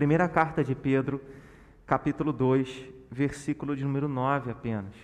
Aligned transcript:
Primeira 0.00 0.26
carta 0.30 0.64
de 0.64 0.74
Pedro, 0.74 1.20
capítulo 1.84 2.32
2, 2.32 2.86
versículo 3.10 3.76
de 3.76 3.84
número 3.84 4.08
9 4.08 4.50
apenas. 4.50 4.94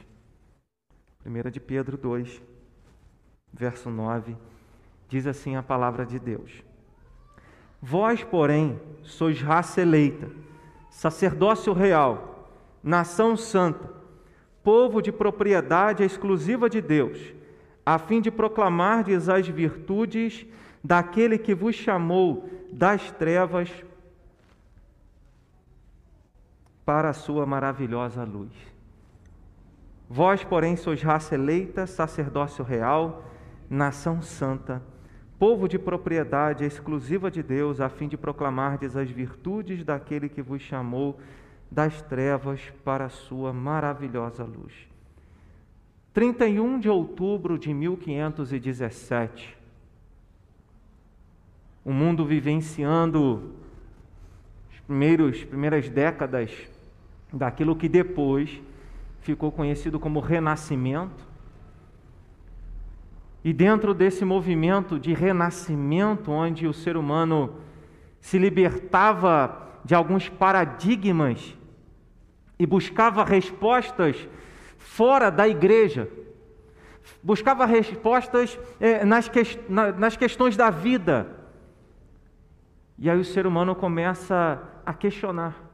Primeira 1.18 1.50
de 1.50 1.60
Pedro 1.60 1.98
2, 1.98 2.40
verso 3.52 3.90
9, 3.90 4.34
diz 5.06 5.26
assim 5.26 5.54
a 5.54 5.62
palavra 5.62 6.06
de 6.06 6.18
Deus: 6.18 6.64
Vós, 7.78 8.24
porém, 8.24 8.80
sois 9.02 9.38
raça 9.42 9.82
eleita, 9.82 10.30
sacerdócio 10.88 11.74
real, 11.74 12.48
nação 12.82 13.36
santa, 13.36 13.92
povo 14.64 15.02
de 15.02 15.12
propriedade 15.12 16.04
exclusiva 16.04 16.70
de 16.70 16.80
Deus, 16.80 17.34
a 17.84 17.98
fim 17.98 18.22
de 18.22 18.30
proclamardes 18.30 19.28
as 19.28 19.46
virtudes 19.46 20.46
daquele 20.82 21.36
que 21.36 21.54
vos 21.54 21.74
chamou 21.74 22.48
das 22.72 23.12
trevas 23.12 23.84
para 26.86 27.10
a 27.10 27.12
sua 27.12 27.44
maravilhosa 27.44 28.22
luz. 28.22 28.52
Vós, 30.08 30.44
porém, 30.44 30.76
sois 30.76 31.02
raça 31.02 31.34
eleita, 31.34 31.84
sacerdócio 31.84 32.64
real, 32.64 33.24
nação 33.68 34.22
santa, 34.22 34.80
povo 35.36 35.68
de 35.68 35.80
propriedade 35.80 36.64
exclusiva 36.64 37.28
de 37.28 37.42
Deus, 37.42 37.80
a 37.80 37.88
fim 37.88 38.06
de 38.06 38.16
proclamardes 38.16 38.96
as 38.96 39.10
virtudes 39.10 39.84
daquele 39.84 40.28
que 40.28 40.40
vos 40.40 40.62
chamou 40.62 41.18
das 41.68 42.00
trevas 42.02 42.60
para 42.84 43.06
a 43.06 43.10
sua 43.10 43.52
maravilhosa 43.52 44.44
luz. 44.44 44.72
31 46.14 46.78
de 46.78 46.88
outubro 46.88 47.58
de 47.58 47.74
1517. 47.74 49.58
O 51.84 51.92
mundo 51.92 52.24
vivenciando 52.24 53.54
as 54.72 54.80
primeiros, 54.80 55.44
primeiras 55.44 55.88
décadas 55.88 56.75
daquilo 57.36 57.76
que 57.76 57.88
depois 57.88 58.60
ficou 59.20 59.50
conhecido 59.52 59.98
como 59.98 60.20
renascimento. 60.20 61.26
E 63.44 63.52
dentro 63.52 63.94
desse 63.94 64.24
movimento 64.24 64.98
de 64.98 65.12
renascimento, 65.12 66.30
onde 66.30 66.66
o 66.66 66.72
ser 66.72 66.96
humano 66.96 67.54
se 68.20 68.38
libertava 68.38 69.80
de 69.84 69.94
alguns 69.94 70.28
paradigmas 70.28 71.56
e 72.58 72.66
buscava 72.66 73.22
respostas 73.24 74.28
fora 74.78 75.30
da 75.30 75.46
igreja, 75.46 76.08
buscava 77.22 77.66
respostas 77.66 78.58
é, 78.80 79.04
nas, 79.04 79.28
que, 79.28 79.42
na, 79.68 79.92
nas 79.92 80.16
questões 80.16 80.56
da 80.56 80.70
vida. 80.70 81.28
E 82.98 83.10
aí 83.10 83.18
o 83.18 83.24
ser 83.24 83.46
humano 83.46 83.74
começa 83.74 84.60
a 84.84 84.94
questionar. 84.94 85.65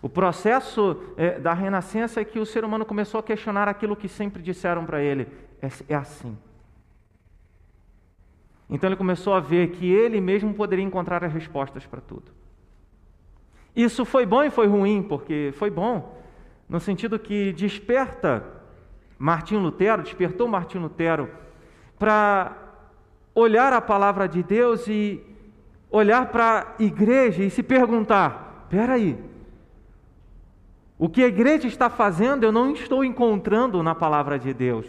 O 0.00 0.08
processo 0.08 0.96
é, 1.16 1.38
da 1.38 1.52
renascença 1.52 2.20
é 2.20 2.24
que 2.24 2.38
o 2.38 2.46
ser 2.46 2.64
humano 2.64 2.84
começou 2.84 3.18
a 3.18 3.22
questionar 3.22 3.68
aquilo 3.68 3.96
que 3.96 4.08
sempre 4.08 4.42
disseram 4.42 4.84
para 4.84 5.02
ele: 5.02 5.26
é, 5.60 5.68
é 5.88 5.94
assim. 5.94 6.36
Então 8.70 8.88
ele 8.88 8.96
começou 8.96 9.34
a 9.34 9.40
ver 9.40 9.70
que 9.70 9.90
ele 9.90 10.20
mesmo 10.20 10.54
poderia 10.54 10.84
encontrar 10.84 11.24
as 11.24 11.32
respostas 11.32 11.86
para 11.86 12.00
tudo. 12.00 12.30
Isso 13.74 14.04
foi 14.04 14.26
bom 14.26 14.42
e 14.42 14.50
foi 14.50 14.66
ruim, 14.66 15.02
porque 15.02 15.52
foi 15.56 15.70
bom, 15.70 16.20
no 16.68 16.78
sentido 16.78 17.18
que 17.18 17.52
desperta 17.52 18.44
Martinho 19.18 19.60
Lutero, 19.60 20.02
despertou 20.02 20.46
Martinho 20.46 20.84
Lutero 20.84 21.30
para 21.98 22.56
olhar 23.34 23.72
a 23.72 23.80
palavra 23.80 24.28
de 24.28 24.42
Deus 24.42 24.86
e 24.86 25.20
olhar 25.90 26.26
para 26.26 26.74
a 26.78 26.82
igreja 26.82 27.42
e 27.42 27.50
se 27.50 27.62
perguntar: 27.62 28.64
espera 28.64 28.94
aí, 28.94 29.18
o 30.98 31.08
que 31.08 31.22
a 31.22 31.28
igreja 31.28 31.68
está 31.68 31.88
fazendo 31.88 32.42
eu 32.42 32.50
não 32.50 32.72
estou 32.72 33.04
encontrando 33.04 33.82
na 33.82 33.94
palavra 33.94 34.38
de 34.38 34.52
Deus. 34.52 34.86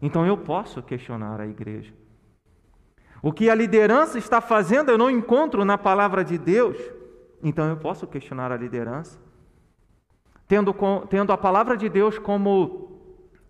Então 0.00 0.26
eu 0.26 0.38
posso 0.38 0.82
questionar 0.82 1.40
a 1.40 1.46
igreja. 1.46 1.92
O 3.20 3.32
que 3.32 3.50
a 3.50 3.54
liderança 3.54 4.16
está 4.18 4.40
fazendo 4.40 4.90
eu 4.90 4.96
não 4.96 5.10
encontro 5.10 5.64
na 5.64 5.76
palavra 5.76 6.24
de 6.24 6.38
Deus. 6.38 6.76
Então 7.42 7.68
eu 7.68 7.76
posso 7.76 8.06
questionar 8.06 8.50
a 8.50 8.56
liderança. 8.56 9.18
Tendo, 10.46 10.74
tendo 11.10 11.30
a 11.30 11.36
palavra 11.36 11.76
de 11.76 11.90
Deus 11.90 12.18
como 12.18 12.88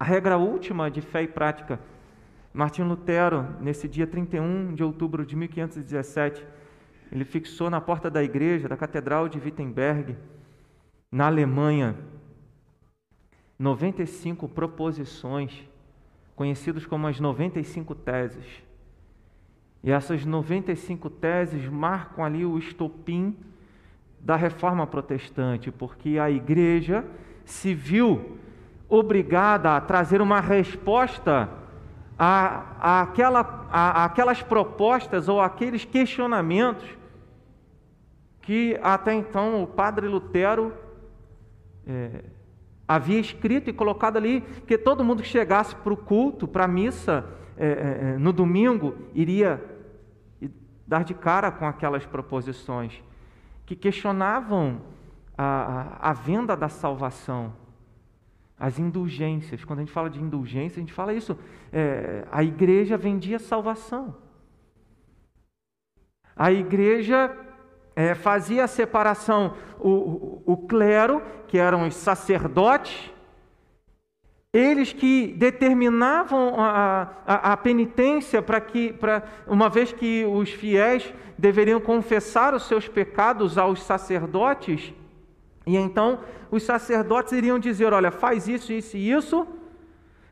a 0.01 0.05
regra 0.05 0.37
última 0.37 0.91
de 0.91 1.01
fé 1.01 1.23
e 1.23 1.29
prática. 1.29 1.79
Martim 2.53 2.83
Lutero, 2.83 3.47
nesse 3.61 3.87
dia 3.87 4.07
31 4.07 4.75
de 4.75 4.83
outubro 4.83 5.25
de 5.25 5.37
1517, 5.37 6.45
ele 7.13 7.25
fixou 7.25 7.71
na 7.71 7.81
porta 7.81 8.11
da 8.11 8.23
igreja, 8.23 8.69
da 8.69 8.77
Catedral 8.77 9.29
de 9.29 9.39
Wittenberg, 9.39 10.17
na 11.11 11.27
Alemanha, 11.27 11.97
95 13.59 14.49
proposições, 14.49 15.65
conhecidas 16.37 16.87
como 16.87 17.07
as 17.07 17.19
95 17.19 17.95
teses. 17.95 18.45
E 19.83 19.91
essas 19.91 20.25
95 20.25 21.09
teses 21.11 21.69
marcam 21.69 22.25
ali 22.25 22.45
o 22.45 22.59
estopim 22.59 23.37
da 24.21 24.37
reforma 24.37 24.87
protestante, 24.87 25.71
porque 25.71 26.19
a 26.19 26.31
igreja 26.31 27.05
se 27.45 27.75
viu 27.75 28.39
obrigada 28.89 29.77
a 29.77 29.81
trazer 29.81 30.21
uma 30.21 30.41
resposta 30.41 31.49
a, 32.19 32.65
a, 32.81 33.01
aquela, 33.03 33.69
a, 33.71 34.03
a 34.03 34.05
aquelas 34.05 34.43
propostas 34.43 35.29
ou 35.29 35.41
aqueles 35.41 35.85
questionamentos 35.85 36.85
que 38.43 38.79
até 38.83 39.15
então 39.15 39.63
o 39.63 39.67
padre 39.67 40.09
Lutero 40.09 40.73
é, 41.89 42.25
havia 42.87 43.19
escrito 43.19 43.71
e 43.71 43.73
colocado 43.73 44.17
ali 44.17 44.43
que 44.67 44.77
todo 44.77 45.05
mundo 45.05 45.23
que 45.23 45.29
chegasse 45.29 45.75
para 45.75 45.93
o 45.93 45.97
culto, 45.97 46.47
para 46.47 46.65
a 46.65 46.69
missa, 46.69 47.25
é, 47.57 47.67
é, 47.67 47.71
é, 47.71 48.19
no 48.19 48.33
domingo, 48.33 48.95
iria 49.15 49.63
dar 50.87 51.05
de 51.05 51.13
cara 51.15 51.51
com 51.51 51.67
aquelas 51.67 52.07
proposições 52.07 53.03
que 53.67 53.77
questionavam 53.77 54.81
a, 55.37 56.11
a, 56.11 56.13
venda 56.15 56.57
da 56.57 56.69
salvação, 56.69 57.53
as 58.59 58.79
indulgências. 58.79 59.65
Quando 59.65 59.81
a 59.81 59.83
gente 59.83 59.93
fala 59.93 60.09
de 60.09 60.21
indulgência, 60.23 60.79
a 60.79 60.81
gente 60.81 60.93
fala 60.93 61.13
isso. 61.13 61.39
É, 61.71 62.27
a 62.33 62.43
igreja 62.43 62.97
vendia 62.97 63.39
salvação. 63.39 64.17
A 66.35 66.51
igreja 66.51 67.37
é, 67.99 68.15
fazia 68.15 68.63
a 68.63 68.69
separação, 68.69 69.55
o, 69.81 69.91
o, 69.91 70.43
o 70.53 70.57
clero, 70.57 71.21
que 71.49 71.59
eram 71.59 71.85
os 71.85 71.97
sacerdotes, 71.97 73.11
eles 74.53 74.93
que 74.93 75.35
determinavam 75.37 76.55
a, 76.61 77.09
a, 77.27 77.53
a 77.53 77.57
penitência 77.57 78.41
para 78.41 78.61
que, 78.61 78.93
pra, 78.93 79.25
uma 79.49 79.69
vez 79.69 79.91
que 79.91 80.25
os 80.27 80.49
fiéis 80.49 81.13
deveriam 81.37 81.81
confessar 81.81 82.55
os 82.55 82.69
seus 82.69 82.87
pecados 82.87 83.59
aos 83.59 83.83
sacerdotes, 83.83 84.95
e 85.67 85.77
então 85.77 86.21
os 86.53 86.63
sacerdotes 86.63 87.33
iriam 87.33 87.59
dizer: 87.59 87.93
olha, 87.93 88.13
faz 88.13 88.47
isso, 88.47 88.73
isso 88.73 88.97
e 88.97 89.11
isso, 89.11 89.45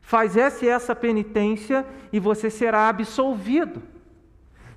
faz 0.01 0.37
essa 0.37 0.65
e 0.65 0.69
essa 0.69 0.95
penitência, 0.95 1.85
e 2.13 2.19
você 2.19 2.49
será 2.49 2.87
absolvido. 2.87 3.96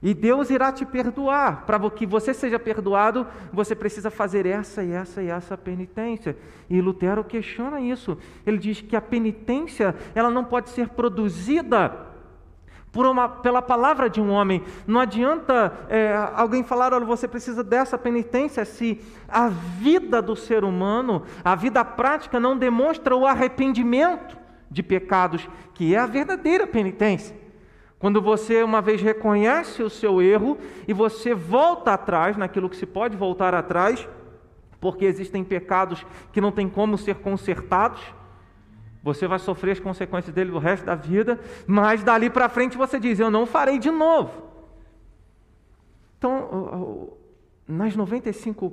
E 0.02 0.14
Deus 0.14 0.48
irá 0.48 0.72
te 0.72 0.86
perdoar. 0.86 1.66
Para 1.66 1.90
que 1.90 2.06
você 2.06 2.32
seja 2.32 2.58
perdoado, 2.58 3.26
você 3.52 3.74
precisa 3.74 4.10
fazer 4.10 4.46
essa 4.46 4.82
e 4.82 4.92
essa 4.92 5.22
e 5.22 5.28
essa 5.28 5.58
penitência. 5.58 6.36
E 6.68 6.80
Lutero 6.80 7.22
questiona 7.22 7.80
isso. 7.80 8.16
Ele 8.46 8.56
diz 8.56 8.80
que 8.80 8.96
a 8.96 9.00
penitência 9.00 9.94
ela 10.14 10.30
não 10.30 10.44
pode 10.44 10.70
ser 10.70 10.88
produzida 10.88 12.08
uma, 12.94 13.28
pela 13.28 13.60
palavra 13.60 14.08
de 14.08 14.20
um 14.20 14.30
homem. 14.30 14.62
Não 14.86 15.00
adianta 15.00 15.72
é, 15.88 16.14
alguém 16.34 16.64
falar, 16.64 16.92
olha, 16.94 17.04
você 17.04 17.28
precisa 17.28 17.62
dessa 17.62 17.98
penitência 17.98 18.64
se 18.64 19.00
a 19.28 19.48
vida 19.48 20.22
do 20.22 20.34
ser 20.34 20.64
humano, 20.64 21.22
a 21.44 21.54
vida 21.54 21.84
prática, 21.84 22.40
não 22.40 22.56
demonstra 22.56 23.14
o 23.14 23.26
arrependimento 23.26 24.36
de 24.70 24.82
pecados, 24.82 25.48
que 25.74 25.94
é 25.94 25.98
a 25.98 26.06
verdadeira 26.06 26.66
penitência. 26.66 27.36
Quando 28.00 28.22
você 28.22 28.62
uma 28.62 28.80
vez 28.80 29.02
reconhece 29.02 29.82
o 29.82 29.90
seu 29.90 30.22
erro 30.22 30.56
e 30.88 30.92
você 30.94 31.34
volta 31.34 31.92
atrás 31.92 32.34
naquilo 32.34 32.70
que 32.70 32.76
se 32.76 32.86
pode 32.86 33.14
voltar 33.14 33.54
atrás, 33.54 34.08
porque 34.80 35.04
existem 35.04 35.44
pecados 35.44 36.06
que 36.32 36.40
não 36.40 36.50
tem 36.50 36.66
como 36.66 36.96
ser 36.96 37.16
consertados, 37.16 38.00
você 39.02 39.28
vai 39.28 39.38
sofrer 39.38 39.72
as 39.72 39.80
consequências 39.80 40.34
dele 40.34 40.50
o 40.50 40.58
resto 40.58 40.86
da 40.86 40.94
vida, 40.94 41.38
mas 41.66 42.02
dali 42.02 42.30
para 42.30 42.48
frente 42.48 42.78
você 42.78 42.98
diz: 42.98 43.20
Eu 43.20 43.30
não 43.30 43.44
farei 43.44 43.78
de 43.78 43.90
novo. 43.90 44.44
Então, 46.16 47.12
nas 47.68 47.94
95 47.94 48.72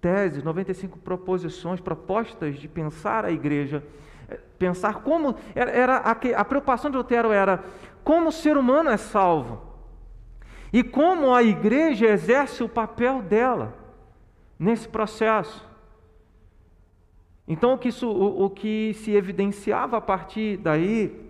teses, 0.00 0.42
95 0.42 0.98
proposições, 0.98 1.80
propostas 1.80 2.58
de 2.58 2.66
pensar 2.66 3.24
a 3.24 3.30
igreja, 3.30 3.84
pensar 4.58 5.02
como. 5.02 5.36
Era, 5.54 5.98
a, 5.98 6.10
a 6.10 6.44
preocupação 6.44 6.90
de 6.90 6.96
Lutero 6.96 7.32
era 7.32 7.62
como 8.04 8.28
o 8.28 8.32
ser 8.32 8.56
humano 8.56 8.90
é 8.90 8.96
salvo 8.96 9.62
e 10.72 10.82
como 10.82 11.34
a 11.34 11.42
igreja 11.42 12.06
exerce 12.06 12.62
o 12.62 12.68
papel 12.68 13.22
dela. 13.22 13.74
nesse 14.58 14.88
processo. 14.88 15.66
Então, 17.46 17.74
o 17.74 17.78
que, 17.78 17.88
isso, 17.88 18.10
o, 18.10 18.44
o 18.44 18.50
que 18.50 18.92
se 18.94 19.12
evidenciava 19.12 19.96
a 19.96 20.00
partir 20.00 20.58
daí 20.58 21.28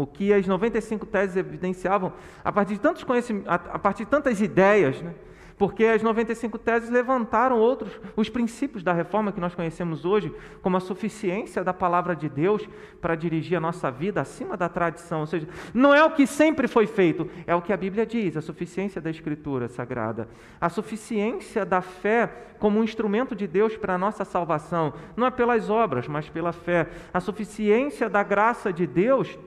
o 0.00 0.06
que 0.06 0.32
as 0.32 0.46
95 0.46 1.04
teses 1.06 1.36
evidenciavam 1.36 2.12
a 2.42 2.50
partir 2.50 2.74
de 2.74 2.80
tantos 2.80 3.04
conhecimentos, 3.04 3.50
a 3.50 3.78
partir 3.78 4.04
de 4.04 4.10
tantas 4.10 4.40
ideias, 4.40 5.00
né? 5.02 5.14
Porque 5.60 5.84
as 5.84 6.02
95 6.02 6.56
teses 6.56 6.88
levantaram 6.88 7.58
outros, 7.58 8.00
os 8.16 8.30
princípios 8.30 8.82
da 8.82 8.94
reforma 8.94 9.30
que 9.30 9.42
nós 9.42 9.54
conhecemos 9.54 10.06
hoje, 10.06 10.34
como 10.62 10.78
a 10.78 10.80
suficiência 10.80 11.62
da 11.62 11.74
palavra 11.74 12.16
de 12.16 12.30
Deus 12.30 12.66
para 12.98 13.14
dirigir 13.14 13.58
a 13.58 13.60
nossa 13.60 13.90
vida 13.90 14.22
acima 14.22 14.56
da 14.56 14.70
tradição. 14.70 15.20
Ou 15.20 15.26
seja, 15.26 15.46
não 15.74 15.94
é 15.94 16.02
o 16.02 16.12
que 16.12 16.26
sempre 16.26 16.66
foi 16.66 16.86
feito, 16.86 17.28
é 17.46 17.54
o 17.54 17.60
que 17.60 17.74
a 17.74 17.76
Bíblia 17.76 18.06
diz, 18.06 18.38
a 18.38 18.40
suficiência 18.40 19.02
da 19.02 19.10
Escritura 19.10 19.68
Sagrada. 19.68 20.30
A 20.58 20.70
suficiência 20.70 21.62
da 21.66 21.82
fé 21.82 22.54
como 22.58 22.80
um 22.80 22.84
instrumento 22.84 23.36
de 23.36 23.46
Deus 23.46 23.76
para 23.76 23.96
a 23.96 23.98
nossa 23.98 24.24
salvação, 24.24 24.94
não 25.14 25.26
é 25.26 25.30
pelas 25.30 25.68
obras, 25.68 26.08
mas 26.08 26.26
pela 26.30 26.52
fé. 26.52 26.88
A 27.12 27.20
suficiência 27.20 28.08
da 28.08 28.22
graça 28.22 28.72
de 28.72 28.86
Deus 28.86 29.38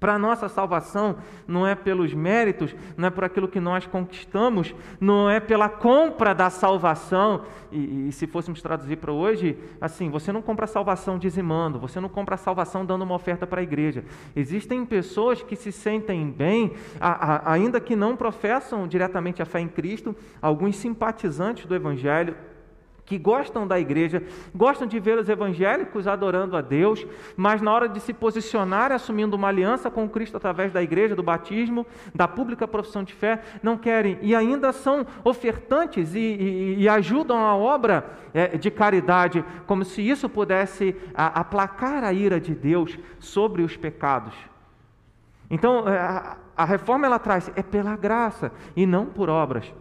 para 0.00 0.14
a 0.14 0.18
nossa 0.18 0.48
salvação 0.48 1.16
não 1.46 1.66
é 1.66 1.74
pelos 1.74 2.14
méritos, 2.14 2.74
não 2.96 3.08
é 3.08 3.10
por 3.10 3.22
aquilo 3.22 3.46
que 3.46 3.60
nós 3.60 3.86
conquistamos, 3.86 4.74
não 4.98 5.28
é 5.28 5.38
pela 5.38 5.68
compra 5.68 6.34
da 6.34 6.48
salvação. 6.48 7.42
E, 7.70 8.08
e 8.08 8.12
se 8.12 8.26
fôssemos 8.26 8.62
traduzir 8.62 8.96
para 8.96 9.12
hoje, 9.12 9.58
assim, 9.78 10.08
você 10.08 10.32
não 10.32 10.40
compra 10.40 10.64
a 10.64 10.68
salvação 10.68 11.18
dizimando, 11.18 11.78
você 11.78 12.00
não 12.00 12.08
compra 12.08 12.34
a 12.34 12.38
salvação 12.38 12.84
dando 12.84 13.02
uma 13.02 13.14
oferta 13.14 13.46
para 13.46 13.60
a 13.60 13.62
igreja. 13.62 14.02
Existem 14.34 14.84
pessoas 14.86 15.42
que 15.42 15.54
se 15.54 15.70
sentem 15.70 16.30
bem, 16.30 16.72
a, 16.98 17.34
a, 17.34 17.52
ainda 17.52 17.78
que 17.78 17.94
não 17.94 18.16
professam 18.16 18.88
diretamente 18.88 19.42
a 19.42 19.44
fé 19.44 19.60
em 19.60 19.68
Cristo, 19.68 20.16
alguns 20.40 20.76
simpatizantes 20.76 21.66
do 21.66 21.74
Evangelho 21.74 22.34
que 23.10 23.18
gostam 23.18 23.66
da 23.66 23.76
igreja, 23.76 24.22
gostam 24.54 24.86
de 24.86 25.00
ver 25.00 25.18
os 25.18 25.28
evangélicos 25.28 26.06
adorando 26.06 26.56
a 26.56 26.60
Deus, 26.60 27.04
mas 27.36 27.60
na 27.60 27.72
hora 27.72 27.88
de 27.88 27.98
se 27.98 28.14
posicionar 28.14 28.92
assumindo 28.92 29.34
uma 29.34 29.48
aliança 29.48 29.90
com 29.90 30.08
Cristo 30.08 30.36
através 30.36 30.72
da 30.72 30.80
igreja, 30.80 31.16
do 31.16 31.22
batismo, 31.22 31.84
da 32.14 32.28
pública 32.28 32.68
profissão 32.68 33.02
de 33.02 33.12
fé, 33.12 33.42
não 33.64 33.76
querem 33.76 34.16
e 34.22 34.32
ainda 34.32 34.70
são 34.70 35.04
ofertantes 35.24 36.14
e, 36.14 36.20
e, 36.20 36.82
e 36.82 36.88
ajudam 36.88 37.36
a 37.36 37.56
obra 37.56 38.12
é, 38.32 38.56
de 38.56 38.70
caridade, 38.70 39.44
como 39.66 39.84
se 39.84 40.08
isso 40.08 40.28
pudesse 40.28 40.94
a, 41.12 41.40
aplacar 41.40 42.04
a 42.04 42.12
ira 42.12 42.38
de 42.38 42.54
Deus 42.54 42.96
sobre 43.18 43.62
os 43.62 43.76
pecados. 43.76 44.36
Então, 45.50 45.88
é, 45.88 45.98
a, 45.98 46.36
a 46.56 46.64
reforma 46.64 47.06
ela 47.06 47.18
traz 47.18 47.50
é 47.56 47.62
pela 47.64 47.96
graça 47.96 48.52
e 48.76 48.86
não 48.86 49.04
por 49.04 49.28
obras. 49.28 49.74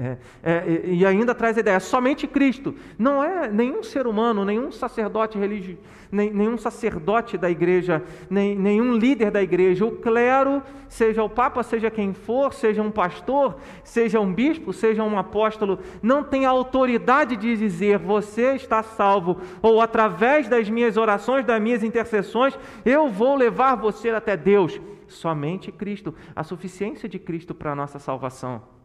É, 0.00 0.16
é, 0.44 0.80
e 0.84 1.04
ainda 1.04 1.34
traz 1.34 1.56
a 1.56 1.60
ideia, 1.60 1.80
somente 1.80 2.24
Cristo. 2.28 2.72
Não 2.96 3.22
é 3.22 3.48
nenhum 3.50 3.82
ser 3.82 4.06
humano, 4.06 4.44
nenhum 4.44 4.70
sacerdote 4.70 5.36
religioso, 5.36 5.80
nenhum 6.12 6.56
sacerdote 6.56 7.36
da 7.36 7.50
igreja, 7.50 8.04
nem, 8.30 8.54
nenhum 8.54 8.96
líder 8.96 9.32
da 9.32 9.42
igreja. 9.42 9.84
O 9.84 9.90
clero, 9.90 10.62
seja 10.88 11.24
o 11.24 11.28
Papa, 11.28 11.64
seja 11.64 11.90
quem 11.90 12.14
for, 12.14 12.54
seja 12.54 12.80
um 12.80 12.92
pastor, 12.92 13.56
seja 13.82 14.20
um 14.20 14.32
bispo, 14.32 14.72
seja 14.72 15.02
um 15.02 15.18
apóstolo, 15.18 15.80
não 16.00 16.22
tem 16.22 16.46
autoridade 16.46 17.34
de 17.34 17.56
dizer 17.56 17.98
você 17.98 18.54
está 18.54 18.84
salvo, 18.84 19.38
ou 19.60 19.80
através 19.80 20.48
das 20.48 20.70
minhas 20.70 20.96
orações, 20.96 21.44
das 21.44 21.60
minhas 21.60 21.82
intercessões, 21.82 22.56
eu 22.84 23.08
vou 23.08 23.34
levar 23.34 23.74
você 23.74 24.10
até 24.10 24.36
Deus. 24.36 24.80
Somente 25.08 25.72
Cristo, 25.72 26.14
a 26.36 26.44
suficiência 26.44 27.08
de 27.08 27.18
Cristo 27.18 27.52
para 27.52 27.72
a 27.72 27.74
nossa 27.74 27.98
salvação. 27.98 28.77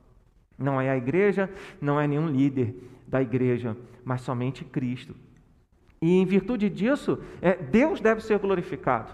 Não 0.58 0.80
é 0.80 0.90
a 0.90 0.98
igreja, 0.98 1.50
não 1.82 2.00
é 2.00 2.08
nenhum 2.08 2.28
líder 2.28 2.76
da 3.08 3.22
igreja, 3.22 3.76
mas 4.04 4.22
somente 4.22 4.64
Cristo. 4.64 5.16
E 6.02 6.20
em 6.20 6.26
virtude 6.26 6.70
disso, 6.70 7.20
é, 7.42 7.56
Deus 7.56 8.02
deve 8.02 8.22
ser 8.22 8.38
glorificado. 8.40 9.14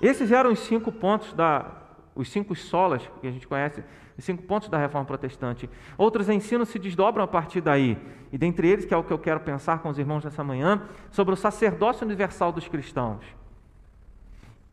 Esses 0.00 0.30
eram 0.30 0.52
os 0.52 0.60
cinco 0.60 0.92
pontos 0.92 1.32
da, 1.32 1.82
os 2.14 2.30
cinco 2.30 2.54
solas 2.54 3.08
que 3.20 3.26
a 3.26 3.30
gente 3.30 3.46
conhece, 3.48 3.82
os 4.16 4.24
cinco 4.24 4.42
pontos 4.42 4.68
da 4.68 4.78
reforma 4.78 5.06
protestante. 5.06 5.68
Outros 5.96 6.28
ensinos 6.28 6.68
se 6.68 6.78
desdobram 6.78 7.24
a 7.24 7.26
partir 7.26 7.60
daí. 7.60 7.96
E 8.30 8.38
dentre 8.38 8.68
eles, 8.68 8.84
que 8.84 8.94
é 8.94 8.96
o 8.96 9.02
que 9.02 9.12
eu 9.12 9.18
quero 9.18 9.40
pensar 9.40 9.80
com 9.80 9.88
os 9.88 9.98
irmãos 9.98 10.24
nessa 10.24 10.44
manhã, 10.44 10.82
sobre 11.10 11.34
o 11.34 11.36
sacerdócio 11.36 12.06
universal 12.06 12.52
dos 12.52 12.68
cristãos. 12.68 13.24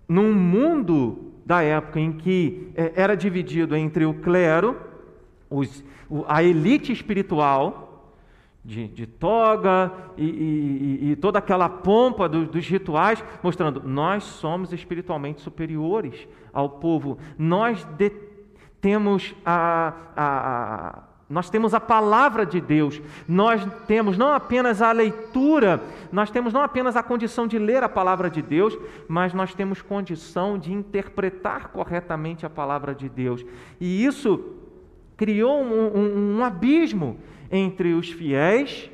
Num 0.07 0.33
mundo 0.33 1.33
da 1.45 1.61
época 1.61 1.99
em 1.99 2.11
que 2.11 2.71
é, 2.75 2.93
era 2.95 3.15
dividido 3.15 3.75
entre 3.75 4.05
o 4.05 4.13
clero, 4.13 4.88
os, 5.49 5.83
a 6.27 6.43
elite 6.43 6.91
espiritual, 6.91 7.89
de, 8.63 8.87
de 8.87 9.07
toga 9.07 9.91
e, 10.17 10.25
e, 10.25 11.11
e, 11.11 11.15
toda 11.15 11.39
aquela 11.39 11.69
pompa 11.69 12.27
do, 12.27 12.45
dos 12.45 12.67
rituais, 12.67 13.23
mostrando 13.41 13.81
nós 13.83 14.23
somos 14.23 14.73
espiritualmente 14.73 15.41
superiores 15.41 16.27
ao 16.53 16.69
povo. 16.69 17.17
Nós 17.37 17.83
de, 17.97 18.11
temos 18.81 19.33
a, 19.45 19.93
a, 20.15 20.27
a, 20.97 21.03
nós 21.29 21.49
temos 21.49 21.73
a 21.73 21.79
palavra 21.79 22.45
de 22.45 22.59
Deus, 22.59 23.01
nós 23.27 23.65
temos 23.87 24.17
não 24.17 24.33
apenas 24.33 24.81
a 24.81 24.91
leitura, 24.91 25.81
nós 26.11 26.29
temos 26.29 26.51
não 26.51 26.61
apenas 26.61 26.95
a 26.95 27.03
condição 27.03 27.47
de 27.47 27.57
ler 27.57 27.81
a 27.81 27.89
palavra 27.89 28.29
de 28.29 28.41
Deus, 28.41 28.77
mas 29.07 29.33
nós 29.33 29.53
temos 29.53 29.81
condição 29.81 30.59
de 30.59 30.73
interpretar 30.73 31.69
corretamente 31.69 32.45
a 32.45 32.49
palavra 32.49 32.93
de 32.93 33.07
Deus. 33.07 33.45
E 33.79 34.05
isso 34.05 34.59
criou 35.19 35.61
um, 35.61 35.97
um, 35.97 36.37
um 36.37 36.45
abismo 36.45 37.19
entre 37.51 37.93
os 37.93 38.09
fiéis, 38.09 38.89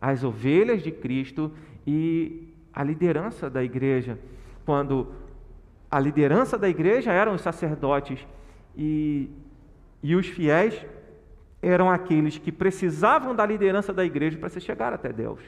as 0.00 0.22
ovelhas 0.22 0.80
de 0.80 0.92
Cristo 0.92 1.50
e 1.84 2.54
a 2.72 2.84
liderança 2.84 3.50
da 3.50 3.64
igreja. 3.64 4.16
Quando 4.64 5.12
a 5.90 5.98
liderança 5.98 6.56
da 6.56 6.68
igreja 6.68 7.10
eram 7.10 7.34
os 7.34 7.40
sacerdotes 7.40 8.24
e, 8.76 9.28
e 10.04 10.14
os 10.14 10.28
fiéis 10.28 10.86
eram 11.60 11.90
aqueles 11.90 12.38
que 12.38 12.52
precisavam 12.52 13.34
da 13.34 13.44
liderança 13.44 13.92
da 13.92 14.04
igreja 14.04 14.38
para 14.38 14.48
se 14.48 14.60
chegar 14.60 14.92
até 14.92 15.12
Deus. 15.12 15.40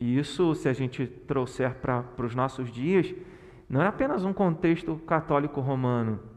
E 0.00 0.18
isso, 0.18 0.54
se 0.54 0.66
a 0.66 0.72
gente 0.72 1.06
trouxer 1.06 1.74
para 1.74 2.06
os 2.16 2.34
nossos 2.34 2.72
dias, 2.72 3.14
não 3.68 3.82
é 3.82 3.86
apenas 3.86 4.24
um 4.24 4.32
contexto 4.32 4.96
católico 5.06 5.60
romano 5.60 6.32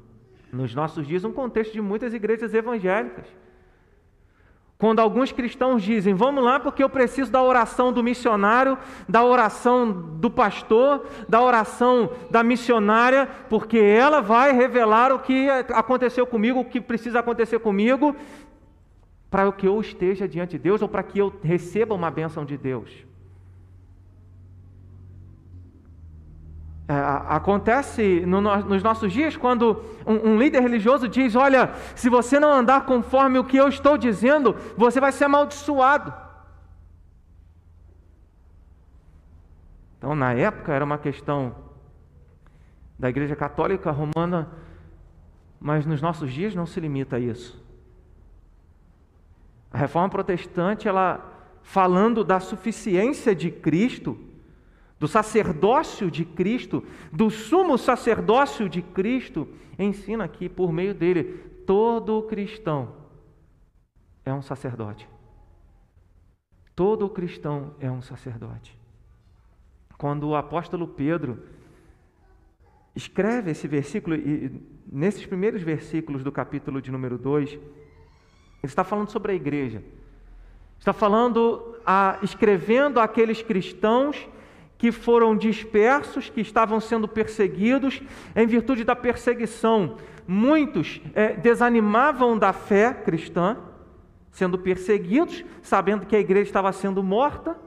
nos 0.51 0.73
nossos 0.73 1.07
dias, 1.07 1.23
um 1.23 1.31
contexto 1.31 1.73
de 1.73 1.81
muitas 1.81 2.13
igrejas 2.13 2.53
evangélicas. 2.53 3.27
Quando 4.77 4.99
alguns 4.99 5.31
cristãos 5.31 5.81
dizem, 5.81 6.13
vamos 6.13 6.43
lá 6.43 6.59
porque 6.59 6.83
eu 6.83 6.89
preciso 6.89 7.31
da 7.31 7.41
oração 7.41 7.91
do 7.91 8.03
missionário, 8.03 8.77
da 9.09 9.23
oração 9.23 9.91
do 9.91 10.29
pastor, 10.29 11.03
da 11.27 11.41
oração 11.41 12.11
da 12.29 12.43
missionária, 12.43 13.27
porque 13.49 13.79
ela 13.79 14.21
vai 14.21 14.51
revelar 14.53 15.11
o 15.11 15.19
que 15.19 15.49
aconteceu 15.49 16.27
comigo, 16.27 16.59
o 16.59 16.65
que 16.65 16.79
precisa 16.79 17.19
acontecer 17.19 17.57
comigo, 17.57 18.15
para 19.31 19.51
que 19.51 19.67
eu 19.67 19.81
esteja 19.81 20.27
diante 20.27 20.51
de 20.51 20.59
Deus 20.59 20.81
ou 20.83 20.87
para 20.87 21.01
que 21.01 21.17
eu 21.17 21.33
receba 21.41 21.95
uma 21.95 22.11
bênção 22.11 22.45
de 22.45 22.55
Deus. 22.55 23.06
É, 26.89 26.93
acontece 27.27 28.21
no, 28.25 28.39
nos 28.39 28.81
nossos 28.81 29.11
dias 29.11 29.35
quando 29.35 29.83
um, 30.05 30.29
um, 30.29 30.39
líder 30.39 30.61
religioso 30.61 31.05
diz: 31.07 31.35
Olha, 31.35 31.73
se 31.95 32.09
você 32.09 32.39
não 32.39 32.49
andar 32.51 32.85
conforme 32.85 33.37
o 33.37 33.43
que 33.43 33.57
eu 33.57 33.67
estou 33.67 33.97
dizendo, 33.97 34.55
você 34.77 34.99
vai 35.01 35.11
ser 35.11 35.25
amaldiçoado. 35.25 36.13
Então, 39.97 40.15
na 40.15 40.33
época, 40.33 40.71
era 40.71 40.85
uma 40.85 40.97
questão 40.97 41.55
da 42.97 43.09
Igreja 43.09 43.35
Católica 43.35 43.91
Romana, 43.91 44.49
mas 45.59 45.85
nos 45.85 46.01
nossos 46.01 46.31
dias 46.31 46.55
não 46.55 46.65
se 46.65 46.79
limita 46.79 47.17
a 47.17 47.19
isso. 47.19 47.61
A 49.73 49.77
reforma 49.77 50.07
protestante, 50.07 50.87
ela 50.87 51.33
falando 51.61 52.23
da 52.23 52.39
suficiência 52.39 53.35
de 53.35 53.51
Cristo, 53.51 54.17
do 54.99 55.07
sacerdócio 55.07 56.09
de 56.09 56.25
Cristo, 56.25 56.83
do 57.11 57.29
sumo 57.29 57.77
sacerdócio 57.77 58.67
de 58.67 58.81
Cristo, 58.81 59.47
ensina 59.77 60.23
aqui 60.23 60.49
por 60.49 60.71
meio 60.71 60.93
dele: 60.93 61.23
todo 61.65 62.23
cristão 62.23 62.93
é 64.25 64.33
um 64.33 64.41
sacerdote. 64.41 65.07
Todo 66.75 67.09
cristão 67.09 67.73
é 67.79 67.89
um 67.89 68.01
sacerdote. 68.01 68.77
Quando 69.97 70.27
o 70.27 70.35
apóstolo 70.35 70.87
Pedro 70.87 71.43
escreve 72.95 73.51
esse 73.51 73.67
versículo, 73.67 74.15
e 74.15 74.51
nesses 74.91 75.25
primeiros 75.25 75.61
versículos 75.61 76.23
do 76.23 76.31
capítulo 76.31 76.81
de 76.81 76.91
número 76.91 77.17
2, 77.17 77.53
ele 77.53 77.61
está 78.63 78.83
falando 78.83 79.09
sobre 79.09 79.31
a 79.31 79.35
igreja. 79.35 79.83
Está 80.79 80.93
falando, 80.93 81.75
a, 81.85 82.19
escrevendo 82.21 82.99
àqueles 82.99 83.41
cristãos 83.41 84.27
que 84.77 84.91
foram 84.91 85.35
dispersos, 85.35 86.29
que 86.29 86.41
estavam 86.41 86.79
sendo 86.79 87.07
perseguidos 87.07 88.01
em 88.35 88.45
virtude 88.45 88.83
da 88.83 88.95
perseguição. 88.95 89.97
Muitos 90.27 91.01
é, 91.15 91.33
desanimavam 91.33 92.37
da 92.37 92.53
fé 92.53 92.93
cristã, 92.93 93.57
sendo 94.29 94.57
perseguidos, 94.59 95.43
sabendo 95.61 96.05
que 96.05 96.15
a 96.15 96.19
igreja 96.19 96.49
estava 96.49 96.71
sendo 96.71 97.01
morta. 97.01 97.57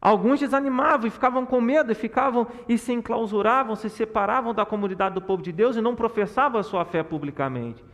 Alguns 0.00 0.40
desanimavam 0.40 1.06
e 1.06 1.10
ficavam 1.10 1.44
com 1.44 1.60
medo, 1.60 1.92
e 1.92 1.94
ficavam 1.94 2.46
e 2.68 2.78
se 2.78 2.92
enclausuravam, 2.92 3.76
se 3.76 3.88
separavam 3.88 4.54
da 4.54 4.64
comunidade 4.64 5.14
do 5.14 5.22
povo 5.22 5.42
de 5.42 5.52
Deus 5.52 5.76
e 5.76 5.80
não 5.80 5.94
professavam 5.94 6.60
a 6.60 6.64
sua 6.64 6.84
fé 6.84 7.02
publicamente. 7.02 7.84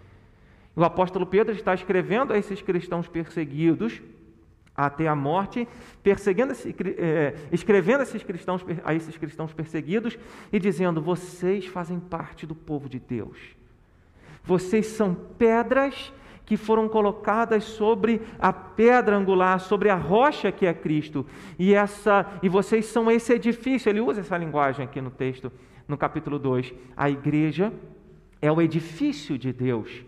O 0.76 0.84
apóstolo 0.84 1.26
Pedro 1.26 1.54
está 1.54 1.74
escrevendo 1.74 2.32
a 2.32 2.38
esses 2.38 2.60
cristãos 2.60 3.06
perseguidos 3.06 4.02
até 4.76 5.06
a 5.06 5.14
morte, 5.14 5.68
perseguindo, 6.02 6.52
é, 6.98 7.34
escrevendo 7.52 8.02
esses 8.02 8.22
cristãos, 8.22 8.64
a 8.84 8.94
esses 8.94 9.16
cristãos 9.16 9.52
perseguidos 9.52 10.18
e 10.52 10.58
dizendo: 10.58 11.00
vocês 11.00 11.66
fazem 11.66 12.00
parte 12.00 12.46
do 12.46 12.54
povo 12.54 12.88
de 12.88 12.98
Deus. 12.98 13.38
Vocês 14.42 14.86
são 14.86 15.14
pedras 15.14 16.12
que 16.44 16.56
foram 16.56 16.88
colocadas 16.88 17.64
sobre 17.64 18.20
a 18.38 18.52
pedra 18.52 19.16
angular, 19.16 19.58
sobre 19.60 19.88
a 19.88 19.94
rocha 19.94 20.52
que 20.52 20.66
é 20.66 20.74
Cristo. 20.74 21.24
E 21.58 21.72
essa 21.72 22.26
e 22.42 22.48
vocês 22.48 22.86
são 22.86 23.10
esse 23.10 23.32
edifício. 23.32 23.88
Ele 23.88 24.00
usa 24.00 24.20
essa 24.20 24.36
linguagem 24.36 24.84
aqui 24.84 25.00
no 25.00 25.10
texto, 25.10 25.50
no 25.88 25.96
capítulo 25.96 26.38
2. 26.38 26.74
A 26.96 27.08
igreja 27.08 27.72
é 28.42 28.52
o 28.52 28.60
edifício 28.60 29.38
de 29.38 29.52
Deus, 29.52 30.04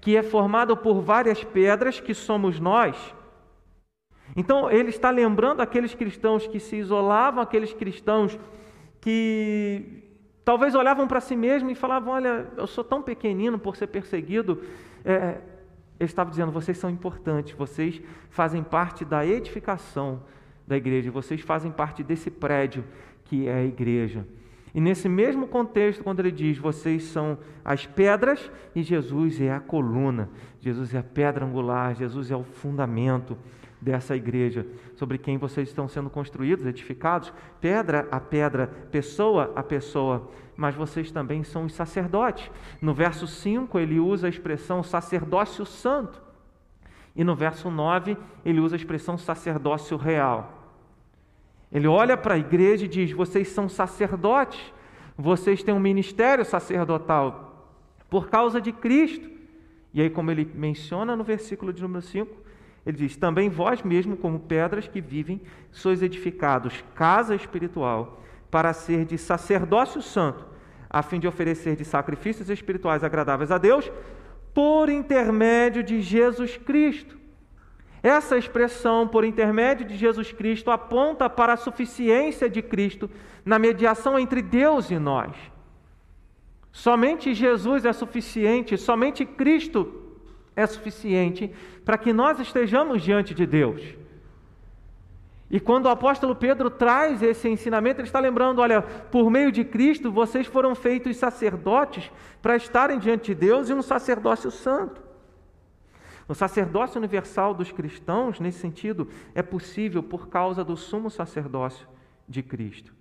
que 0.00 0.16
é 0.16 0.22
formado 0.22 0.76
por 0.76 1.00
várias 1.00 1.42
pedras 1.42 1.98
que 1.98 2.14
somos 2.14 2.60
nós. 2.60 2.96
Então, 4.36 4.70
ele 4.70 4.90
está 4.90 5.10
lembrando 5.10 5.60
aqueles 5.60 5.94
cristãos 5.94 6.46
que 6.46 6.60
se 6.60 6.76
isolavam, 6.76 7.42
aqueles 7.42 7.72
cristãos 7.72 8.38
que 9.00 10.04
talvez 10.44 10.74
olhavam 10.74 11.06
para 11.06 11.20
si 11.20 11.36
mesmos 11.36 11.72
e 11.72 11.74
falavam: 11.74 12.14
Olha, 12.14 12.46
eu 12.56 12.66
sou 12.66 12.84
tão 12.84 13.02
pequenino 13.02 13.58
por 13.58 13.76
ser 13.76 13.88
perseguido. 13.88 14.62
É, 15.04 15.38
ele 15.98 16.08
estava 16.08 16.30
dizendo: 16.30 16.50
vocês 16.52 16.78
são 16.78 16.90
importantes, 16.90 17.54
vocês 17.54 18.00
fazem 18.30 18.62
parte 18.62 19.04
da 19.04 19.26
edificação 19.26 20.22
da 20.66 20.76
igreja, 20.76 21.10
vocês 21.10 21.40
fazem 21.40 21.70
parte 21.70 22.02
desse 22.02 22.30
prédio 22.30 22.84
que 23.24 23.48
é 23.48 23.54
a 23.54 23.64
igreja. 23.64 24.26
E 24.72 24.80
nesse 24.80 25.08
mesmo 25.08 25.48
contexto, 25.48 26.02
quando 26.02 26.20
ele 26.20 26.30
diz: 26.30 26.56
vocês 26.56 27.04
são 27.04 27.38
as 27.64 27.86
pedras 27.86 28.50
e 28.74 28.82
Jesus 28.82 29.40
é 29.40 29.52
a 29.52 29.60
coluna, 29.60 30.30
Jesus 30.60 30.94
é 30.94 30.98
a 30.98 31.02
pedra 31.02 31.44
angular, 31.44 31.94
Jesus 31.94 32.30
é 32.30 32.36
o 32.36 32.44
fundamento 32.44 33.36
dessa 33.80 34.14
igreja, 34.14 34.66
sobre 34.94 35.16
quem 35.16 35.38
vocês 35.38 35.68
estão 35.68 35.88
sendo 35.88 36.10
construídos, 36.10 36.66
edificados, 36.66 37.32
pedra 37.60 38.06
a 38.10 38.20
pedra, 38.20 38.66
pessoa 38.90 39.52
a 39.56 39.62
pessoa, 39.62 40.30
mas 40.56 40.74
vocês 40.74 41.10
também 41.10 41.42
são 41.42 41.64
os 41.64 41.72
sacerdotes. 41.72 42.50
No 42.80 42.92
verso 42.92 43.26
5, 43.26 43.78
ele 43.78 43.98
usa 43.98 44.26
a 44.26 44.30
expressão 44.30 44.82
sacerdócio 44.82 45.64
santo, 45.64 46.20
e 47.16 47.24
no 47.24 47.34
verso 47.34 47.70
9, 47.70 48.16
ele 48.44 48.60
usa 48.60 48.76
a 48.76 48.78
expressão 48.78 49.18
sacerdócio 49.18 49.96
real. 49.96 50.58
Ele 51.72 51.86
olha 51.86 52.16
para 52.16 52.34
a 52.34 52.38
igreja 52.38 52.84
e 52.84 52.88
diz: 52.88 53.12
vocês 53.12 53.48
são 53.48 53.68
sacerdotes, 53.68 54.72
vocês 55.16 55.62
têm 55.62 55.74
um 55.74 55.80
ministério 55.80 56.44
sacerdotal 56.44 57.68
por 58.08 58.28
causa 58.28 58.60
de 58.60 58.72
Cristo. 58.72 59.28
E 59.92 60.00
aí, 60.00 60.10
como 60.10 60.30
ele 60.30 60.50
menciona 60.54 61.16
no 61.16 61.24
versículo 61.24 61.72
de 61.72 61.82
número 61.82 62.02
5, 62.02 62.49
ele 62.84 62.96
diz: 62.96 63.16
Também 63.16 63.48
vós 63.48 63.82
mesmo, 63.82 64.16
como 64.16 64.38
pedras 64.38 64.88
que 64.88 65.00
vivem, 65.00 65.40
sois 65.70 66.02
edificados 66.02 66.84
casa 66.94 67.34
espiritual, 67.34 68.22
para 68.50 68.72
ser 68.72 69.04
de 69.04 69.18
sacerdócio 69.18 70.02
santo, 70.02 70.46
a 70.88 71.02
fim 71.02 71.20
de 71.20 71.28
oferecer 71.28 71.76
de 71.76 71.84
sacrifícios 71.84 72.50
espirituais 72.50 73.04
agradáveis 73.04 73.50
a 73.50 73.58
Deus, 73.58 73.90
por 74.52 74.88
intermédio 74.88 75.82
de 75.82 76.00
Jesus 76.00 76.56
Cristo. 76.56 77.18
Essa 78.02 78.38
expressão, 78.38 79.06
por 79.06 79.24
intermédio 79.24 79.86
de 79.86 79.94
Jesus 79.94 80.32
Cristo, 80.32 80.70
aponta 80.70 81.28
para 81.28 81.52
a 81.52 81.56
suficiência 81.56 82.48
de 82.48 82.62
Cristo 82.62 83.10
na 83.44 83.58
mediação 83.58 84.18
entre 84.18 84.40
Deus 84.40 84.90
e 84.90 84.98
nós. 84.98 85.36
Somente 86.72 87.34
Jesus 87.34 87.84
é 87.84 87.92
suficiente, 87.92 88.78
somente 88.78 89.26
Cristo 89.26 89.99
é 90.54 90.66
suficiente 90.66 91.52
para 91.84 91.98
que 91.98 92.12
nós 92.12 92.38
estejamos 92.38 93.02
diante 93.02 93.34
de 93.34 93.46
Deus. 93.46 93.82
E 95.50 95.58
quando 95.58 95.86
o 95.86 95.88
apóstolo 95.88 96.36
Pedro 96.36 96.70
traz 96.70 97.22
esse 97.22 97.48
ensinamento, 97.48 98.00
ele 98.00 98.06
está 98.06 98.20
lembrando: 98.20 98.60
olha, 98.60 98.82
por 98.82 99.28
meio 99.28 99.50
de 99.50 99.64
Cristo 99.64 100.12
vocês 100.12 100.46
foram 100.46 100.74
feitos 100.76 101.16
sacerdotes 101.16 102.10
para 102.40 102.54
estarem 102.54 102.98
diante 103.00 103.34
de 103.34 103.34
Deus 103.34 103.68
e 103.68 103.74
um 103.74 103.82
sacerdócio 103.82 104.50
santo. 104.50 105.02
O 106.28 106.34
sacerdócio 106.34 106.96
universal 106.96 107.52
dos 107.52 107.72
cristãos, 107.72 108.38
nesse 108.38 108.60
sentido, 108.60 109.08
é 109.34 109.42
possível 109.42 110.00
por 110.00 110.28
causa 110.28 110.62
do 110.62 110.76
sumo 110.76 111.10
sacerdócio 111.10 111.88
de 112.28 112.40
Cristo. 112.40 112.94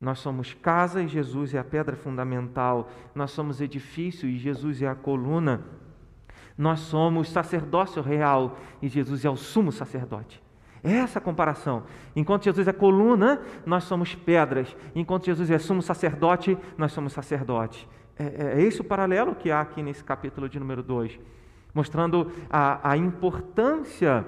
Nós 0.00 0.20
somos 0.20 0.54
casa 0.54 1.02
e 1.02 1.08
Jesus 1.08 1.54
é 1.54 1.58
a 1.58 1.64
pedra 1.64 1.94
fundamental, 1.94 2.90
nós 3.14 3.30
somos 3.30 3.60
edifício 3.60 4.26
e 4.26 4.38
Jesus 4.38 4.80
é 4.80 4.86
a 4.86 4.94
coluna 4.94 5.62
nós 6.56 6.80
somos 6.80 7.28
sacerdócio 7.28 8.02
real 8.02 8.56
e 8.80 8.88
Jesus 8.88 9.24
é 9.24 9.30
o 9.30 9.36
sumo 9.36 9.72
sacerdote. 9.72 10.42
É 10.82 10.92
essa 10.92 11.18
a 11.18 11.22
comparação. 11.22 11.84
Enquanto 12.14 12.44
Jesus 12.44 12.68
é 12.68 12.72
coluna, 12.72 13.40
nós 13.64 13.84
somos 13.84 14.14
pedras. 14.14 14.76
Enquanto 14.94 15.24
Jesus 15.24 15.50
é 15.50 15.58
sumo 15.58 15.80
sacerdote, 15.80 16.58
nós 16.76 16.92
somos 16.92 17.12
sacerdotes. 17.12 17.88
É, 18.18 18.24
é, 18.24 18.60
é 18.60 18.62
esse 18.62 18.80
o 18.80 18.84
paralelo 18.84 19.34
que 19.34 19.50
há 19.50 19.60
aqui 19.60 19.82
nesse 19.82 20.04
capítulo 20.04 20.48
de 20.48 20.60
número 20.60 20.82
2, 20.82 21.18
mostrando 21.72 22.30
a, 22.50 22.90
a 22.90 22.96
importância 22.96 24.26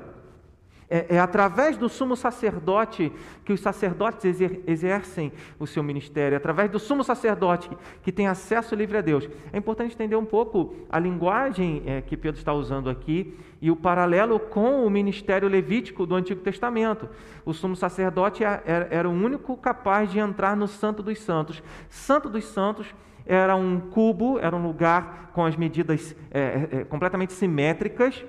é, 0.89 1.17
é, 1.17 1.19
através 1.19 1.77
do 1.77 1.89
sumo 1.89 2.17
sacerdote 2.17 3.13
que 3.45 3.53
os 3.53 3.61
sacerdotes 3.61 4.25
exer, 4.25 4.61
exercem 4.67 5.33
o 5.59 5.67
seu 5.67 5.83
ministério, 5.83 6.35
é 6.35 6.37
através 6.37 6.71
do 6.71 6.79
sumo 6.79 7.03
sacerdote 7.03 7.69
que 8.03 8.13
tem 8.13 8.29
acesso 8.29 8.75
livre 8.75 8.99
a 8.99 9.01
Deus. 9.01 9.29
É 9.53 9.59
importante 9.59 9.95
entender 9.95 10.17
um 10.17 10.25
pouco 10.25 10.75
a 10.89 10.99
linguagem 10.99 11.83
é, 11.87 12.03
que 12.03 12.17
Pedro 12.17 12.39
está 12.39 12.53
usando 12.53 12.89
aqui 12.89 13.37
e 13.61 13.71
o 13.71 13.77
paralelo 13.77 14.39
com 14.39 14.87
o 14.87 14.91
ministério 14.91 15.49
levítico 15.49 16.07
do 16.07 16.15
Antigo 16.15 16.41
Testamento. 16.41 17.09
O 17.45 17.53
sumo 17.53 17.75
sacerdote 17.75 18.45
era, 18.45 18.89
era 18.91 19.09
o 19.09 19.13
único 19.13 19.57
capaz 19.57 20.11
de 20.11 20.19
entrar 20.19 20.57
no 20.57 20.69
Santo 20.69 21.03
dos 21.03 21.19
Santos. 21.19 21.63
Santo 21.89 22.29
dos 22.29 22.45
Santos 22.45 22.95
era 23.27 23.57
um 23.57 23.81
cubo, 23.81 24.39
era 24.39 24.55
um 24.55 24.63
lugar 24.63 25.33
com 25.35 25.45
as 25.45 25.57
medidas 25.57 26.15
é, 26.31 26.69
é, 26.71 26.85
completamente 26.85 27.33
simétricas 27.33 28.25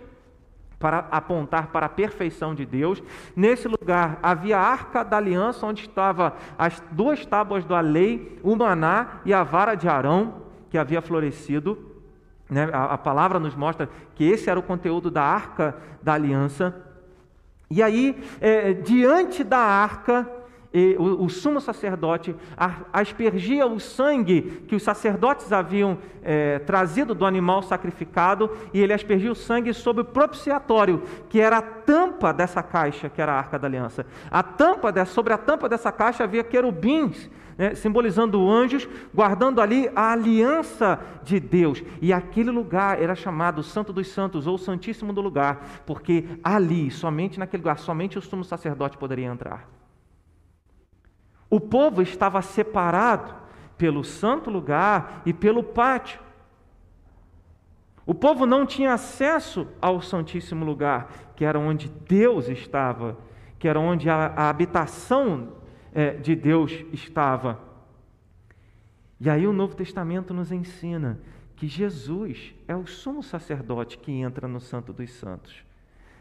para 0.79 1.07
apontar 1.09 1.67
para 1.67 1.87
a 1.87 1.89
perfeição 1.89 2.53
de 2.53 2.65
Deus. 2.65 3.01
Nesse 3.35 3.67
lugar 3.67 4.19
havia 4.21 4.57
a 4.57 4.61
arca 4.61 5.03
da 5.03 5.17
aliança, 5.17 5.65
onde 5.65 5.81
estavam 5.81 6.31
as 6.57 6.81
duas 6.91 7.25
tábuas 7.25 7.65
da 7.65 7.79
lei, 7.79 8.39
o 8.43 8.55
maná 8.55 9.21
e 9.25 9.33
a 9.33 9.43
vara 9.43 9.75
de 9.75 9.87
Arão, 9.87 10.41
que 10.69 10.77
havia 10.77 11.01
florescido. 11.01 11.77
Né? 12.49 12.69
A, 12.71 12.93
a 12.93 12.97
palavra 12.97 13.39
nos 13.39 13.55
mostra 13.55 13.89
que 14.15 14.23
esse 14.23 14.49
era 14.49 14.59
o 14.59 14.63
conteúdo 14.63 15.09
da 15.09 15.23
arca 15.23 15.75
da 16.01 16.13
aliança. 16.13 16.75
E 17.69 17.83
aí, 17.83 18.17
é, 18.39 18.73
diante 18.73 19.43
da 19.43 19.59
arca, 19.59 20.29
o, 20.99 21.23
o, 21.23 21.29
sumo 21.29 21.61
sacerdote 21.61 22.35
aspergia 22.91 23.65
o 23.65 23.79
sangue 23.79 24.63
que 24.67 24.75
os 24.75 24.83
sacerdotes 24.83 25.51
haviam 25.53 25.97
é, 26.21 26.59
trazido 26.59 27.15
do 27.15 27.25
animal 27.25 27.63
sacrificado, 27.63 28.51
e 28.73 28.81
ele 28.81 28.91
aspergia 28.91 29.31
o 29.31 29.35
sangue 29.35 29.73
sobre 29.73 30.01
o 30.01 30.05
propiciatório, 30.05 31.03
que 31.29 31.39
era 31.39 31.59
a 31.59 31.61
tampa 31.61 32.33
dessa 32.33 32.61
caixa, 32.61 33.07
que 33.07 33.21
era 33.21 33.31
a 33.31 33.37
arca 33.37 33.57
da 33.57 33.65
aliança. 33.65 34.05
A 34.29 34.43
tampa 34.43 34.91
de, 34.91 35.05
sobre 35.05 35.33
a 35.33 35.37
tampa 35.37 35.69
dessa 35.69 35.91
caixa 35.91 36.25
havia 36.25 36.43
querubins, 36.43 37.29
né, 37.57 37.73
simbolizando 37.73 38.49
anjos, 38.49 38.87
guardando 39.13 39.61
ali 39.61 39.89
a 39.95 40.11
aliança 40.11 40.99
de 41.23 41.39
Deus. 41.39 41.81
E 42.01 42.11
aquele 42.11 42.51
lugar 42.51 43.01
era 43.01 43.15
chamado 43.15 43.63
Santo 43.63 43.93
dos 43.93 44.09
Santos, 44.09 44.47
ou 44.47 44.57
Santíssimo 44.57 45.13
do 45.13 45.21
Lugar, 45.21 45.83
porque 45.85 46.25
ali, 46.43 46.91
somente 46.91 47.39
naquele 47.39 47.63
lugar, 47.63 47.79
somente 47.79 48.17
o 48.17 48.21
sumo 48.21 48.43
sacerdote 48.43 48.97
poderia 48.97 49.27
entrar. 49.27 49.76
O 51.49 51.59
povo 51.59 52.01
estava 52.01 52.41
separado 52.41 53.33
pelo 53.77 54.03
santo 54.03 54.49
lugar 54.49 55.21
e 55.25 55.33
pelo 55.33 55.63
pátio. 55.63 56.19
O 58.05 58.15
povo 58.15 58.45
não 58.45 58.65
tinha 58.65 58.93
acesso 58.93 59.67
ao 59.81 60.01
Santíssimo 60.01 60.63
Lugar, 60.63 61.33
que 61.35 61.43
era 61.43 61.59
onde 61.59 61.89
Deus 61.89 62.47
estava, 62.47 63.17
que 63.59 63.67
era 63.67 63.79
onde 63.79 64.09
a, 64.09 64.27
a 64.27 64.49
habitação 64.49 65.53
é, 65.93 66.11
de 66.11 66.33
Deus 66.33 66.71
estava. 66.93 67.59
E 69.19 69.29
aí 69.29 69.45
o 69.45 69.51
Novo 69.51 69.75
Testamento 69.75 70.33
nos 70.33 70.51
ensina 70.51 71.19
que 71.55 71.67
Jesus 71.67 72.55
é 72.67 72.75
o 72.75 72.87
sumo 72.87 73.21
sacerdote 73.21 73.97
que 73.97 74.11
entra 74.11 74.47
no 74.47 74.61
Santo 74.61 74.93
dos 74.93 75.11
Santos. 75.11 75.66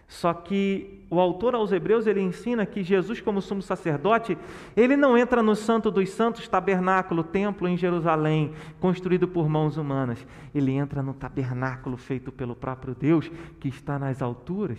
Só 0.08 0.32
que 0.32 1.04
o 1.10 1.18
autor 1.18 1.54
aos 1.54 1.72
Hebreus 1.72 2.06
ele 2.06 2.20
ensina 2.20 2.64
que 2.64 2.82
Jesus, 2.82 3.20
como 3.20 3.42
sumo 3.42 3.60
sacerdote, 3.60 4.38
ele 4.76 4.96
não 4.96 5.18
entra 5.18 5.42
no 5.42 5.56
Santo 5.56 5.90
dos 5.90 6.10
Santos, 6.10 6.46
tabernáculo, 6.46 7.24
templo 7.24 7.68
em 7.68 7.76
Jerusalém, 7.76 8.52
construído 8.78 9.26
por 9.26 9.48
mãos 9.48 9.76
humanas. 9.76 10.24
Ele 10.54 10.72
entra 10.72 11.02
no 11.02 11.12
tabernáculo 11.12 11.96
feito 11.96 12.30
pelo 12.30 12.54
próprio 12.54 12.94
Deus, 12.94 13.30
que 13.58 13.68
está 13.68 13.98
nas 13.98 14.22
alturas. 14.22 14.78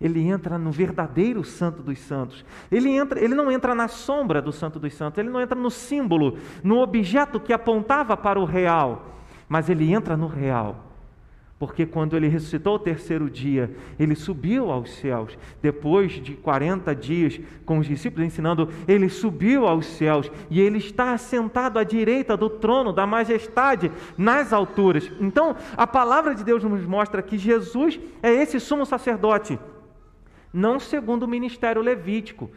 Ele 0.00 0.20
entra 0.20 0.58
no 0.58 0.70
verdadeiro 0.70 1.44
Santo 1.44 1.82
dos 1.82 1.98
Santos. 1.98 2.44
Ele, 2.70 2.90
entra, 2.90 3.22
ele 3.22 3.34
não 3.34 3.50
entra 3.50 3.74
na 3.74 3.88
sombra 3.88 4.40
do 4.40 4.52
Santo 4.52 4.78
dos 4.78 4.94
Santos, 4.94 5.18
ele 5.18 5.30
não 5.30 5.40
entra 5.40 5.58
no 5.58 5.70
símbolo, 5.70 6.38
no 6.62 6.78
objeto 6.80 7.40
que 7.40 7.52
apontava 7.52 8.16
para 8.16 8.38
o 8.38 8.44
real, 8.44 9.16
mas 9.48 9.68
ele 9.68 9.92
entra 9.92 10.16
no 10.16 10.26
real. 10.26 10.86
Porque 11.58 11.86
quando 11.86 12.14
ele 12.14 12.28
ressuscitou 12.28 12.74
o 12.74 12.78
terceiro 12.78 13.30
dia, 13.30 13.74
ele 13.98 14.14
subiu 14.14 14.70
aos 14.70 14.90
céus. 14.90 15.38
Depois 15.62 16.12
de 16.12 16.34
40 16.34 16.94
dias 16.94 17.40
com 17.64 17.78
os 17.78 17.86
discípulos 17.86 18.26
ensinando, 18.26 18.68
ele 18.86 19.08
subiu 19.08 19.66
aos 19.66 19.86
céus 19.86 20.30
e 20.50 20.60
ele 20.60 20.76
está 20.76 21.14
assentado 21.14 21.78
à 21.78 21.84
direita 21.84 22.36
do 22.36 22.50
trono 22.50 22.92
da 22.92 23.06
majestade 23.06 23.90
nas 24.18 24.52
alturas. 24.52 25.10
Então, 25.18 25.56
a 25.78 25.86
palavra 25.86 26.34
de 26.34 26.44
Deus 26.44 26.62
nos 26.62 26.84
mostra 26.84 27.22
que 27.22 27.38
Jesus 27.38 27.98
é 28.22 28.30
esse 28.30 28.60
sumo 28.60 28.84
sacerdote, 28.84 29.58
não 30.52 30.78
segundo 30.78 31.22
o 31.22 31.28
ministério 31.28 31.80
levítico. 31.80 32.50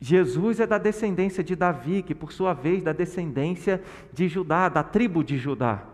Jesus 0.00 0.60
é 0.60 0.66
da 0.66 0.78
descendência 0.78 1.44
de 1.44 1.54
Davi, 1.54 2.02
que 2.02 2.14
por 2.14 2.32
sua 2.32 2.54
vez 2.54 2.82
da 2.82 2.92
descendência 2.92 3.82
de 4.12 4.28
Judá, 4.28 4.70
da 4.70 4.82
tribo 4.82 5.22
de 5.22 5.36
Judá. 5.36 5.93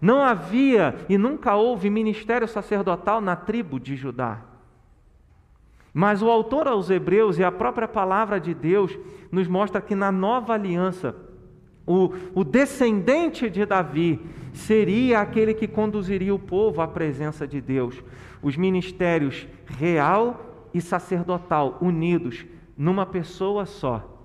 Não 0.00 0.22
havia 0.22 0.94
e 1.08 1.18
nunca 1.18 1.56
houve 1.56 1.90
ministério 1.90 2.46
sacerdotal 2.46 3.20
na 3.20 3.34
tribo 3.34 3.80
de 3.80 3.96
Judá. 3.96 4.42
Mas 5.92 6.22
o 6.22 6.30
autor 6.30 6.68
aos 6.68 6.90
Hebreus 6.90 7.38
e 7.38 7.44
a 7.44 7.50
própria 7.50 7.88
palavra 7.88 8.38
de 8.38 8.54
Deus 8.54 8.96
nos 9.32 9.48
mostra 9.48 9.80
que 9.80 9.94
na 9.94 10.12
nova 10.12 10.54
aliança, 10.54 11.16
o, 11.86 12.12
o 12.34 12.44
descendente 12.44 13.48
de 13.50 13.64
Davi 13.64 14.20
seria 14.52 15.20
aquele 15.20 15.54
que 15.54 15.66
conduziria 15.66 16.34
o 16.34 16.38
povo 16.38 16.80
à 16.80 16.86
presença 16.86 17.46
de 17.46 17.60
Deus. 17.60 18.02
Os 18.42 18.56
ministérios 18.56 19.48
real 19.66 20.68
e 20.72 20.80
sacerdotal 20.80 21.78
unidos 21.80 22.46
numa 22.76 23.04
pessoa 23.04 23.66
só, 23.66 24.22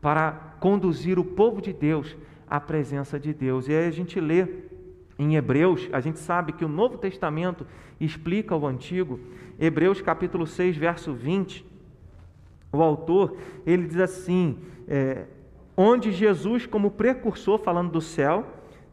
para 0.00 0.32
conduzir 0.60 1.18
o 1.18 1.24
povo 1.24 1.60
de 1.60 1.72
Deus 1.72 2.16
à 2.48 2.58
presença 2.58 3.18
de 3.20 3.34
Deus. 3.34 3.68
E 3.68 3.72
aí 3.72 3.86
a 3.86 3.90
gente 3.90 4.18
lê 4.18 4.46
em 5.18 5.34
Hebreus, 5.34 5.88
a 5.92 6.00
gente 6.00 6.18
sabe 6.18 6.52
que 6.52 6.64
o 6.64 6.68
Novo 6.68 6.96
Testamento 6.96 7.66
explica 8.00 8.54
o 8.54 8.66
Antigo. 8.66 9.18
Hebreus 9.58 10.00
capítulo 10.00 10.46
6, 10.46 10.76
verso 10.76 11.12
20, 11.12 11.66
o 12.72 12.82
autor, 12.82 13.36
ele 13.66 13.86
diz 13.86 13.98
assim, 13.98 14.58
é, 14.86 15.24
onde 15.76 16.12
Jesus 16.12 16.66
como 16.66 16.90
precursor, 16.90 17.58
falando 17.58 17.90
do 17.90 18.00
céu, 18.00 18.46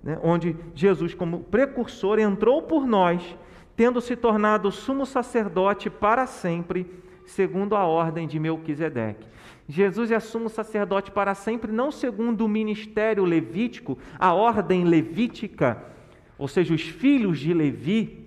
né, 0.03 0.17
onde 0.23 0.55
Jesus 0.73 1.13
como 1.13 1.39
precursor 1.39 2.19
entrou 2.19 2.61
por 2.61 2.87
nós, 2.87 3.37
tendo 3.75 4.01
se 4.01 4.15
tornado 4.15 4.71
sumo 4.71 5.05
sacerdote 5.05 5.89
para 5.89 6.25
sempre, 6.25 6.89
segundo 7.25 7.75
a 7.75 7.85
ordem 7.85 8.27
de 8.27 8.39
Melquisedeque. 8.39 9.27
Jesus 9.67 10.11
é 10.11 10.19
sumo 10.19 10.47
sacerdote 10.47 11.11
para 11.11 11.33
sempre, 11.33 11.71
não 11.71 11.91
segundo 11.91 12.45
o 12.45 12.47
ministério 12.47 13.25
levítico, 13.25 13.97
a 14.17 14.33
ordem 14.33 14.83
levítica, 14.83 15.83
ou 16.37 16.47
seja, 16.47 16.73
os 16.73 16.81
filhos 16.81 17.39
de 17.39 17.53
Levi, 17.53 18.25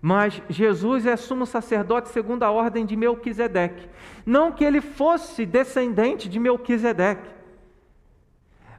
mas 0.00 0.40
Jesus 0.48 1.06
é 1.06 1.16
sumo 1.16 1.46
sacerdote 1.46 2.08
segundo 2.10 2.42
a 2.42 2.50
ordem 2.50 2.84
de 2.84 2.96
Melquisedeque. 2.96 3.88
Não 4.24 4.52
que 4.52 4.64
ele 4.64 4.80
fosse 4.80 5.46
descendente 5.46 6.28
de 6.28 6.38
Melquisedeque, 6.38 7.36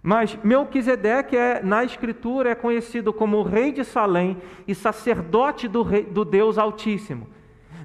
mas 0.02 0.38
Melquisedeque 0.42 1.36
é, 1.36 1.62
na 1.62 1.84
Escritura 1.84 2.52
é 2.52 2.56
conhecido 2.56 3.12
como 3.12 3.44
rei 3.44 3.72
de 3.74 3.84
Salém 3.84 4.38
e 4.68 4.74
sacerdote 4.74 5.68
do, 5.68 5.84
rei, 5.84 6.04
do 6.04 6.24
Deus 6.24 6.58
Altíssimo. 6.58 7.28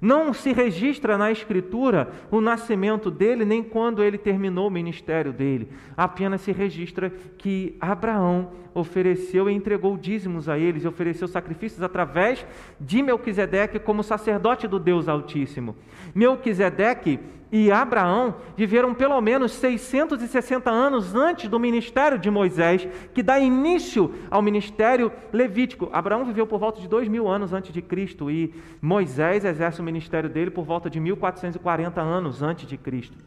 Não 0.02 0.35
se 0.35 0.52
registra 0.52 1.16
na 1.16 1.30
Escritura 1.30 2.11
o 2.28 2.40
nascimento 2.40 3.09
dele, 3.09 3.44
nem 3.44 3.62
quando 3.62 4.03
ele 4.03 4.18
terminou 4.18 4.66
o 4.66 4.70
ministério 4.70 5.33
dele. 5.33 5.68
Apenas 5.96 6.40
se 6.40 6.50
registra 6.50 7.09
que 7.38 7.76
Abraão 7.81 8.50
ofereceu 8.74 9.48
e 9.48 9.55
entregou 9.55 9.96
dízimos 9.96 10.48
a 10.48 10.59
eles, 10.59 10.83
e 10.83 10.88
ofereceu 10.88 11.29
sacrifícios 11.29 11.85
através 11.85 12.44
de 12.81 13.00
Melquisedeque 13.00 13.79
como 13.79 14.03
sacerdote 14.03 14.66
do 14.66 14.81
Deus 14.81 15.09
Altíssimo. 15.09 15.76
Melquisedeque 16.12 17.20
e 17.52 17.70
Abraão 17.70 18.34
viveram 18.56 18.94
pelo 18.94 19.20
menos 19.20 19.52
660 19.52 20.70
anos 20.70 21.14
antes 21.14 21.50
do 21.50 21.60
ministério 21.60 22.18
de 22.18 22.30
Moisés, 22.30 22.88
que 23.12 23.22
dá 23.22 23.38
início 23.38 24.14
ao 24.30 24.40
ministério 24.40 25.12
levítico. 25.30 25.90
Abraão 25.92 26.24
viveu 26.24 26.46
por 26.46 26.58
volta 26.58 26.80
de 26.80 26.88
dois 26.88 27.06
mil 27.08 27.28
anos 27.28 27.52
antes 27.52 27.70
de 27.70 27.82
Cristo 27.82 28.30
e 28.30 28.54
Moisés 28.80 29.44
exerce 29.44 29.82
o 29.82 29.84
ministério 29.84 30.30
dele 30.30 30.50
por 30.50 30.64
volta 30.64 30.88
de 30.88 30.98
1440 30.98 32.00
anos 32.00 32.42
antes 32.42 32.66
de 32.66 32.78
Cristo. 32.78 33.18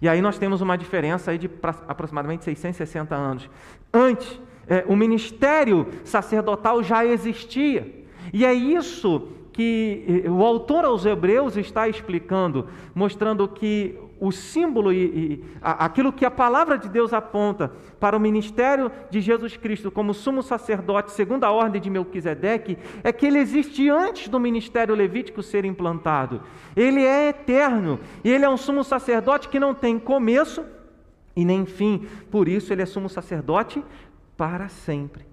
E 0.00 0.08
aí 0.08 0.22
nós 0.22 0.38
temos 0.38 0.60
uma 0.60 0.78
diferença 0.78 1.32
aí 1.32 1.38
de 1.38 1.50
aproximadamente 1.88 2.44
660 2.44 3.12
anos. 3.12 3.50
Antes, 3.92 4.40
é, 4.68 4.84
o 4.86 4.94
ministério 4.94 5.88
sacerdotal 6.04 6.80
já 6.80 7.04
existia. 7.04 8.04
E 8.32 8.44
é 8.44 8.54
isso 8.54 9.35
que 9.56 10.22
o 10.28 10.44
autor 10.44 10.84
aos 10.84 11.06
Hebreus 11.06 11.56
está 11.56 11.88
explicando, 11.88 12.68
mostrando 12.94 13.48
que 13.48 13.98
o 14.20 14.30
símbolo 14.30 14.92
e, 14.92 14.98
e 14.98 15.44
aquilo 15.62 16.12
que 16.12 16.26
a 16.26 16.30
palavra 16.30 16.76
de 16.76 16.90
Deus 16.90 17.14
aponta 17.14 17.72
para 17.98 18.14
o 18.14 18.20
ministério 18.20 18.92
de 19.08 19.18
Jesus 19.18 19.56
Cristo 19.56 19.90
como 19.90 20.12
sumo 20.12 20.42
sacerdote, 20.42 21.10
segundo 21.10 21.44
a 21.44 21.50
ordem 21.50 21.80
de 21.80 21.88
Melquisedeque, 21.88 22.76
é 23.02 23.10
que 23.10 23.24
ele 23.24 23.38
existe 23.38 23.88
antes 23.88 24.28
do 24.28 24.38
ministério 24.38 24.94
levítico 24.94 25.42
ser 25.42 25.64
implantado. 25.64 26.42
Ele 26.76 27.02
é 27.02 27.30
eterno 27.30 27.98
e 28.22 28.30
ele 28.30 28.44
é 28.44 28.50
um 28.50 28.58
sumo 28.58 28.84
sacerdote 28.84 29.48
que 29.48 29.58
não 29.58 29.72
tem 29.72 29.98
começo 29.98 30.66
e 31.34 31.46
nem 31.46 31.64
fim. 31.64 32.06
Por 32.30 32.46
isso 32.46 32.74
ele 32.74 32.82
é 32.82 32.86
sumo 32.86 33.08
sacerdote 33.08 33.82
para 34.36 34.68
sempre. 34.68 35.24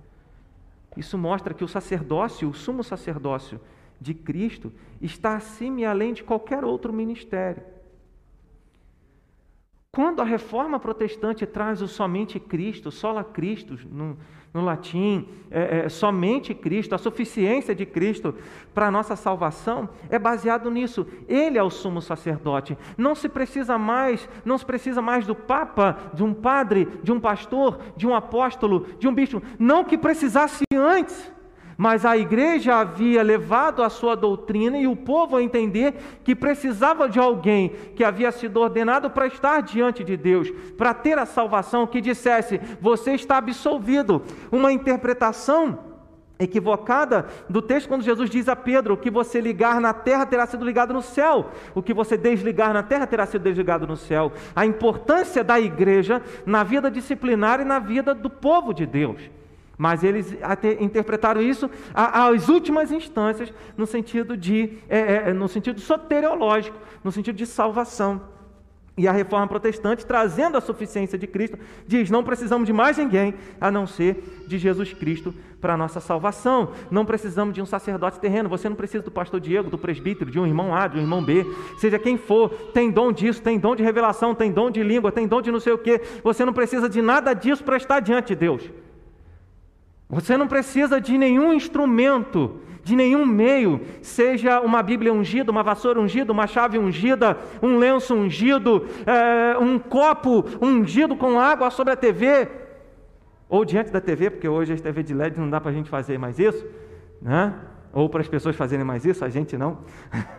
Isso 0.96 1.18
mostra 1.18 1.54
que 1.54 1.64
o 1.66 1.68
sacerdócio, 1.68 2.48
o 2.48 2.54
sumo 2.54 2.86
sacerdócio, 2.86 3.60
de 4.04 4.13
Cristo 4.13 4.72
está 5.02 5.36
acima 5.36 5.82
e 5.82 5.86
além 5.86 6.13
de 6.13 6.24
qualquer 6.24 6.63
outro 6.63 6.92
ministério. 6.92 7.63
Quando 9.96 10.22
a 10.22 10.26
reforma 10.26 10.80
protestante 10.80 11.46
traz 11.46 11.82
o 11.82 11.88
somente 11.88 12.39
Cristo, 12.39 12.92
sola 12.92 13.24
Cristo, 13.24 13.78
no, 13.92 14.18
no 14.52 14.66
latim, 14.66 15.28
é, 15.52 15.86
é, 15.86 15.89
somente 15.89 16.52
Cristo, 16.54 16.96
a 16.96 16.98
suficiência 16.98 17.76
de 17.76 17.86
Cristo 17.86 18.36
para 18.74 18.88
a 18.88 18.92
nossa 18.92 19.16
salvação, 19.16 19.88
é 20.10 20.18
baseado 20.18 20.72
nisso. 20.72 21.06
Ele 21.28 21.60
é 21.60 21.63
o 21.63 21.70
sumo 21.70 22.02
sacerdote. 22.02 22.76
Não 22.98 23.13
se 23.13 23.30
precisa 23.30 23.78
mais, 23.78 24.28
não 24.44 24.58
se 24.58 24.66
precisa 24.66 25.00
mais 25.00 25.28
do 25.28 25.36
Papa, 25.36 26.12
de 26.12 26.24
um 26.24 26.34
padre, 26.34 26.88
de 27.04 27.12
um 27.12 27.20
pastor, 27.20 27.80
de 27.96 28.08
um 28.08 28.16
apóstolo, 28.16 28.88
de 28.98 29.08
um 29.08 29.13
bispo. 29.13 29.44
Não 29.60 29.84
que 29.84 29.96
precisasse 29.96 30.63
antes. 30.74 31.32
Mas 31.78 32.06
a 32.06 32.18
igreja 32.18 32.76
havia 32.76 33.24
levado 33.24 33.84
a 33.84 33.90
sua 33.90 34.16
doutrina 34.16 34.78
e 34.78 34.88
o 34.88 34.96
povo 34.96 35.38
a 35.38 35.44
entender 35.44 35.96
que 36.24 36.36
precisava 36.36 37.10
de 37.10 37.20
alguém 37.20 37.70
que 37.96 38.04
havia 38.04 38.32
sido 38.32 38.60
ordenado 38.60 39.10
para 39.10 39.28
estar 39.28 39.62
diante 39.62 40.04
de 40.04 40.16
Deus, 40.16 40.52
para 40.78 40.94
ter 40.94 41.18
a 41.18 41.26
salvação, 41.26 41.88
que 41.88 42.02
dissesse: 42.02 42.60
Você 42.80 43.14
está 43.14 43.38
absolvido. 43.38 44.22
Uma 44.52 44.72
interpretação 44.72 45.94
equivocada 46.40 47.28
do 47.50 47.62
texto 47.62 47.88
quando 47.88 48.04
Jesus 48.04 48.30
diz 48.30 48.48
a 48.48 48.56
Pedro: 48.56 48.94
O 48.94 48.98
que 48.98 49.10
você 49.10 49.40
ligar 49.40 49.80
na 49.80 49.94
terra 49.94 50.26
terá 50.26 50.46
sido 50.46 50.66
ligado 50.66 50.94
no 50.94 51.02
céu, 51.02 51.50
o 51.74 51.82
que 51.82 51.94
você 51.94 52.18
desligar 52.18 52.74
na 52.74 52.84
terra 52.84 53.08
terá 53.08 53.26
sido 53.26 53.44
desligado 53.44 53.88
no 53.88 53.98
céu. 53.98 54.32
A 54.56 54.66
importância 54.66 55.44
da 55.44 55.60
igreja 55.60 56.22
na 56.46 56.64
vida 56.64 56.92
disciplinar 56.92 57.60
e 57.60 57.66
na 57.66 57.80
vida 57.80 58.14
do 58.14 58.30
povo 58.30 58.74
de 58.74 58.86
Deus. 58.86 59.22
Mas 59.78 60.04
eles 60.04 60.36
interpretaram 60.80 61.42
isso 61.42 61.70
às 61.94 62.48
últimas 62.48 62.92
instâncias, 62.92 63.52
no 63.76 63.88
sentido 63.88 64.38
de, 64.38 64.78
é, 64.88 65.30
é, 65.30 65.34
no 65.34 65.48
sentido 65.48 65.80
soteriológico, 65.80 66.78
no 67.04 67.12
sentido 67.12 67.36
de 67.36 67.46
salvação. 67.46 68.34
E 68.96 69.08
a 69.08 69.12
reforma 69.12 69.48
protestante, 69.48 70.06
trazendo 70.06 70.56
a 70.56 70.62
suficiência 70.62 71.18
de 71.18 71.26
Cristo, 71.26 71.58
diz: 71.88 72.12
não 72.12 72.24
precisamos 72.24 72.68
de 72.68 72.72
mais 72.72 72.96
ninguém 73.00 73.34
a 73.60 73.72
não 73.72 73.88
ser 73.88 74.46
de 74.48 74.60
Jesus 74.60 74.94
Cristo 74.94 75.34
para 75.60 75.74
a 75.74 75.78
nossa 75.78 76.00
salvação. 76.00 76.70
Não 76.92 77.04
precisamos 77.04 77.56
de 77.56 77.62
um 77.62 77.66
sacerdote 77.66 78.20
terreno. 78.20 78.48
Você 78.50 78.70
não 78.70 78.76
precisa 78.76 79.04
do 79.04 79.10
pastor 79.10 79.40
Diego, 79.40 79.72
do 79.72 79.80
presbítero, 79.80 80.30
de 80.30 80.40
um 80.40 80.46
irmão 80.46 80.76
A, 80.76 80.88
de 80.88 81.00
um 81.00 81.02
irmão 81.02 81.24
B, 81.24 81.44
seja 81.80 81.98
quem 81.98 82.20
for. 82.20 82.50
Tem 82.72 82.92
dom 82.92 83.12
disso, 83.12 83.42
tem 83.42 83.58
dom 83.58 83.76
de 83.76 83.82
revelação, 83.82 84.36
tem 84.36 84.52
dom 84.52 84.70
de 84.70 84.84
língua, 84.84 85.12
tem 85.12 85.28
dom 85.28 85.42
de 85.42 85.52
não 85.52 85.60
sei 85.60 85.74
o 85.74 85.78
quê. 85.80 86.00
Você 86.24 86.46
não 86.46 86.54
precisa 86.54 86.88
de 86.88 87.02
nada 87.02 87.34
disso 87.34 87.64
para 87.64 87.78
estar 87.78 88.00
diante 88.00 88.28
de 88.28 88.36
Deus. 88.36 88.70
Você 90.10 90.38
não 90.38 90.48
precisa 90.48 91.00
de 91.00 91.18
nenhum 91.18 91.54
instrumento, 91.54 92.60
de 92.84 92.96
nenhum 92.96 93.26
meio, 93.26 93.82
seja 94.02 94.60
uma 94.60 94.84
Bíblia 94.84 95.13
ungida, 95.13 95.52
uma 95.52 95.63
vassoura 95.63 96.00
ungida, 96.00 96.32
uma 96.32 96.46
chave 96.48 96.78
ungida, 96.78 97.38
um 97.62 97.78
lenço 97.78 98.13
ungido, 98.13 98.86
é, 99.06 99.58
um 99.58 99.80
copo 99.80 100.46
ungido 100.62 101.16
com 101.16 101.39
água 101.39 101.70
sobre 101.72 101.94
a 101.94 101.96
TV, 101.96 102.48
ou 103.48 103.63
diante 103.63 103.92
da 103.92 104.02
TV, 104.02 104.30
porque 104.30 104.48
hoje 104.48 104.74
a 104.74 104.78
TV 104.78 105.04
de 105.04 105.13
LED 105.13 105.39
não 105.39 105.50
dá 105.50 105.62
para 105.62 105.72
a 105.72 105.74
gente 105.74 105.89
fazer 105.89 106.18
mais 106.18 106.39
isso, 106.39 106.66
né? 107.22 107.54
ou 107.94 108.10
para 108.10 108.22
as 108.22 108.28
pessoas 108.28 108.56
fazerem 108.56 108.84
mais 108.84 109.06
isso, 109.06 109.24
a 109.24 109.30
gente 109.30 109.56
não. 109.56 109.78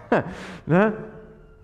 né? 0.67 0.93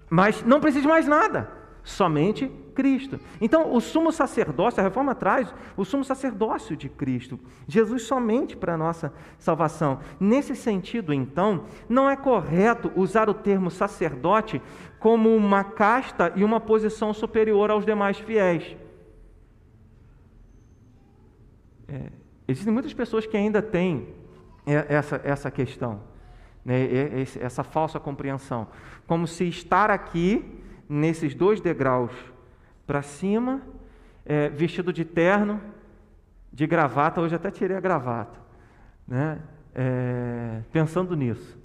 Mas 0.08 0.42
não 0.44 0.60
precisa 0.60 0.82
de 0.82 0.88
mais 0.88 1.06
nada, 1.06 1.50
somente 1.82 2.50
Cristo. 2.80 3.20
Então, 3.42 3.74
o 3.74 3.78
sumo 3.78 4.10
sacerdócio, 4.10 4.80
a 4.80 4.82
reforma 4.82 5.14
traz 5.14 5.54
o 5.76 5.84
sumo 5.84 6.02
sacerdócio 6.02 6.74
de 6.74 6.88
Cristo, 6.88 7.38
Jesus 7.68 8.04
somente 8.04 8.56
para 8.56 8.72
a 8.72 8.76
nossa 8.78 9.12
salvação. 9.38 9.98
Nesse 10.18 10.56
sentido, 10.56 11.12
então, 11.12 11.66
não 11.90 12.08
é 12.08 12.16
correto 12.16 12.90
usar 12.96 13.28
o 13.28 13.34
termo 13.34 13.70
sacerdote 13.70 14.62
como 14.98 15.36
uma 15.36 15.62
casta 15.62 16.32
e 16.34 16.42
uma 16.42 16.58
posição 16.58 17.12
superior 17.12 17.70
aos 17.70 17.84
demais 17.84 18.18
fiéis. 18.18 18.74
É, 21.86 22.06
existem 22.48 22.72
muitas 22.72 22.94
pessoas 22.94 23.26
que 23.26 23.36
ainda 23.36 23.60
têm 23.60 24.08
essa, 24.64 25.20
essa 25.22 25.50
questão, 25.50 26.00
né? 26.64 26.88
essa 27.38 27.62
falsa 27.62 28.00
compreensão. 28.00 28.68
Como 29.06 29.26
se 29.26 29.46
estar 29.46 29.90
aqui, 29.90 30.62
nesses 30.88 31.34
dois 31.34 31.60
degraus 31.60 32.10
para 32.90 33.02
cima, 33.02 33.62
é, 34.26 34.48
vestido 34.48 34.92
de 34.92 35.04
terno, 35.04 35.60
de 36.52 36.66
gravata, 36.66 37.20
hoje 37.20 37.36
até 37.36 37.48
tirei 37.48 37.76
a 37.76 37.80
gravata, 37.80 38.36
né? 39.06 39.38
É, 39.72 40.62
pensando 40.72 41.14
nisso, 41.14 41.56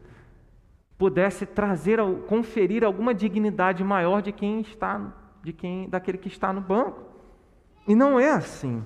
pudesse 0.99 1.47
trazer, 1.47 1.97
conferir 2.27 2.83
alguma 2.83 3.11
dignidade 3.11 3.83
maior 3.83 4.21
de 4.21 4.31
quem 4.31 4.61
está, 4.61 5.01
de 5.41 5.51
quem, 5.51 5.89
daquele 5.89 6.19
que 6.19 6.27
está 6.27 6.53
no 6.53 6.61
banco. 6.61 7.01
E 7.87 7.95
não 7.95 8.19
é 8.19 8.29
assim. 8.29 8.83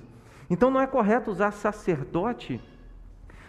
Então 0.48 0.70
não 0.70 0.80
é 0.80 0.86
correto 0.86 1.30
usar 1.30 1.50
sacerdote 1.50 2.58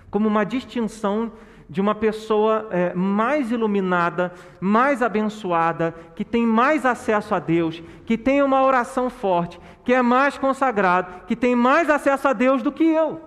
como 0.09 0.27
uma 0.27 0.43
distinção 0.43 1.31
de 1.71 1.79
uma 1.79 1.95
pessoa 1.95 2.67
é, 2.69 2.93
mais 2.93 3.49
iluminada, 3.49 4.33
mais 4.59 5.01
abençoada, 5.01 5.95
que 6.13 6.25
tem 6.25 6.45
mais 6.45 6.85
acesso 6.85 7.33
a 7.33 7.39
Deus, 7.39 7.81
que 8.05 8.17
tem 8.17 8.43
uma 8.43 8.61
oração 8.61 9.09
forte, 9.09 9.57
que 9.85 9.93
é 9.93 10.01
mais 10.01 10.37
consagrado, 10.37 11.25
que 11.25 11.33
tem 11.33 11.55
mais 11.55 11.89
acesso 11.89 12.27
a 12.27 12.33
Deus 12.33 12.61
do 12.61 12.73
que 12.73 12.83
eu. 12.83 13.21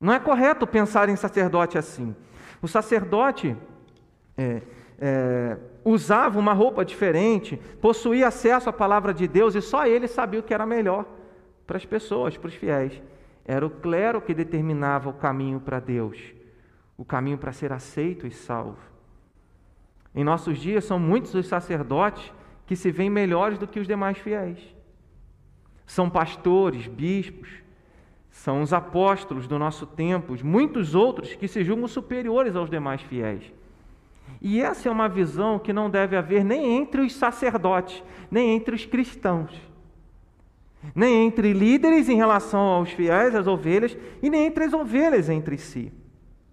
Não 0.00 0.12
é 0.12 0.20
correto 0.20 0.64
pensar 0.64 1.08
em 1.08 1.16
sacerdote 1.16 1.76
assim. 1.76 2.14
O 2.62 2.68
sacerdote 2.68 3.56
é, 4.38 4.62
é, 5.00 5.58
usava 5.84 6.38
uma 6.38 6.52
roupa 6.52 6.84
diferente, 6.84 7.60
possuía 7.80 8.28
acesso 8.28 8.70
à 8.70 8.72
palavra 8.72 9.12
de 9.12 9.26
Deus 9.26 9.56
e 9.56 9.60
só 9.60 9.84
ele 9.84 10.06
sabia 10.06 10.38
o 10.38 10.44
que 10.44 10.54
era 10.54 10.64
melhor 10.64 11.06
para 11.66 11.76
as 11.76 11.84
pessoas, 11.84 12.36
para 12.36 12.46
os 12.46 12.54
fiéis. 12.54 13.02
Era 13.44 13.66
o 13.66 13.70
clero 13.70 14.22
que 14.22 14.32
determinava 14.32 15.10
o 15.10 15.12
caminho 15.12 15.58
para 15.58 15.80
Deus, 15.80 16.40
o 16.96 17.04
caminho 17.04 17.38
para 17.38 17.52
ser 17.52 17.72
aceito 17.72 18.26
e 18.26 18.30
salvo. 18.30 18.78
Em 20.14 20.22
nossos 20.22 20.58
dias, 20.58 20.84
são 20.84 20.98
muitos 20.98 21.34
os 21.34 21.46
sacerdotes 21.46 22.32
que 22.66 22.76
se 22.76 22.90
veem 22.90 23.10
melhores 23.10 23.58
do 23.58 23.66
que 23.66 23.80
os 23.80 23.86
demais 23.86 24.18
fiéis. 24.18 24.58
São 25.86 26.08
pastores, 26.08 26.86
bispos, 26.86 27.48
são 28.30 28.62
os 28.62 28.72
apóstolos 28.72 29.46
do 29.46 29.58
nosso 29.58 29.86
tempo, 29.86 30.34
muitos 30.44 30.94
outros 30.94 31.34
que 31.34 31.48
se 31.48 31.64
julgam 31.64 31.88
superiores 31.88 32.56
aos 32.56 32.70
demais 32.70 33.02
fiéis. 33.02 33.52
E 34.40 34.60
essa 34.60 34.88
é 34.88 34.92
uma 34.92 35.08
visão 35.08 35.58
que 35.58 35.72
não 35.72 35.90
deve 35.90 36.16
haver 36.16 36.44
nem 36.44 36.76
entre 36.78 37.02
os 37.02 37.14
sacerdotes, 37.14 38.02
nem 38.30 38.54
entre 38.54 38.74
os 38.74 38.84
cristãos 38.84 39.72
nem 40.94 41.26
entre 41.26 41.52
líderes 41.52 42.08
em 42.08 42.16
relação 42.16 42.60
aos 42.60 42.90
fiéis, 42.90 43.34
às 43.34 43.46
ovelhas, 43.46 43.96
e 44.22 44.28
nem 44.28 44.46
entre 44.46 44.64
as 44.64 44.72
ovelhas 44.72 45.28
entre 45.28 45.56
si. 45.56 45.92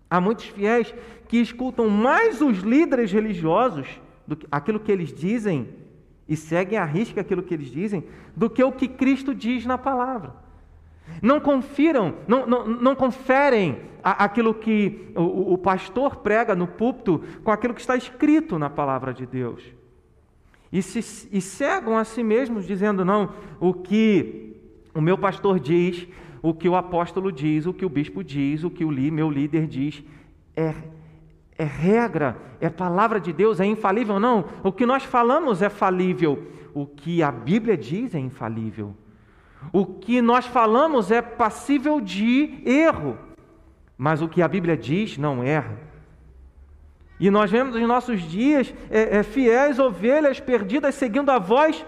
Há 0.10 0.20
muitos 0.20 0.46
fiéis 0.46 0.94
que 1.28 1.38
escutam 1.38 1.90
mais 1.90 2.42
os 2.42 2.60
líderes 2.60 3.12
religiosos, 3.12 3.88
do 4.26 4.36
que, 4.36 4.48
aquilo 4.52 4.80
que 4.80 4.92
eles 4.92 5.14
dizem, 5.14 5.70
e 6.28 6.36
seguem 6.36 6.78
a 6.78 6.86
risca 6.86 7.22
aquilo 7.22 7.44
que 7.44 7.54
eles 7.54 7.70
dizem, 7.70 8.04
do 8.36 8.50
que 8.50 8.64
o 8.64 8.72
que 8.72 8.88
Cristo 8.88 9.34
diz 9.34 9.66
na 9.66 9.78
palavra. 9.78 10.34
Não 11.22 11.40
confiram, 11.40 12.16
não, 12.28 12.46
não, 12.46 12.68
não 12.68 12.96
conferem 12.96 13.80
aquilo 14.04 14.54
que 14.54 15.12
o, 15.16 15.54
o 15.54 15.58
pastor 15.58 16.18
prega 16.18 16.56
no 16.56 16.68
púlpito 16.68 17.24
com 17.44 17.52
aquilo 17.52 17.74
que 17.74 17.82
está 17.82 17.96
escrito 17.96 18.60
na 18.60 18.70
palavra 18.70 19.14
de 19.14 19.26
Deus 19.26 19.80
e, 20.72 20.82
se, 20.82 21.28
e 21.32 21.42
cegam 21.42 21.98
a 21.98 22.04
si 22.04 22.24
mesmos, 22.24 22.66
dizendo: 22.66 23.04
não, 23.04 23.34
o 23.60 23.74
que 23.74 24.56
o 24.94 25.02
meu 25.02 25.18
pastor 25.18 25.60
diz, 25.60 26.08
o 26.42 26.54
que 26.54 26.70
o 26.70 26.76
apóstolo 26.76 27.32
diz, 27.32 27.66
o 27.66 27.74
que 27.74 27.86
o 27.86 27.90
bispo 27.90 28.24
diz, 28.24 28.64
o 28.64 28.70
que 28.70 28.86
o 28.86 28.92
meu 28.92 29.30
líder 29.30 29.68
diz, 29.68 30.04
é, 30.56 30.74
é 31.58 31.64
regra, 31.64 32.38
é 32.60 32.70
palavra 32.70 33.20
de 33.20 33.34
Deus, 33.34 33.60
é 33.60 33.66
infalível. 33.66 34.20
Não, 34.20 34.46
o 34.64 34.72
que 34.72 34.86
nós 34.86 35.04
falamos 35.04 35.62
é 35.62 35.70
falível, 35.70 36.48
o 36.74 36.86
que 36.86 37.22
a 37.22 37.32
Bíblia 37.32 37.78
diz 37.78 38.16
é 38.16 38.20
infalível. 38.20 38.96
O 39.74 39.86
que 39.86 40.22
nós 40.22 40.46
falamos 40.46 41.12
é 41.12 41.22
passível 41.22 42.00
de 42.00 42.62
erro, 42.66 43.18
mas 43.98 44.22
o 44.22 44.30
que 44.30 44.42
a 44.42 44.48
Bíblia 44.48 44.78
diz 44.78 45.18
não 45.18 45.44
erra. 45.44 45.78
E 47.20 47.30
nós 47.30 47.52
vemos 47.52 47.76
em 47.76 47.86
nossos 47.86 48.22
dias 48.22 48.74
é, 48.90 49.18
é, 49.18 49.24
fiéis 49.24 49.78
ovelhas 49.78 50.40
perdidas 50.40 50.96
seguindo 50.96 51.30
a 51.30 51.38
voz 51.38 51.86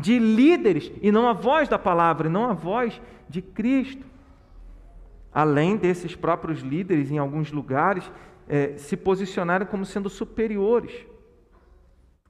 de 0.00 0.18
líderes 0.18 0.90
e 1.02 1.12
não 1.12 1.28
a 1.28 1.32
voz 1.32 1.68
da 1.68 1.78
palavra, 1.78 2.26
e 2.26 2.30
não 2.30 2.48
a 2.48 2.54
voz 2.54 3.00
de 3.28 3.42
Cristo. 3.42 4.04
Além 5.32 5.76
desses 5.76 6.16
próprios 6.16 6.60
líderes, 6.60 7.10
em 7.10 7.18
alguns 7.18 7.52
lugares, 7.52 8.10
é, 8.48 8.76
se 8.76 8.96
posicionarem 8.96 9.66
como 9.66 9.84
sendo 9.84 10.08
superiores 10.08 11.06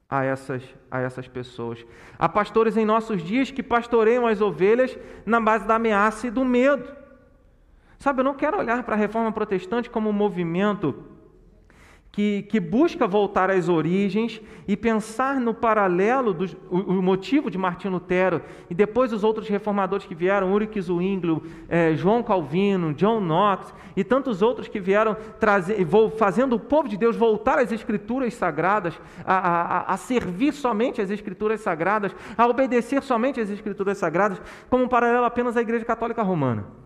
a 0.09 0.23
essas, 0.23 0.63
a 0.91 0.99
essas 0.99 1.27
pessoas. 1.27 1.83
Há 2.19 2.27
pastores 2.27 2.75
em 2.75 2.85
nossos 2.85 3.23
dias 3.23 3.49
que 3.49 3.63
pastoreiam 3.63 4.27
as 4.27 4.41
ovelhas 4.41 4.97
na 5.25 5.39
base 5.39 5.65
da 5.65 5.75
ameaça 5.75 6.27
e 6.27 6.31
do 6.31 6.43
medo. 6.43 6.87
Sabe, 7.97 8.19
eu 8.19 8.25
não 8.25 8.35
quero 8.35 8.57
olhar 8.57 8.83
para 8.83 8.95
a 8.95 8.97
reforma 8.97 9.31
protestante 9.31 9.89
como 9.89 10.09
um 10.09 10.13
movimento 10.13 11.10
que, 12.11 12.43
que, 12.43 12.59
busca 12.59 13.07
voltar 13.07 13.49
às 13.49 13.69
origens 13.69 14.41
e 14.67 14.75
pensar 14.75 15.39
no 15.39 15.53
paralelo 15.53 16.33
do 16.33 16.45
o, 16.69 16.77
o, 16.77 17.01
motivo 17.01 17.49
de 17.49 17.57
Martinho 17.57 17.93
Lutero 17.93 18.41
e 18.69 18.75
depois 18.75 19.13
os 19.13 19.23
outros 19.23 19.47
reformadores 19.47 20.05
que 20.05 20.13
vieram, 20.13 20.51
Ulrich 20.51 20.81
Zwingli, 20.81 21.41
eh, 21.69 21.95
João 21.95 22.21
Calvino, 22.21 22.93
John 22.93 23.21
Knox 23.21 23.73
e 23.95 24.03
tantos 24.03 24.41
outros 24.41 24.67
que 24.67 24.79
vieram 24.79 25.15
trazer, 25.39 25.87
fazendo 26.17 26.57
o 26.57 26.59
povo 26.59 26.89
de 26.89 26.97
Deus 26.97 27.15
voltar 27.15 27.57
às 27.59 27.71
escrituras 27.71 28.33
sagradas, 28.33 28.99
a, 29.23 29.35
a, 29.35 29.93
a 29.93 29.97
servir 29.97 30.51
somente 30.53 31.01
as 31.01 31.09
escrituras 31.09 31.61
sagradas, 31.61 32.13
a 32.37 32.45
obedecer 32.45 33.01
somente 33.03 33.39
às 33.39 33.49
escrituras 33.49 33.97
sagradas, 33.97 34.41
como 34.69 34.83
um 34.83 34.87
paralelo 34.87 35.23
apenas 35.23 35.55
à 35.55 35.61
Igreja 35.61 35.85
Católica 35.85 36.21
Romana. 36.21 36.81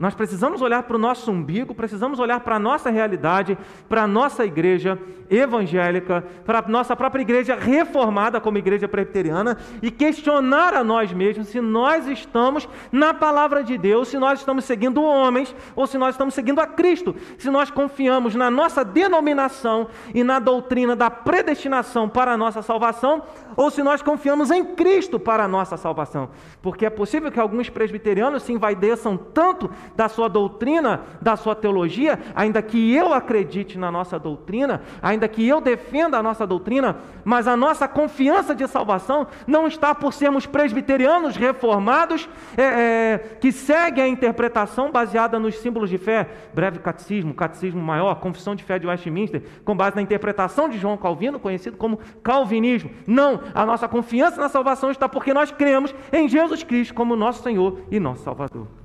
Nós 0.00 0.14
precisamos 0.14 0.62
olhar 0.62 0.84
para 0.84 0.96
o 0.96 0.98
nosso 0.98 1.30
umbigo, 1.30 1.74
precisamos 1.74 2.18
olhar 2.18 2.40
para 2.40 2.56
a 2.56 2.58
nossa 2.58 2.88
realidade, 2.88 3.58
para 3.86 4.04
a 4.04 4.06
nossa 4.06 4.46
igreja 4.46 4.98
evangélica, 5.28 6.24
para 6.46 6.60
a 6.60 6.62
nossa 6.66 6.96
própria 6.96 7.20
igreja 7.20 7.54
reformada 7.54 8.40
como 8.40 8.56
igreja 8.56 8.88
presbiteriana 8.88 9.58
e 9.82 9.90
questionar 9.90 10.72
a 10.72 10.82
nós 10.82 11.12
mesmos 11.12 11.48
se 11.48 11.60
nós 11.60 12.06
estamos 12.06 12.66
na 12.90 13.12
palavra 13.12 13.62
de 13.62 13.76
Deus, 13.76 14.08
se 14.08 14.18
nós 14.18 14.38
estamos 14.38 14.64
seguindo 14.64 15.02
homens 15.02 15.54
ou 15.76 15.86
se 15.86 15.98
nós 15.98 16.14
estamos 16.14 16.32
seguindo 16.32 16.60
a 16.60 16.66
Cristo, 16.66 17.14
se 17.36 17.50
nós 17.50 17.70
confiamos 17.70 18.34
na 18.34 18.50
nossa 18.50 18.82
denominação 18.82 19.88
e 20.14 20.24
na 20.24 20.38
doutrina 20.38 20.96
da 20.96 21.10
predestinação 21.10 22.08
para 22.08 22.32
a 22.32 22.38
nossa 22.38 22.62
salvação 22.62 23.22
ou 23.54 23.70
se 23.70 23.82
nós 23.82 24.00
confiamos 24.00 24.50
em 24.50 24.64
Cristo 24.64 25.20
para 25.20 25.44
a 25.44 25.48
nossa 25.48 25.76
salvação. 25.76 26.30
Porque 26.62 26.86
é 26.86 26.90
possível 26.90 27.30
que 27.30 27.38
alguns 27.38 27.68
presbiterianos 27.68 28.44
se 28.44 28.52
envaideçam 28.52 29.16
tanto 29.16 29.70
da 29.96 30.08
sua 30.08 30.28
doutrina, 30.28 31.00
da 31.20 31.36
sua 31.36 31.54
teologia, 31.54 32.18
ainda 32.34 32.62
que 32.62 32.94
eu 32.94 33.12
acredite 33.12 33.78
na 33.78 33.90
nossa 33.90 34.18
doutrina, 34.18 34.82
ainda 35.02 35.28
que 35.28 35.46
eu 35.46 35.60
defenda 35.60 36.18
a 36.18 36.22
nossa 36.22 36.46
doutrina, 36.46 36.96
mas 37.24 37.46
a 37.46 37.56
nossa 37.56 37.86
confiança 37.86 38.54
de 38.54 38.66
salvação 38.66 39.26
não 39.46 39.66
está 39.66 39.94
por 39.94 40.12
sermos 40.12 40.46
presbiterianos 40.46 41.36
reformados, 41.36 42.28
é, 42.56 42.62
é, 42.62 43.18
que 43.40 43.52
seguem 43.52 44.04
a 44.04 44.08
interpretação 44.08 44.90
baseada 44.90 45.38
nos 45.38 45.58
símbolos 45.58 45.90
de 45.90 45.98
fé, 45.98 46.28
breve 46.54 46.78
catecismo, 46.78 47.34
catecismo 47.34 47.80
maior, 47.80 48.14
confissão 48.16 48.54
de 48.54 48.64
fé 48.64 48.78
de 48.78 48.86
Westminster, 48.86 49.42
com 49.64 49.76
base 49.76 49.96
na 49.96 50.02
interpretação 50.02 50.68
de 50.68 50.78
João 50.78 50.96
Calvino, 50.96 51.38
conhecido 51.38 51.76
como 51.76 51.98
calvinismo. 52.22 52.90
Não, 53.06 53.40
a 53.54 53.66
nossa 53.66 53.88
confiança 53.88 54.40
na 54.40 54.48
salvação 54.48 54.90
está 54.90 55.08
porque 55.08 55.34
nós 55.34 55.50
cremos 55.50 55.94
em 56.12 56.28
Jesus 56.28 56.62
Cristo 56.62 56.94
como 56.94 57.16
nosso 57.16 57.42
Senhor 57.42 57.80
e 57.90 58.00
nosso 58.00 58.22
Salvador. 58.22 58.79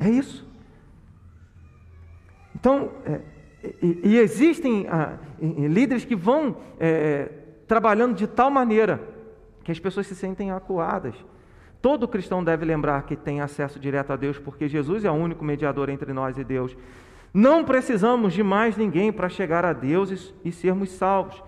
É 0.00 0.08
isso. 0.08 0.48
Então, 2.54 2.90
é, 3.04 3.20
e, 3.82 4.00
e, 4.04 4.18
existem 4.18 4.86
ah, 4.88 5.18
líderes 5.40 6.04
que 6.04 6.16
vão 6.16 6.56
é, 6.78 7.30
trabalhando 7.68 8.14
de 8.14 8.26
tal 8.26 8.50
maneira 8.50 9.00
que 9.62 9.70
as 9.70 9.78
pessoas 9.78 10.06
se 10.06 10.16
sentem 10.16 10.50
acuadas. 10.50 11.14
Todo 11.82 12.08
cristão 12.08 12.42
deve 12.42 12.64
lembrar 12.64 13.02
que 13.02 13.14
tem 13.14 13.40
acesso 13.40 13.78
direto 13.78 14.12
a 14.12 14.16
Deus, 14.16 14.38
porque 14.38 14.68
Jesus 14.68 15.04
é 15.04 15.10
o 15.10 15.14
único 15.14 15.44
mediador 15.44 15.90
entre 15.90 16.12
nós 16.12 16.38
e 16.38 16.44
Deus. 16.44 16.76
Não 17.32 17.64
precisamos 17.64 18.32
de 18.32 18.42
mais 18.42 18.76
ninguém 18.76 19.12
para 19.12 19.28
chegar 19.28 19.64
a 19.64 19.72
Deus 19.72 20.34
e, 20.42 20.48
e 20.48 20.52
sermos 20.52 20.90
salvos. 20.90 21.42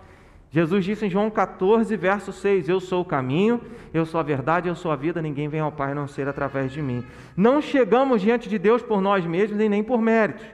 Jesus 0.53 0.85
disse 0.85 1.07
em 1.07 1.11
João 1.11 1.31
14, 1.31 1.97
verso 1.97 2.31
6: 2.31 2.69
Eu 2.69 2.79
sou 2.79 3.01
o 3.01 3.05
caminho, 3.07 3.59
eu 3.93 4.05
sou 4.05 4.21
a 4.21 4.23
verdade, 4.23 4.69
eu 4.69 4.77
sou 4.77 4.91
a 4.91 4.97
vida, 4.97 5.23
ninguém 5.23 5.49
vem 5.49 5.61
ao 5.61 5.73
Pai 5.73 5.93
a 5.93 5.95
não 5.95 6.07
ser 6.07 6.29
através 6.29 6.71
de 6.71 6.83
mim. 6.83 7.03
Não 7.35 7.62
chegamos 7.62 8.21
diante 8.21 8.51
de 8.51 8.59
Deus 8.59 8.83
por 8.83 9.01
nós 9.01 9.25
mesmos 9.25 9.59
e 9.59 9.69
nem 9.69 9.83
por 9.83 10.03
méritos. 10.03 10.45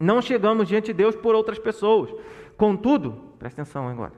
Não 0.00 0.22
chegamos 0.22 0.66
diante 0.66 0.86
de 0.86 0.94
Deus 0.94 1.14
por 1.14 1.34
outras 1.34 1.58
pessoas. 1.58 2.10
Contudo, 2.56 3.34
presta 3.38 3.60
atenção 3.60 3.86
agora. 3.86 4.14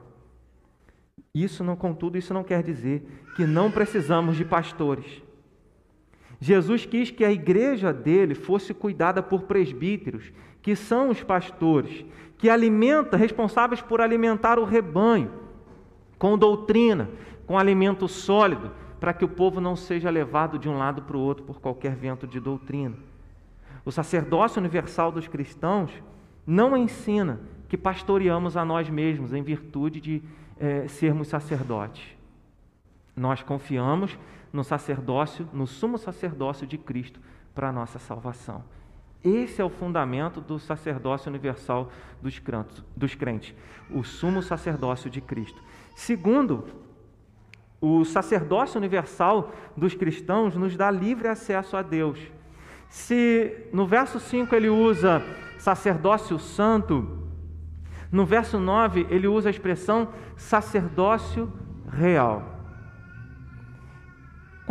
Isso 1.35 1.65
não, 1.65 1.75
contudo, 1.75 2.17
isso 2.17 2.33
não 2.33 2.43
quer 2.43 2.63
dizer 2.63 3.05
que 3.35 3.45
não 3.45 3.69
precisamos 3.69 4.37
de 4.37 4.45
pastores. 4.45 5.21
Jesus 6.39 6.85
quis 6.85 7.11
que 7.11 7.25
a 7.25 7.31
igreja 7.31 7.91
dele 7.91 8.35
fosse 8.35 8.73
cuidada 8.73 9.21
por 9.21 9.43
presbíteros, 9.43 10.31
que 10.61 10.77
são 10.77 11.09
os 11.09 11.21
pastores, 11.21 12.05
que 12.43 12.49
alimenta, 12.49 13.15
responsáveis 13.15 13.81
por 13.81 14.01
alimentar 14.01 14.59
o 14.59 14.65
rebanho 14.65 15.31
com 16.19 16.37
doutrina, 16.37 17.09
com 17.47 17.57
alimento 17.57 18.05
sólido, 18.05 18.69
para 18.99 19.13
que 19.13 19.23
o 19.23 19.29
povo 19.29 19.61
não 19.61 19.77
seja 19.77 20.09
levado 20.09 20.59
de 20.59 20.67
um 20.67 20.77
lado 20.77 21.03
para 21.03 21.15
o 21.15 21.21
outro 21.21 21.45
por 21.45 21.61
qualquer 21.61 21.95
vento 21.95 22.27
de 22.27 22.41
doutrina. 22.41 22.97
O 23.85 23.93
sacerdócio 23.93 24.59
universal 24.59 25.09
dos 25.09 25.25
cristãos 25.25 25.89
não 26.45 26.75
ensina 26.75 27.39
que 27.69 27.77
pastoreamos 27.77 28.57
a 28.57 28.65
nós 28.65 28.89
mesmos 28.89 29.33
em 29.33 29.41
virtude 29.41 30.01
de 30.01 30.21
é, 30.59 30.85
sermos 30.89 31.29
sacerdotes. 31.29 32.03
Nós 33.15 33.41
confiamos 33.41 34.19
no 34.51 34.65
sacerdócio, 34.65 35.47
no 35.53 35.65
sumo 35.65 35.97
sacerdócio 35.97 36.67
de 36.67 36.77
Cristo 36.77 37.21
para 37.55 37.69
a 37.69 37.71
nossa 37.71 37.99
salvação. 37.99 38.65
Esse 39.23 39.61
é 39.61 39.65
o 39.65 39.69
fundamento 39.69 40.41
do 40.41 40.59
sacerdócio 40.59 41.29
universal 41.29 41.89
dos 42.21 42.39
crentes, 43.15 43.55
o 43.89 44.03
sumo 44.03 44.41
sacerdócio 44.41 45.09
de 45.09 45.21
Cristo. 45.21 45.61
Segundo, 45.95 46.65
o 47.79 48.03
sacerdócio 48.03 48.77
universal 48.77 49.53
dos 49.75 49.93
cristãos 49.93 50.55
nos 50.55 50.75
dá 50.75 50.91
livre 50.91 51.27
acesso 51.27 51.77
a 51.77 51.81
Deus. 51.81 52.19
Se 52.89 53.67
no 53.73 53.87
verso 53.87 54.19
5 54.19 54.53
ele 54.53 54.69
usa 54.69 55.23
sacerdócio 55.57 56.37
santo, 56.37 57.27
no 58.11 58.25
verso 58.25 58.59
9 58.59 59.07
ele 59.09 59.27
usa 59.27 59.49
a 59.49 59.51
expressão 59.51 60.09
sacerdócio 60.35 61.51
real. 61.89 62.52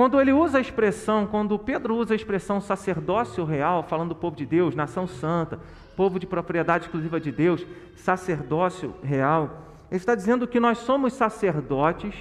Quando 0.02 0.20
ele 0.20 0.32
usa 0.32 0.58
a 0.58 0.60
expressão, 0.60 1.28
quando 1.28 1.56
Pedro 1.56 1.94
usa 1.94 2.12
a 2.12 2.16
expressão 2.16 2.60
sacerdócio 2.60 3.44
real, 3.44 3.84
falando 3.84 4.08
do 4.08 4.16
povo 4.16 4.34
de 4.34 4.44
Deus, 4.44 4.74
nação 4.74 5.06
santa, 5.06 5.60
povo 5.96 6.18
de 6.18 6.26
propriedade 6.26 6.86
exclusiva 6.86 7.20
de 7.20 7.30
Deus, 7.30 7.64
sacerdócio 7.94 8.96
real, 9.00 9.62
ele 9.88 9.98
está 10.00 10.16
dizendo 10.16 10.48
que 10.48 10.58
nós 10.58 10.78
somos 10.78 11.12
sacerdotes 11.12 12.16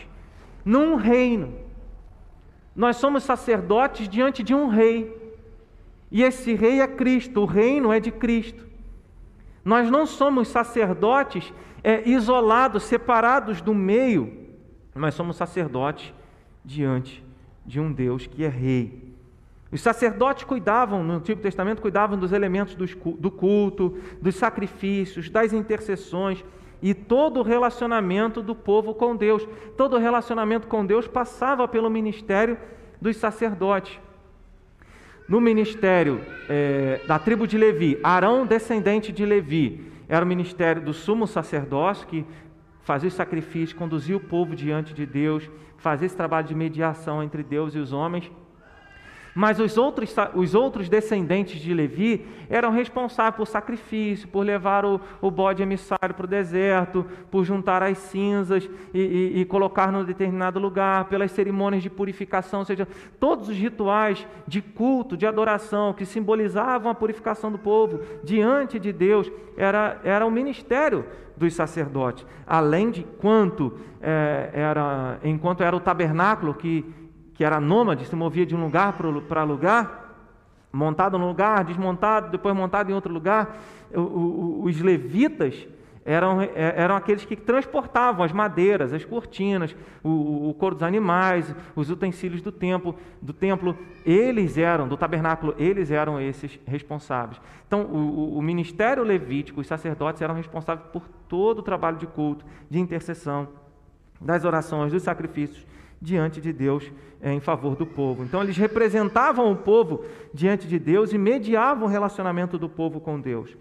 num 0.64 0.94
reino. 0.94 1.56
Nós 2.76 2.98
somos 2.98 3.24
sacerdotes 3.24 4.08
diante 4.08 4.44
de 4.44 4.54
um 4.54 4.68
rei. 4.68 5.36
E 6.12 6.22
esse 6.22 6.54
rei 6.54 6.82
é 6.82 6.88
Cristo, 6.88 7.42
o 7.42 7.46
reino 7.46 7.92
é 7.92 8.00
de 8.00 8.12
Cristo. 8.12 8.64
Nós 9.66 9.90
não 9.90 10.06
somos 10.06 10.50
sacerdotes 10.50 11.52
é, 11.84 12.08
isolados, 12.08 12.84
separados 12.84 13.60
do 13.60 13.74
meio, 13.74 14.52
nós 14.94 15.16
somos 15.16 15.36
sacerdotes 15.36 16.14
diante 16.64 17.31
de 17.66 17.80
um 17.80 17.92
Deus 17.92 18.28
que 18.28 18.44
é 18.44 18.48
rei. 18.48 19.12
Os 19.72 19.82
sacerdotes 19.82 20.44
cuidavam, 20.44 21.04
no 21.04 21.14
Antigo 21.14 21.42
Testamento, 21.42 21.82
cuidavam 21.82 22.18
dos 22.18 22.34
elementos 22.34 22.76
do 22.76 23.32
culto, 23.32 23.98
dos 24.22 24.36
sacrifícios, 24.36 25.30
das 25.30 25.54
intercessões 25.54 26.44
e 26.82 26.94
todo 26.94 27.40
o 27.40 27.44
relacionamento 27.44 28.42
do 28.42 28.54
povo 28.54 28.94
com 28.94 29.16
Deus. 29.16 29.48
Todo 29.78 29.96
o 29.96 30.00
relacionamento 30.00 30.68
com 30.68 30.86
Deus 30.86 31.08
passava 31.08 31.68
pelo 31.68 31.90
ministério 31.90 32.58
dos 33.00 33.16
sacerdotes. 33.16 33.98
No 35.28 35.40
ministério 35.40 36.20
é, 36.50 37.00
da 37.08 37.18
tribo 37.18 37.48
de 37.48 37.58
Levi, 37.58 37.98
Arão, 38.04 38.46
descendente 38.46 39.14
de 39.14 39.26
Levi, 39.26 39.90
era 40.10 40.26
o 40.26 40.28
ministério 40.28 40.82
do 40.82 40.94
sumo 40.94 41.26
sacerdócio 41.26 42.06
que 42.06 42.26
fazia 42.92 43.08
os 43.08 43.14
sacrifícios, 43.14 43.72
conduzia 43.72 44.18
o 44.18 44.20
povo 44.20 44.54
diante 44.54 44.94
de 44.94 45.06
Deus, 45.06 45.50
fazia 45.78 46.06
esse 46.06 46.18
trabalho 46.18 46.46
de 46.46 46.54
mediação 46.54 47.24
entre 47.24 47.42
Deus 47.42 47.74
e 47.74 47.80
os 47.80 47.94
homens. 47.94 48.30
Mas 49.34 49.60
os 49.60 49.78
outros, 49.78 50.14
os 50.36 50.54
outros 50.54 50.90
descendentes 50.90 51.60
de 51.62 51.74
Levi 51.74 52.26
eram 52.50 52.70
responsáveis 52.72 53.36
por 53.36 53.48
sacrifício, 53.48 54.28
por 54.28 54.46
levar 54.46 54.84
o, 54.84 55.00
o 55.22 55.32
bode 55.32 55.64
emissário 55.64 56.14
para 56.14 56.26
o 56.26 56.28
deserto, 56.28 57.06
por 57.30 57.46
juntar 57.46 57.82
as 57.82 57.98
cinzas 57.98 58.70
e, 58.94 59.00
e, 59.00 59.42
e 59.42 59.46
colocar 59.46 59.92
num 59.92 60.04
determinado 60.04 60.60
lugar, 60.60 61.06
pelas 61.06 61.32
cerimônias 61.32 61.82
de 61.82 61.90
purificação, 61.90 62.60
ou 62.60 62.66
seja, 62.66 62.88
todos 63.20 63.48
os 63.48 63.56
rituais 63.56 64.28
de 64.46 64.62
culto, 64.62 65.16
de 65.16 65.26
adoração, 65.26 65.94
que 65.94 66.06
simbolizavam 66.06 66.92
a 66.92 66.96
purificação 66.96 67.52
do 67.52 67.58
povo 67.58 68.02
diante 68.24 68.78
de 68.78 68.92
Deus, 68.92 69.32
era, 69.56 70.02
era 70.04 70.26
o 70.26 70.32
ministério 70.32 71.06
dos 71.38 71.54
sacerdotes, 71.54 72.26
além 72.46 72.92
de 72.92 73.04
quanto 73.04 73.78
é, 74.02 74.50
era, 74.54 75.18
enquanto 75.24 75.64
era 75.64 75.76
o 75.76 75.80
tabernáculo 75.80 76.54
que, 76.54 76.86
que 77.34 77.44
era 77.44 77.60
nômade, 77.60 78.06
se 78.06 78.16
movia 78.16 78.46
de 78.46 78.56
um 78.56 78.64
lugar 78.64 78.94
para 79.28 79.44
lugar, 79.44 80.02
montado 80.72 81.18
num 81.18 81.28
lugar, 81.28 81.64
desmontado, 81.64 82.30
depois 82.30 82.56
montado 82.56 82.90
em 82.90 82.94
outro 82.94 83.14
lugar, 83.14 83.58
os 83.94 84.80
levitas 84.80 85.68
eram, 86.04 86.42
é, 86.42 86.52
eram 86.56 86.96
aqueles 86.96 87.26
que 87.26 87.36
transportavam 87.36 88.26
as 88.26 88.32
madeiras, 88.32 88.94
as 88.94 89.06
cortinas, 89.06 89.76
o, 90.04 90.50
o 90.50 90.54
couro 90.54 90.76
dos 90.76 90.84
animais, 90.84 91.54
os 91.76 91.90
utensílios 91.90 92.42
do 92.42 92.52
templo, 92.52 92.96
do 93.22 93.34
templo. 93.34 93.78
Eles 94.06 94.58
eram, 94.58 94.88
do 94.88 94.98
tabernáculo, 94.98 95.54
eles 95.58 95.92
eram 95.92 96.20
esses 96.20 96.60
responsáveis. 96.66 97.40
Então, 97.68 97.84
o, 97.84 98.38
o 98.38 98.42
ministério 98.42 99.04
levítico, 99.04 99.62
os 99.62 99.68
sacerdotes 99.68 100.22
eram 100.22 100.34
responsáveis 100.34 100.88
por 100.92 101.08
todo 101.28 101.60
o 101.60 101.64
trabalho 101.64 101.98
de 101.98 102.08
culto, 102.08 102.46
de 102.70 102.80
intercessão, 102.80 103.48
das 104.20 104.44
orações, 104.44 104.92
dos 104.92 105.04
sacrifícios 105.04 105.66
diante 106.02 106.42
de 106.42 106.52
Deus 106.52 106.92
é, 107.22 107.32
em 107.32 107.40
favor 107.40 107.76
do 107.76 107.86
povo. 107.86 108.24
Então, 108.24 108.42
eles 108.42 108.58
representavam 108.58 109.52
o 109.52 109.56
povo 109.56 110.04
diante 110.34 110.68
de 110.68 110.80
Deus 110.80 111.14
e 111.14 111.18
mediavam 111.18 111.88
o 111.88 111.92
relacionamento 111.92 112.58
do 112.58 112.68
povo 112.68 113.00
com 113.00 113.20
Deus. 113.20 113.56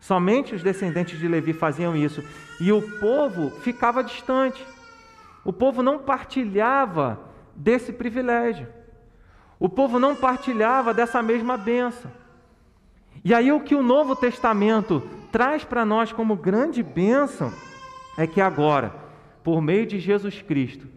Somente 0.00 0.54
os 0.54 0.62
descendentes 0.62 1.18
de 1.18 1.28
Levi 1.28 1.52
faziam 1.52 1.94
isso. 1.94 2.24
E 2.60 2.72
o 2.72 2.82
povo 2.98 3.50
ficava 3.60 4.02
distante. 4.02 4.64
O 5.44 5.52
povo 5.52 5.82
não 5.82 5.98
partilhava 5.98 7.20
desse 7.54 7.92
privilégio. 7.92 8.66
O 9.60 9.68
povo 9.68 9.98
não 9.98 10.16
partilhava 10.16 10.92
dessa 10.92 11.22
mesma 11.22 11.56
benção. 11.56 12.10
E 13.24 13.32
aí 13.32 13.52
o 13.52 13.60
que 13.60 13.76
o 13.76 13.82
Novo 13.82 14.16
Testamento 14.16 15.02
traz 15.30 15.62
para 15.62 15.84
nós 15.84 16.12
como 16.12 16.34
grande 16.34 16.82
bênção 16.82 17.52
é 18.18 18.26
que 18.26 18.40
agora, 18.40 18.92
por 19.44 19.62
meio 19.62 19.86
de 19.86 20.00
Jesus 20.00 20.42
Cristo, 20.42 20.88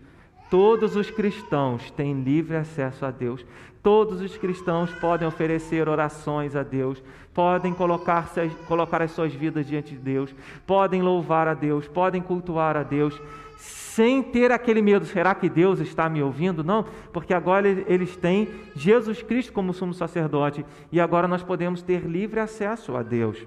todos 0.49 0.95
os 0.95 1.09
cristãos 1.09 1.91
têm 1.91 2.21
livre 2.21 2.55
acesso 2.55 3.05
a 3.05 3.11
Deus. 3.11 3.45
Todos 3.81 4.19
os 4.19 4.35
cristãos 4.35 4.91
podem 4.95 5.27
oferecer 5.27 5.87
orações 5.87 6.55
a 6.55 6.63
Deus, 6.63 7.03
podem 7.33 7.71
colocar, 7.71 8.27
colocar 8.67 9.01
as 9.01 9.11
suas 9.11 9.31
vidas 9.31 9.67
diante 9.67 9.91
de 9.91 9.99
Deus, 9.99 10.33
podem 10.65 11.03
louvar 11.03 11.47
a 11.47 11.53
Deus, 11.53 11.87
podem 11.87 12.19
cultuar 12.19 12.75
a 12.75 12.81
Deus, 12.81 13.21
sem 13.57 14.23
ter 14.23 14.51
aquele 14.51 14.81
medo: 14.81 15.05
será 15.05 15.35
que 15.35 15.47
Deus 15.47 15.79
está 15.79 16.09
me 16.09 16.21
ouvindo? 16.23 16.63
Não, 16.63 16.83
porque 17.13 17.33
agora 17.33 17.67
eles 17.67 18.15
têm 18.17 18.49
Jesus 18.75 19.21
Cristo 19.21 19.53
como 19.53 19.73
sumo 19.73 19.93
sacerdote 19.93 20.65
e 20.91 20.99
agora 20.99 21.27
nós 21.27 21.43
podemos 21.43 21.81
ter 21.81 22.01
livre 22.01 22.39
acesso 22.39 22.95
a 22.97 23.03
Deus. 23.03 23.45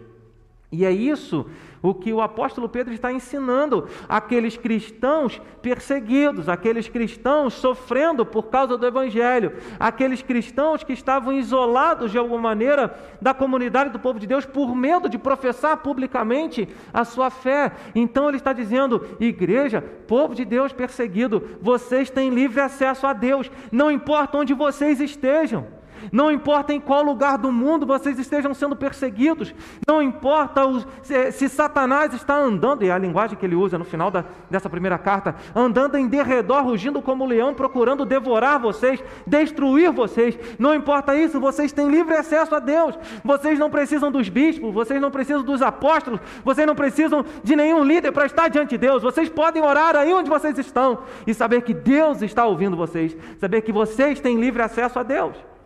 E 0.71 0.85
é 0.85 0.93
isso 0.93 1.47
o 1.83 1.95
que 1.95 2.13
o 2.13 2.21
apóstolo 2.21 2.69
Pedro 2.69 2.93
está 2.93 3.13
ensinando 3.13 3.89
aqueles 4.09 4.57
cristãos 4.57 5.41
perseguidos, 5.63 6.49
aqueles 6.49 6.89
cristãos 6.89 7.55
sofrendo 7.55 8.27
por 8.27 8.49
causa 8.49 8.77
do 8.77 8.87
evangelho, 8.87 9.55
aqueles 9.79 10.21
cristãos 10.21 10.83
que 10.83 10.93
estavam 10.93 11.33
isolados 11.33 12.11
de 12.11 12.19
alguma 12.19 12.41
maneira 12.41 12.99
da 13.21 13.33
comunidade 13.33 13.91
do 13.91 13.99
povo 13.99 14.19
de 14.19 14.27
Deus 14.27 14.45
por 14.45 14.75
medo 14.75 15.09
de 15.09 15.17
professar 15.17 15.79
publicamente 15.79 16.69
a 16.93 17.05
sua 17.05 17.31
fé. 17.31 17.73
Então 17.95 18.29
ele 18.29 18.37
está 18.37 18.53
dizendo: 18.53 19.17
igreja, 19.19 19.81
povo 19.81 20.35
de 20.35 20.45
Deus 20.45 20.73
perseguido, 20.73 21.57
vocês 21.63 22.11
têm 22.11 22.31
livre 22.31 22.61
acesso 22.61 23.07
a 23.07 23.13
Deus, 23.13 23.51
não 23.73 23.91
importa 23.91 24.37
onde 24.37 24.53
vocês 24.53 25.01
estejam. 25.01 25.78
Não 26.13 26.31
importa 26.31 26.73
em 26.73 26.81
qual 26.81 27.03
lugar 27.03 27.39
do 27.39 27.53
mundo 27.53 27.87
vocês 27.87 28.19
estejam 28.19 28.55
sendo 28.55 28.77
perseguidos, 28.77 29.55
não 29.87 30.03
importa 30.03 30.67
os, 30.67 30.87
se, 31.03 31.33
se, 31.33 31.49
Satanás 31.49 32.13
está 32.15 32.37
andando, 32.37 32.85
e 32.85 32.89
é 32.89 32.93
a 32.93 32.99
linguagem 32.99 33.37
que 33.37 33.45
ele 33.45 33.55
usa 33.55 33.79
no 33.79 33.85
final 33.85 34.11
da, 34.11 34.25
dessa 34.51 34.69
primeira 34.69 34.99
carta, 34.99 35.35
andando 35.55 35.97
em 35.97 36.07
derredor, 36.07 36.63
rugindo 36.63 37.01
como 37.03 37.27
leão, 37.27 37.55
procurando 37.55 38.05
devorar 38.05 38.59
vocês, 38.59 39.03
destruir 39.27 39.91
vocês, 39.91 40.39
não 40.59 40.75
importa 40.75 41.17
isso, 41.17 41.41
vocês 41.41 41.73
têm 41.73 41.89
livre 41.89 42.15
acesso 42.15 42.55
a 42.55 42.59
Deus, 42.59 42.99
vocês 43.25 43.59
não 43.59 43.71
precisam 43.71 44.11
dos 44.11 44.29
bispos, 44.29 44.73
vocês 44.73 45.01
não 45.01 45.11
precisam 45.11 45.43
dos 45.43 45.63
apóstolos, 45.63 46.21
vocês 46.45 46.67
não 46.67 46.75
precisam 46.75 47.25
de 47.43 47.57
nenhum 47.57 47.85
líder 47.85 48.13
para 48.13 48.27
estar 48.27 48.49
diante 48.49 48.71
de 48.71 48.79
Deus, 48.79 49.03
vocês 49.03 49.29
podem 49.29 49.63
orar 49.63 49.97
aí 49.97 50.13
onde 50.13 50.31
vocês 50.31 50.59
estão 50.59 50.99
e 51.27 51.35
saber 51.35 51.63
que 51.63 51.75
Deus 51.75 52.23
está 52.23 52.47
ouvindo 52.47 52.77
vocês, 52.77 53.17
saber 53.39 53.63
que 53.63 53.73
vocês 53.73 54.21
têm 54.21 54.41
livre 54.41 54.63
acesso 54.63 54.99
a 54.99 55.03
Deus. 55.03 55.58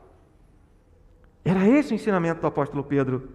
Era 1.45 1.67
esse 1.69 1.93
o 1.93 1.95
ensinamento 1.95 2.41
do 2.41 2.47
apóstolo 2.47 2.85
Pedro, 2.85 3.29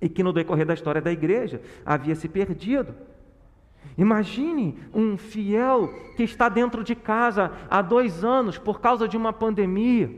e 0.00 0.08
que 0.08 0.22
no 0.22 0.32
decorrer 0.32 0.66
da 0.66 0.74
história 0.74 1.00
da 1.00 1.10
igreja 1.10 1.60
havia 1.84 2.14
se 2.14 2.28
perdido. 2.28 2.94
Imagine 3.96 4.78
um 4.92 5.16
fiel 5.16 5.88
que 6.16 6.22
está 6.22 6.48
dentro 6.48 6.84
de 6.84 6.94
casa 6.94 7.52
há 7.70 7.80
dois 7.80 8.24
anos 8.24 8.58
por 8.58 8.80
causa 8.80 9.08
de 9.08 9.16
uma 9.16 9.32
pandemia, 9.32 10.10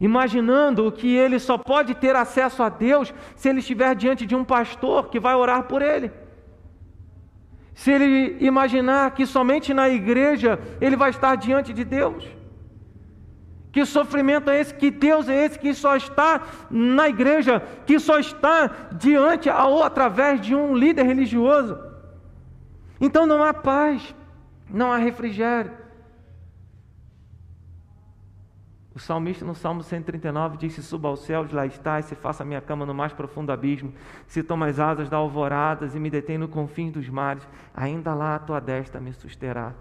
imaginando 0.00 0.90
que 0.92 1.14
ele 1.14 1.38
só 1.38 1.58
pode 1.58 1.94
ter 1.94 2.16
acesso 2.16 2.62
a 2.62 2.68
Deus 2.68 3.12
se 3.34 3.48
ele 3.48 3.60
estiver 3.60 3.94
diante 3.94 4.24
de 4.24 4.34
um 4.34 4.44
pastor 4.44 5.08
que 5.08 5.20
vai 5.20 5.34
orar 5.34 5.64
por 5.64 5.82
ele. 5.82 6.10
Se 7.74 7.90
ele 7.90 8.38
imaginar 8.40 9.10
que 9.10 9.26
somente 9.26 9.74
na 9.74 9.88
igreja 9.88 10.58
ele 10.80 10.96
vai 10.96 11.10
estar 11.10 11.36
diante 11.36 11.74
de 11.74 11.84
Deus. 11.84 12.35
Que 13.76 13.84
sofrimento 13.84 14.48
é 14.48 14.58
esse? 14.58 14.72
Que 14.72 14.90
Deus 14.90 15.28
é 15.28 15.44
esse 15.44 15.58
que 15.58 15.74
só 15.74 15.96
está 15.96 16.40
na 16.70 17.10
igreja, 17.10 17.60
que 17.84 18.00
só 18.00 18.18
está 18.18 18.68
diante 18.90 19.50
ou 19.50 19.82
através 19.82 20.40
de 20.40 20.54
um 20.54 20.74
líder 20.74 21.02
religioso? 21.02 21.78
Então 22.98 23.26
não 23.26 23.44
há 23.44 23.52
paz, 23.52 24.14
não 24.70 24.90
há 24.90 24.96
refrigério. 24.96 25.72
O 28.94 28.98
salmista 28.98 29.44
no 29.44 29.54
Salmo 29.54 29.82
139 29.82 30.56
diz: 30.56 30.72
Se 30.72 30.82
suba 30.82 31.08
aos 31.08 31.20
céus, 31.20 31.52
lá 31.52 31.66
estás, 31.66 32.06
se 32.06 32.14
faça 32.14 32.44
a 32.44 32.46
minha 32.46 32.62
cama 32.62 32.86
no 32.86 32.94
mais 32.94 33.12
profundo 33.12 33.52
abismo, 33.52 33.92
se 34.26 34.42
toma 34.42 34.68
as 34.68 34.80
asas 34.80 35.10
da 35.10 35.18
alvoradas 35.18 35.94
e 35.94 36.00
me 36.00 36.08
detém 36.08 36.38
no 36.38 36.48
confins 36.48 36.92
dos 36.92 37.10
mares, 37.10 37.46
ainda 37.74 38.14
lá 38.14 38.36
a 38.36 38.38
tua 38.38 38.58
destra 38.58 39.02
me 39.02 39.12
susterá. 39.12 39.74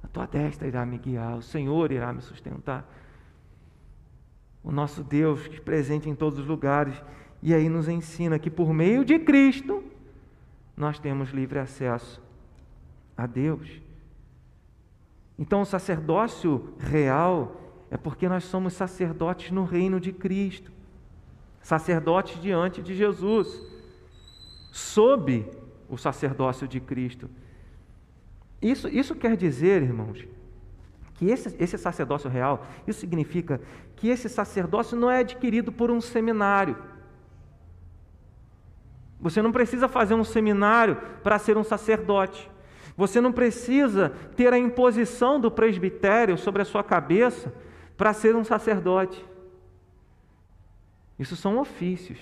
A 0.00 0.06
tua 0.06 0.28
destra 0.28 0.68
irá 0.68 0.86
me 0.86 0.96
guiar, 0.96 1.34
o 1.34 1.42
Senhor 1.42 1.90
irá 1.90 2.12
me 2.12 2.22
sustentar 2.22 2.88
o 4.66 4.72
nosso 4.72 5.04
Deus 5.04 5.46
que 5.46 5.58
é 5.58 5.60
presente 5.60 6.10
em 6.10 6.14
todos 6.14 6.40
os 6.40 6.46
lugares, 6.46 7.00
e 7.40 7.54
aí 7.54 7.68
nos 7.68 7.88
ensina 7.88 8.36
que 8.36 8.50
por 8.50 8.74
meio 8.74 9.04
de 9.04 9.16
Cristo 9.16 9.82
nós 10.76 10.98
temos 10.98 11.30
livre 11.30 11.60
acesso 11.60 12.20
a 13.16 13.26
Deus. 13.26 13.80
Então, 15.38 15.60
o 15.60 15.64
sacerdócio 15.64 16.74
real 16.80 17.60
é 17.90 17.96
porque 17.96 18.28
nós 18.28 18.42
somos 18.42 18.72
sacerdotes 18.72 19.52
no 19.52 19.64
reino 19.64 20.00
de 20.00 20.12
Cristo, 20.12 20.72
sacerdotes 21.62 22.42
diante 22.42 22.82
de 22.82 22.92
Jesus, 22.92 23.64
sob 24.72 25.48
o 25.88 25.96
sacerdócio 25.96 26.66
de 26.66 26.80
Cristo. 26.80 27.30
Isso, 28.60 28.88
isso 28.88 29.14
quer 29.14 29.36
dizer, 29.36 29.82
irmãos, 29.82 30.26
que 31.16 31.30
esse, 31.30 31.54
esse 31.58 31.78
sacerdócio 31.78 32.28
real, 32.28 32.66
isso 32.86 33.00
significa 33.00 33.60
que 33.96 34.08
esse 34.08 34.28
sacerdócio 34.28 34.96
não 34.96 35.10
é 35.10 35.20
adquirido 35.20 35.72
por 35.72 35.90
um 35.90 36.00
seminário. 36.00 36.76
Você 39.18 39.40
não 39.40 39.50
precisa 39.50 39.88
fazer 39.88 40.14
um 40.14 40.24
seminário 40.24 40.96
para 41.22 41.38
ser 41.38 41.56
um 41.56 41.64
sacerdote. 41.64 42.50
Você 42.96 43.20
não 43.20 43.32
precisa 43.32 44.10
ter 44.36 44.52
a 44.52 44.58
imposição 44.58 45.40
do 45.40 45.50
presbitério 45.50 46.36
sobre 46.36 46.62
a 46.62 46.64
sua 46.64 46.84
cabeça 46.84 47.52
para 47.96 48.12
ser 48.12 48.36
um 48.36 48.44
sacerdote. 48.44 49.24
Isso 51.18 51.34
são 51.34 51.58
ofícios. 51.58 52.18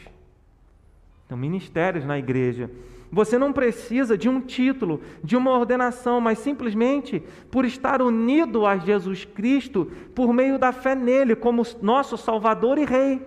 São 1.28 1.36
ministérios 1.36 2.04
na 2.04 2.18
igreja. 2.18 2.70
Você 3.14 3.38
não 3.38 3.52
precisa 3.52 4.18
de 4.18 4.28
um 4.28 4.40
título, 4.40 5.00
de 5.22 5.36
uma 5.36 5.52
ordenação, 5.52 6.20
mas 6.20 6.40
simplesmente 6.40 7.22
por 7.48 7.64
estar 7.64 8.02
unido 8.02 8.66
a 8.66 8.76
Jesus 8.76 9.24
Cristo 9.24 9.88
por 10.16 10.32
meio 10.32 10.58
da 10.58 10.72
fé 10.72 10.96
nele 10.96 11.36
como 11.36 11.62
nosso 11.80 12.16
Salvador 12.16 12.76
e 12.76 12.84
Rei. 12.84 13.22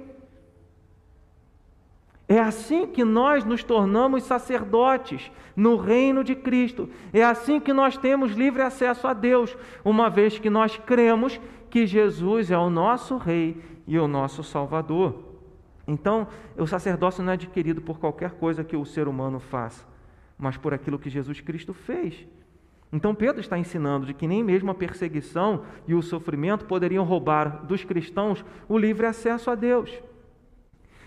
É 2.28 2.38
assim 2.38 2.86
que 2.86 3.06
nós 3.06 3.46
nos 3.46 3.64
tornamos 3.64 4.24
sacerdotes 4.24 5.32
no 5.56 5.78
reino 5.78 6.22
de 6.22 6.36
Cristo. 6.36 6.90
É 7.14 7.24
assim 7.24 7.58
que 7.58 7.72
nós 7.72 7.96
temos 7.98 8.34
livre 8.34 8.62
acesso 8.62 9.08
a 9.08 9.14
Deus, 9.14 9.56
uma 9.86 10.10
vez 10.10 10.38
que 10.38 10.50
nós 10.50 10.76
cremos 10.76 11.40
que 11.70 11.88
Jesus 11.88 12.52
é 12.52 12.58
o 12.58 12.70
nosso 12.70 13.16
Rei 13.16 13.56
e 13.88 13.98
o 13.98 14.06
nosso 14.06 14.44
Salvador. 14.44 15.27
Então, 15.88 16.28
o 16.58 16.68
sacerdócio 16.68 17.24
não 17.24 17.32
é 17.32 17.36
adquirido 17.36 17.82
por 17.82 17.98
qualquer 17.98 18.32
coisa 18.32 18.64
que 18.64 18.76
o 18.76 18.86
ser 18.86 19.08
humano 19.08 19.40
faça, 19.40 19.86
mas 20.38 20.58
por 20.58 20.74
aquilo 20.74 21.00
que 21.00 21.10
Jesus 21.10 21.40
Cristo 21.40 21.74
fez. 21.74 22.28
Então, 22.92 23.16
Pedro 23.16 23.40
está 23.40 23.58
ensinando 23.58 24.06
de 24.06 24.14
que 24.14 24.28
nem 24.28 24.44
mesmo 24.44 24.70
a 24.70 24.76
perseguição 24.76 25.64
e 25.88 25.96
o 25.96 26.02
sofrimento 26.02 26.66
poderiam 26.66 27.06
roubar 27.06 27.66
dos 27.66 27.86
cristãos 27.86 28.44
o 28.68 28.78
livre 28.78 29.06
acesso 29.06 29.50
a 29.50 29.56
Deus. 29.56 29.92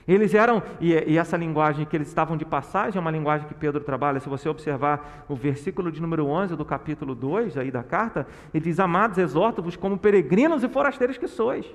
Eles 0.08 0.34
eram, 0.34 0.62
e, 0.80 1.16
essa 1.16 1.36
linguagem 1.36 1.84
que 1.84 1.94
eles 1.94 2.08
estavam 2.08 2.36
de 2.36 2.44
passagem 2.44 2.98
é 2.98 3.00
uma 3.00 3.10
linguagem 3.10 3.46
que 3.46 3.54
Pedro 3.54 3.82
trabalha. 3.84 4.18
Se 4.18 4.28
você 4.28 4.48
observar 4.48 5.24
o 5.28 5.36
versículo 5.36 5.92
de 5.92 6.00
número 6.00 6.26
11 6.26 6.56
do 6.56 6.64
capítulo 6.64 7.14
2 7.14 7.56
aí 7.58 7.70
da 7.70 7.82
carta, 7.82 8.26
ele 8.52 8.64
diz: 8.64 8.80
Amados, 8.80 9.18
exorto-vos 9.18 9.76
como 9.76 9.98
peregrinos 9.98 10.64
e 10.64 10.68
forasteiros 10.68 11.16
que 11.16 11.28
sois 11.28 11.66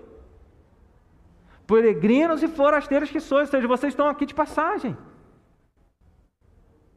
peregrinos 1.68 2.44
e 2.44 2.48
forasteiros 2.48 3.10
que 3.10 3.20
sois, 3.20 3.48
ou 3.48 3.52
seja, 3.52 3.68
vocês 3.68 3.94
estão 3.94 4.08
aqui 4.08 4.26
de 4.26 4.34
passagem. 4.34 4.96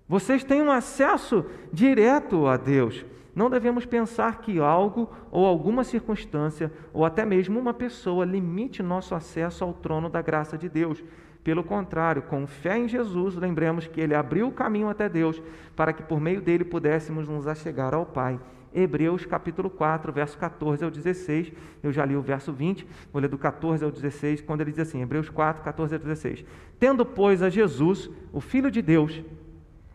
Vocês 0.09 0.43
têm 0.43 0.63
um 0.63 0.71
acesso 0.71 1.45
direto 1.73 2.47
a 2.47 2.57
Deus. 2.57 3.05
Não 3.35 3.51
devemos 3.51 3.85
pensar 3.85 4.41
que 4.41 4.59
algo 4.59 5.11
ou 5.31 5.47
alguma 5.47 5.85
circunstância 5.85 6.73
ou 6.93 7.05
até 7.05 7.25
mesmo 7.25 7.61
uma 7.61 7.75
pessoa 7.75 8.25
limite 8.25 8.83
nosso 8.83 9.15
acesso 9.15 9.63
ao 9.63 9.73
trono 9.73 10.09
da 10.09 10.23
graça 10.23 10.57
de 10.57 10.69
Deus. 10.69 11.05
Pelo 11.45 11.63
contrário, 11.63 12.23
com 12.23 12.47
fé 12.47 12.79
em 12.79 12.89
Jesus, 12.89 13.37
lembremos 13.37 13.87
que 13.87 14.01
ele 14.01 14.15
abriu 14.15 14.49
o 14.49 14.53
caminho 14.53 14.89
até 14.89 15.09
Deus 15.09 15.41
para 15.77 15.93
que 15.93 16.03
por 16.03 16.21
meio 16.21 16.41
dele 16.41 16.65
pudéssemos 16.65 17.29
nos 17.29 17.47
achegar 17.47 17.95
ao 17.95 18.05
Pai. 18.05 18.41
Hebreus 18.75 19.25
capítulo 19.25 19.71
4, 19.71 20.13
verso 20.13 20.37
14 20.39 20.85
ao 20.85 20.91
16. 20.91 21.53
Eu 21.83 21.93
já 21.93 22.05
li 22.05 22.17
o 22.17 22.23
verso 22.23 22.53
20, 22.53 22.87
vou 23.13 23.21
ler 23.21 23.29
do 23.29 23.39
14 23.39 23.85
ao 23.85 23.91
16, 23.91 24.43
quando 24.43 24.61
ele 24.61 24.71
diz 24.71 24.81
assim: 24.81 25.01
Hebreus 25.01 25.29
4, 25.29 25.63
14 25.63 25.95
ao 25.95 25.99
16. 26.01 26.45
Tendo, 26.79 27.05
pois, 27.05 27.43
a 27.43 27.49
Jesus, 27.49 28.11
o 28.33 28.41
Filho 28.41 28.71
de 28.71 28.83
Deus, 28.83 29.23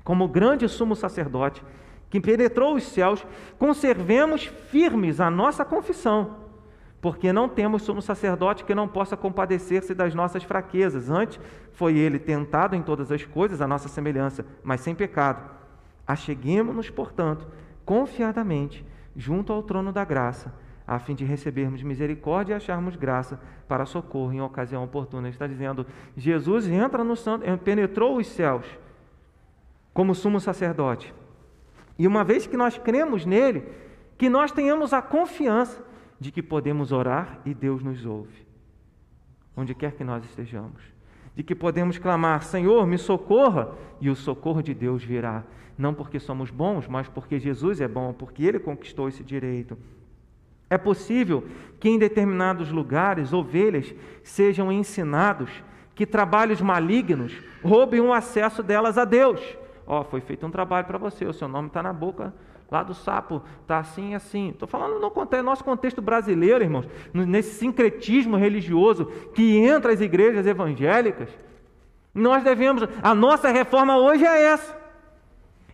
como 0.04 0.28
grande 0.28 0.68
sumo 0.68 0.96
sacerdote, 0.96 1.64
que 2.10 2.20
penetrou 2.20 2.76
os 2.76 2.84
céus, 2.84 3.26
conservemos 3.58 4.46
firmes 4.46 5.20
a 5.20 5.32
nossa 5.32 5.66
confissão, 5.66 6.38
porque 7.02 7.34
não 7.34 7.50
temos 7.50 7.82
sumo 7.82 8.02
sacerdote 8.02 8.64
que 8.64 8.76
não 8.76 8.88
possa 8.88 9.18
compadecer-se 9.18 9.96
das 9.96 10.14
nossas 10.14 10.44
fraquezas. 10.44 11.10
Antes 11.10 11.40
foi 11.72 11.98
ele 11.98 12.20
tentado 12.20 12.76
em 12.76 12.82
todas 12.82 13.12
as 13.12 13.26
coisas, 13.26 13.62
a 13.62 13.68
nossa 13.68 13.90
semelhança, 13.90 14.46
mas 14.64 14.82
sem 14.82 14.94
pecado. 14.94 15.50
Acheguemos-nos, 16.06 16.90
portanto, 16.90 17.48
confiadamente 17.86 18.86
junto 19.16 19.54
ao 19.54 19.64
trono 19.64 19.92
da 19.92 20.04
graça, 20.04 20.54
a 20.86 21.00
fim 21.00 21.16
de 21.16 21.24
recebermos 21.24 21.82
misericórdia 21.82 22.54
e 22.54 22.58
acharmos 22.58 22.96
graça 22.96 23.40
para 23.68 23.86
socorro 23.86 24.34
em 24.34 24.42
ocasião 24.42 24.84
oportuna. 24.84 25.28
Ele 25.28 25.36
está 25.36 25.48
dizendo: 25.48 25.86
Jesus 26.16 26.68
entra 26.68 27.04
no 27.04 27.16
santo, 27.16 27.46
penetrou 27.60 28.18
os 28.18 28.28
céus 28.28 28.66
como 29.94 30.16
sumo 30.16 30.40
sacerdote. 30.40 31.14
E 31.98 32.08
uma 32.08 32.24
vez 32.24 32.48
que 32.48 32.58
nós 32.58 32.78
cremos 32.78 33.26
nele, 33.26 33.64
que 34.18 34.30
nós 34.30 34.52
tenhamos 34.52 34.94
a 34.94 35.02
confiança 35.02 35.84
de 36.20 36.32
que 36.32 36.42
podemos 36.42 36.92
orar 36.92 37.40
e 37.46 37.54
Deus 37.54 37.84
nos 37.84 38.06
ouve, 38.06 38.48
onde 39.56 39.76
quer 39.76 39.94
que 39.94 40.04
nós 40.04 40.24
estejamos. 40.26 40.93
De 41.36 41.44
que 41.44 41.56
podemos 41.56 41.98
clamar: 41.98 42.44
Senhor, 42.44 42.86
me 42.86 42.98
socorra, 42.98 43.72
e 44.00 44.10
o 44.10 44.16
socorro 44.16 44.62
de 44.62 44.74
Deus 44.74 45.04
virá 45.04 45.44
não 45.78 45.94
porque 45.94 46.20
somos 46.20 46.50
bons, 46.50 46.88
mas 46.88 47.08
porque 47.08 47.40
Jesus 47.40 47.82
é 47.82 47.88
bom, 47.88 48.14
porque 48.14 48.44
ele 48.44 48.60
conquistou 48.60 49.08
esse 49.08 49.24
direito. 49.24 49.78
É 50.70 50.78
possível 50.78 51.46
que 51.80 51.90
em 51.90 52.00
determinados 52.00 52.72
lugares 52.72 53.34
ovelhas 53.34 53.94
sejam 54.24 54.72
ensinados 54.72 55.50
que 55.94 56.06
trabalhos 56.06 56.62
malignos 56.62 57.42
roubem 57.64 58.02
o 58.02 58.14
acesso 58.14 58.64
delas 58.64 58.98
a 58.98 59.06
Deus, 59.06 59.40
ó, 59.86 60.02
oh, 60.02 60.04
foi 60.04 60.22
feito 60.22 60.46
um 60.46 60.52
trabalho 60.52 60.88
para 60.88 60.98
você, 60.98 61.26
o 61.26 61.34
seu 61.34 61.48
nome 61.48 61.68
está 61.68 61.84
na 61.84 61.94
boca 61.94 62.34
lá 62.70 62.84
do 62.84 62.94
sapo, 62.94 63.42
está 63.62 63.80
assim 63.80 64.16
assim. 64.16 64.50
Estou 64.50 64.68
falando 64.68 65.00
no 65.00 65.44
nosso 65.44 65.64
contexto 65.64 66.02
brasileiro, 66.02 66.64
irmãos, 66.64 66.88
nesse 67.14 67.56
sincretismo 67.56 68.36
religioso 68.36 69.06
que 69.34 69.58
entra 69.58 69.94
as 69.94 70.02
igrejas 70.02 70.46
evangélicas. 70.46 71.30
Nós 72.14 72.44
devemos, 72.44 72.84
a 73.02 73.16
nossa 73.16 73.50
reforma 73.50 73.98
hoje 73.98 74.26
é 74.26 74.44
essa. 74.44 74.84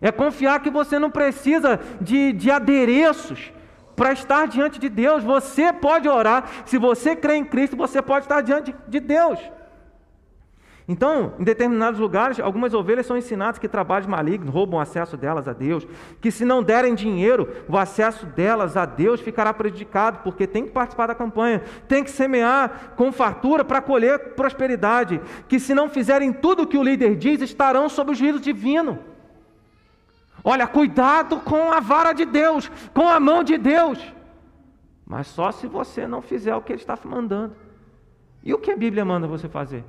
É 0.00 0.10
confiar 0.10 0.60
que 0.60 0.70
você 0.70 0.98
não 0.98 1.10
precisa 1.10 1.78
de, 2.00 2.32
de 2.32 2.50
adereços 2.50 3.52
para 3.94 4.12
estar 4.12 4.48
diante 4.48 4.78
de 4.78 4.88
Deus. 4.88 5.22
Você 5.22 5.72
pode 5.72 6.08
orar, 6.08 6.48
se 6.64 6.78
você 6.78 7.14
crê 7.14 7.34
em 7.36 7.44
Cristo, 7.44 7.76
você 7.76 8.00
pode 8.00 8.24
estar 8.24 8.40
diante 8.40 8.74
de 8.88 8.98
Deus. 8.98 9.38
Então, 10.88 11.34
em 11.38 11.44
determinados 11.44 12.00
lugares, 12.00 12.40
algumas 12.40 12.74
ovelhas 12.74 13.06
são 13.06 13.16
ensinadas 13.16 13.58
que 13.58 13.68
trabalhos 13.68 14.06
malignos 14.06 14.52
roubam 14.52 14.78
o 14.78 14.82
acesso 14.82 15.16
delas 15.16 15.46
a 15.46 15.52
Deus, 15.52 15.86
que 16.20 16.30
se 16.30 16.44
não 16.44 16.62
derem 16.62 16.94
dinheiro, 16.94 17.48
o 17.68 17.78
acesso 17.78 18.26
delas 18.26 18.76
a 18.76 18.84
Deus 18.84 19.20
ficará 19.20 19.54
prejudicado, 19.54 20.20
porque 20.24 20.46
tem 20.46 20.64
que 20.64 20.72
participar 20.72 21.06
da 21.06 21.14
campanha, 21.14 21.62
tem 21.86 22.02
que 22.02 22.10
semear 22.10 22.94
com 22.96 23.12
fartura 23.12 23.64
para 23.64 23.80
colher 23.80 24.34
prosperidade, 24.34 25.20
que 25.48 25.60
se 25.60 25.74
não 25.74 25.88
fizerem 25.88 26.32
tudo 26.32 26.62
o 26.62 26.66
que 26.66 26.78
o 26.78 26.82
líder 26.82 27.16
diz, 27.16 27.40
estarão 27.40 27.88
sob 27.88 28.12
o 28.12 28.14
juízo 28.14 28.40
divino. 28.40 28.98
Olha, 30.42 30.66
cuidado 30.66 31.38
com 31.40 31.70
a 31.70 31.80
vara 31.80 32.12
de 32.12 32.24
Deus, 32.24 32.70
com 32.94 33.06
a 33.06 33.20
mão 33.20 33.44
de 33.44 33.58
Deus, 33.58 34.02
mas 35.06 35.26
só 35.26 35.52
se 35.52 35.66
você 35.66 36.06
não 36.06 36.22
fizer 36.22 36.54
o 36.54 36.62
que 36.62 36.72
ele 36.72 36.80
está 36.80 36.98
mandando. 37.04 37.54
E 38.42 38.54
o 38.54 38.58
que 38.58 38.70
a 38.70 38.76
Bíblia 38.76 39.04
manda 39.04 39.26
você 39.26 39.48
fazer? 39.48 39.84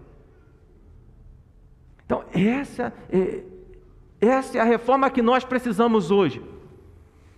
Então, 2.11 2.25
essa 2.33 2.93
é, 3.09 3.39
essa 4.19 4.57
é 4.57 4.61
a 4.61 4.65
reforma 4.65 5.09
que 5.09 5.21
nós 5.21 5.45
precisamos 5.45 6.11
hoje. 6.11 6.41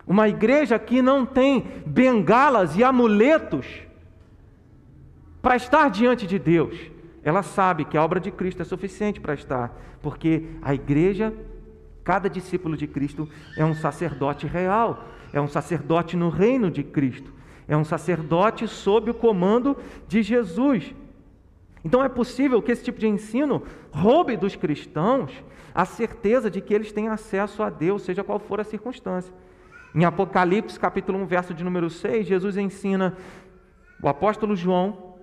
Uma 0.08 0.28
igreja 0.28 0.80
que 0.80 1.00
não 1.00 1.28
tem 1.28 1.64
bengalas 1.86 2.76
e 2.76 2.84
amuletos 2.84 3.68
para 5.44 5.56
estar 5.56 5.92
diante 5.92 6.26
de 6.26 6.40
Deus. 6.40 6.76
Ela 7.24 7.44
sabe 7.44 7.86
que 7.86 7.96
a 7.96 8.04
obra 8.04 8.20
de 8.20 8.32
Cristo 8.32 8.64
é 8.64 8.66
suficiente 8.66 9.22
para 9.22 9.36
estar, 9.36 9.80
porque 10.02 10.44
a 10.64 10.74
igreja, 10.74 11.32
cada 12.04 12.28
discípulo 12.28 12.76
de 12.76 12.88
Cristo 12.88 13.30
é 13.56 13.64
um 13.64 13.76
sacerdote 13.76 14.48
real, 14.48 15.06
é 15.32 15.40
um 15.40 15.48
sacerdote 15.48 16.18
no 16.18 16.30
reino 16.30 16.72
de 16.72 16.82
Cristo, 16.82 17.32
é 17.68 17.78
um 17.78 17.86
sacerdote 17.86 18.68
sob 18.68 19.12
o 19.12 19.14
comando 19.14 19.78
de 20.08 20.24
Jesus. 20.24 20.96
Então 21.86 22.04
é 22.04 22.10
possível 22.10 22.60
que 22.60 22.72
esse 22.72 22.84
tipo 22.84 23.00
de 23.00 23.08
ensino 23.08 23.62
roube 23.94 24.36
dos 24.36 24.56
cristãos 24.56 25.32
a 25.74 25.86
certeza 25.86 26.50
de 26.50 26.60
que 26.62 26.74
eles 26.74 26.92
têm 26.92 27.08
acesso 27.08 27.64
a 27.64 27.70
Deus, 27.70 28.02
seja 28.04 28.24
qual 28.24 28.40
for 28.40 28.60
a 28.60 28.64
circunstância. 28.64 29.34
Em 29.96 30.06
Apocalipse, 30.06 30.80
capítulo 30.80 31.20
1, 31.20 31.26
verso 31.26 31.54
de 31.54 31.64
número 31.64 31.90
6, 31.90 32.26
Jesus 32.26 32.58
ensina, 32.58 33.16
o 34.02 34.08
apóstolo 34.08 34.56
João 34.56 35.14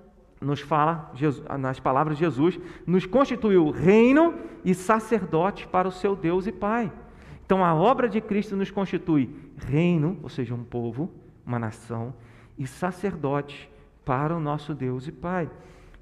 nos 0.40 0.60
fala, 0.60 1.12
nas 1.58 1.78
palavras 1.78 2.16
de 2.16 2.24
Jesus, 2.24 2.58
nos 2.86 3.04
constituiu 3.04 3.70
reino 3.70 4.34
e 4.64 4.74
sacerdote 4.74 5.66
para 5.66 5.86
o 5.86 5.92
seu 5.92 6.16
Deus 6.16 6.46
e 6.46 6.52
Pai. 6.52 6.90
Então 7.44 7.64
a 7.64 7.74
obra 7.74 8.08
de 8.08 8.20
Cristo 8.20 8.56
nos 8.56 8.70
constitui 8.70 9.28
reino, 9.56 10.18
ou 10.22 10.28
seja, 10.28 10.54
um 10.54 10.64
povo, 10.64 11.10
uma 11.44 11.58
nação, 11.58 12.14
e 12.56 12.66
sacerdote 12.66 13.68
para 14.04 14.34
o 14.34 14.40
nosso 14.40 14.72
Deus 14.72 15.06
e 15.06 15.12
Pai. 15.12 15.50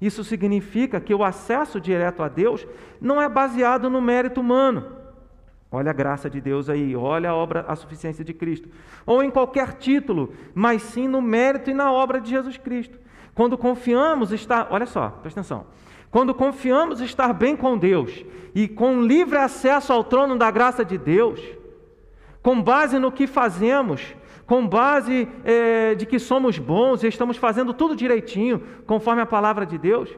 Isso 0.01 0.23
significa 0.23 0.99
que 0.99 1.13
o 1.13 1.23
acesso 1.23 1.79
direto 1.79 2.23
a 2.23 2.29
Deus 2.29 2.65
não 3.01 3.21
é 3.21 3.27
baseado 3.27 3.89
no 3.89 4.01
mérito 4.01 4.39
humano. 4.39 4.97
Olha 5.71 5.91
a 5.91 5.93
graça 5.93 6.29
de 6.29 6.41
Deus 6.41 6.69
aí, 6.69 6.95
olha 6.95 7.29
a 7.29 7.35
obra, 7.35 7.65
a 7.67 7.75
suficiência 7.75 8.23
de 8.23 8.33
Cristo. 8.33 8.69
Ou 9.05 9.21
em 9.21 9.29
qualquer 9.29 9.73
título, 9.73 10.33
mas 10.55 10.81
sim 10.81 11.07
no 11.07 11.21
mérito 11.21 11.69
e 11.69 11.73
na 11.73 11.91
obra 11.91 12.19
de 12.19 12.29
Jesus 12.29 12.57
Cristo. 12.57 12.97
Quando 13.35 13.57
confiamos 13.57 14.31
estar, 14.31 14.67
olha 14.71 14.85
só, 14.85 15.09
presta 15.09 15.41
atenção. 15.41 15.65
Quando 16.09 16.33
confiamos 16.33 17.01
estar 17.01 17.33
bem 17.33 17.55
com 17.55 17.77
Deus 17.77 18.25
e 18.55 18.67
com 18.67 19.01
livre 19.01 19.37
acesso 19.37 19.93
ao 19.93 20.03
trono 20.03 20.37
da 20.37 20.49
graça 20.49 20.83
de 20.83 20.97
Deus, 20.97 21.39
com 22.41 22.59
base 22.61 22.97
no 22.97 23.11
que 23.11 23.27
fazemos, 23.27 24.15
com 24.49 24.67
base 24.67 25.27
é, 25.43 25.93
de 25.93 26.07
que 26.07 26.17
somos 26.17 26.57
bons 26.57 27.03
e 27.03 27.07
estamos 27.07 27.37
fazendo 27.37 27.71
tudo 27.71 27.95
direitinho, 27.95 28.59
conforme 28.87 29.21
a 29.21 29.25
palavra 29.27 29.63
de 29.63 29.77
Deus, 29.77 30.09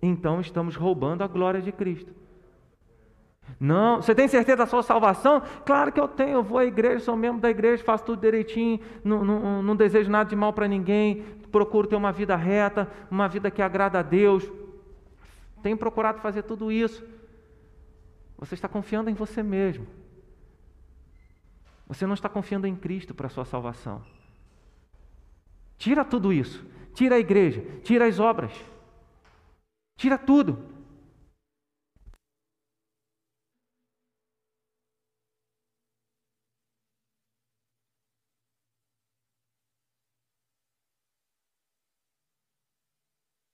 então 0.00 0.40
estamos 0.40 0.76
roubando 0.76 1.24
a 1.24 1.26
glória 1.26 1.60
de 1.60 1.72
Cristo. 1.72 2.14
Não, 3.58 4.00
você 4.00 4.14
tem 4.14 4.28
certeza 4.28 4.58
da 4.58 4.66
sua 4.66 4.84
salvação? 4.84 5.42
Claro 5.66 5.90
que 5.90 5.98
eu 5.98 6.06
tenho, 6.06 6.34
eu 6.34 6.42
vou 6.44 6.58
à 6.58 6.64
igreja, 6.64 7.00
sou 7.00 7.16
membro 7.16 7.40
da 7.40 7.50
igreja, 7.50 7.82
faço 7.82 8.04
tudo 8.04 8.20
direitinho, 8.20 8.78
não, 9.02 9.24
não, 9.24 9.60
não 9.60 9.74
desejo 9.74 10.08
nada 10.08 10.30
de 10.30 10.36
mal 10.36 10.52
para 10.52 10.68
ninguém, 10.68 11.24
procuro 11.50 11.88
ter 11.88 11.96
uma 11.96 12.12
vida 12.12 12.36
reta, 12.36 12.88
uma 13.10 13.26
vida 13.26 13.50
que 13.50 13.60
agrada 13.60 13.98
a 13.98 14.02
Deus. 14.02 14.48
Tenho 15.64 15.76
procurado 15.76 16.20
fazer 16.20 16.44
tudo 16.44 16.70
isso. 16.70 17.04
Você 18.38 18.54
está 18.54 18.68
confiando 18.68 19.10
em 19.10 19.14
você 19.14 19.42
mesmo. 19.42 19.84
Você 21.86 22.06
não 22.06 22.14
está 22.14 22.28
confiando 22.28 22.66
em 22.66 22.74
Cristo 22.74 23.14
para 23.14 23.26
a 23.26 23.30
sua 23.30 23.44
salvação. 23.44 24.04
Tira 25.76 26.04
tudo 26.04 26.32
isso. 26.32 26.64
Tira 26.94 27.16
a 27.16 27.18
igreja, 27.18 27.60
tira 27.82 28.06
as 28.06 28.18
obras. 28.18 28.52
Tira 29.96 30.16
tudo. 30.16 30.74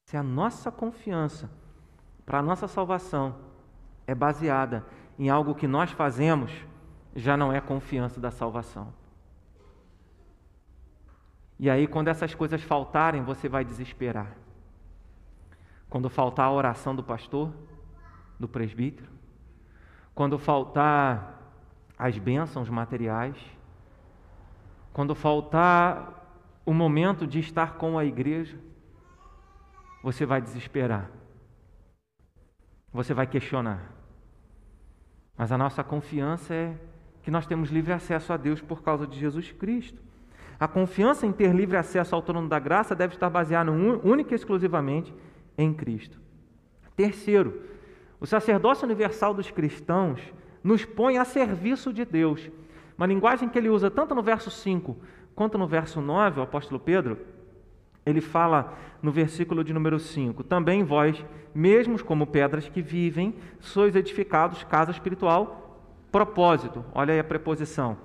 Se 0.05 0.17
a 0.17 0.23
nossa 0.23 0.69
confiança 0.69 1.49
para 2.25 2.39
a 2.39 2.43
nossa 2.43 2.67
salvação 2.67 3.39
é 4.05 4.13
baseada 4.13 4.85
em 5.17 5.29
algo 5.29 5.55
que 5.55 5.65
nós 5.65 5.91
fazemos, 5.91 6.51
já 7.15 7.35
não 7.35 7.51
é 7.51 7.59
confiança 7.59 8.19
da 8.19 8.31
salvação. 8.31 8.93
E 11.59 11.69
aí, 11.69 11.85
quando 11.87 12.07
essas 12.07 12.33
coisas 12.33 12.61
faltarem, 12.63 13.21
você 13.21 13.47
vai 13.47 13.63
desesperar. 13.63 14.35
Quando 15.89 16.09
faltar 16.09 16.47
a 16.47 16.51
oração 16.51 16.95
do 16.95 17.03
pastor, 17.03 17.53
do 18.39 18.47
presbítero, 18.47 19.11
quando 20.15 20.39
faltar 20.39 21.39
as 21.97 22.17
bênçãos 22.17 22.69
materiais, 22.69 23.37
quando 24.91 25.13
faltar 25.13 26.21
o 26.65 26.73
momento 26.73 27.27
de 27.27 27.39
estar 27.39 27.75
com 27.75 27.97
a 27.97 28.05
igreja, 28.05 28.57
você 30.01 30.25
vai 30.25 30.41
desesperar. 30.41 31.11
Você 32.91 33.13
vai 33.13 33.27
questionar. 33.27 33.91
Mas 35.37 35.51
a 35.51 35.57
nossa 35.57 35.83
confiança 35.83 36.53
é 36.53 36.77
que 37.23 37.31
nós 37.31 37.45
temos 37.45 37.69
livre 37.69 37.93
acesso 37.93 38.33
a 38.33 38.37
Deus 38.37 38.61
por 38.61 38.81
causa 38.81 39.05
de 39.05 39.19
Jesus 39.19 39.51
Cristo. 39.51 39.99
A 40.59 40.67
confiança 40.67 41.25
em 41.25 41.31
ter 41.31 41.53
livre 41.53 41.77
acesso 41.77 42.13
ao 42.15 42.21
trono 42.21 42.47
da 42.47 42.59
graça 42.59 42.95
deve 42.95 43.15
estar 43.15 43.29
baseada 43.29 43.71
única 43.71 44.33
e 44.33 44.35
exclusivamente 44.35 45.13
em 45.57 45.73
Cristo. 45.73 46.19
Terceiro, 46.95 47.61
o 48.19 48.27
sacerdócio 48.27 48.85
universal 48.85 49.33
dos 49.33 49.49
cristãos 49.49 50.21
nos 50.63 50.85
põe 50.85 51.17
a 51.17 51.25
serviço 51.25 51.91
de 51.91 52.05
Deus. 52.05 52.49
Uma 52.97 53.07
linguagem 53.07 53.49
que 53.49 53.57
ele 53.57 53.69
usa 53.69 53.89
tanto 53.89 54.13
no 54.13 54.21
verso 54.21 54.51
5 54.51 54.95
quanto 55.33 55.57
no 55.57 55.67
verso 55.67 55.99
9, 55.99 56.39
o 56.39 56.43
apóstolo 56.43 56.79
Pedro, 56.79 57.17
ele 58.05 58.21
fala 58.21 58.77
no 59.01 59.11
versículo 59.11 59.63
de 59.63 59.73
número 59.73 59.99
5: 59.99 60.43
Também 60.43 60.83
vós, 60.83 61.25
mesmos 61.53 62.01
como 62.01 62.27
pedras 62.27 62.69
que 62.69 62.81
vivem, 62.81 63.35
sois 63.59 63.95
edificados 63.95 64.63
casa 64.63 64.91
espiritual 64.91 65.70
propósito, 66.11 66.83
olha 66.93 67.13
aí 67.13 67.19
a 67.19 67.23
preposição 67.23 67.97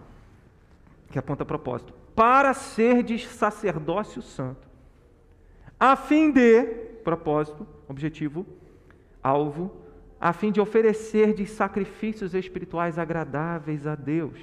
que 1.11 1.19
aponta 1.19 1.45
propósito, 1.45 1.93
para 2.15 2.53
ser 2.55 3.03
de 3.03 3.19
sacerdócio 3.19 4.23
santo, 4.23 4.67
a 5.79 5.95
fim 5.95 6.31
de, 6.31 6.65
propósito, 7.05 7.67
objetivo, 7.89 8.47
alvo, 9.23 9.71
a 10.21 10.33
fim 10.33 10.51
de 10.51 10.61
oferecer 10.61 11.35
de 11.35 11.47
sacrifícios 11.47 12.35
espirituais 12.35 12.99
agradáveis 12.99 13.87
a 13.87 13.95
Deus. 13.95 14.39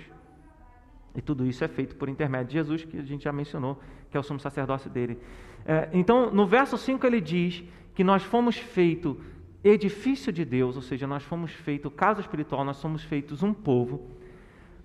E 1.15 1.21
tudo 1.21 1.45
isso 1.45 1.63
é 1.63 1.67
feito 1.67 1.95
por 1.95 2.09
intermédio 2.09 2.47
de 2.47 2.53
Jesus, 2.53 2.85
que 2.85 2.97
a 2.97 3.03
gente 3.03 3.23
já 3.23 3.31
mencionou, 3.31 3.79
que 4.09 4.17
é 4.17 4.19
o 4.19 4.23
sumo 4.23 4.39
sacerdócio 4.39 4.89
dele. 4.89 5.19
É, 5.65 5.89
então, 5.93 6.31
no 6.31 6.45
verso 6.45 6.77
5 6.77 7.05
ele 7.05 7.21
diz 7.21 7.63
que 7.95 8.03
nós 8.03 8.23
fomos 8.23 8.57
feitos 8.57 9.17
edifício 9.63 10.31
de 10.31 10.43
Deus, 10.43 10.75
ou 10.75 10.81
seja, 10.81 11.07
nós 11.07 11.23
fomos 11.23 11.51
feitos, 11.51 11.91
casa 11.95 12.21
espiritual, 12.21 12.65
nós 12.65 12.77
somos 12.77 13.03
feitos 13.03 13.41
um 13.43 13.53
povo, 13.53 14.01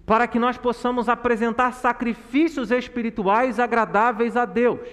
para 0.07 0.27
que 0.27 0.39
nós 0.39 0.57
possamos 0.57 1.09
apresentar 1.09 1.73
sacrifícios 1.73 2.71
espirituais 2.71 3.59
agradáveis 3.59 4.37
a 4.37 4.45
Deus. 4.45 4.89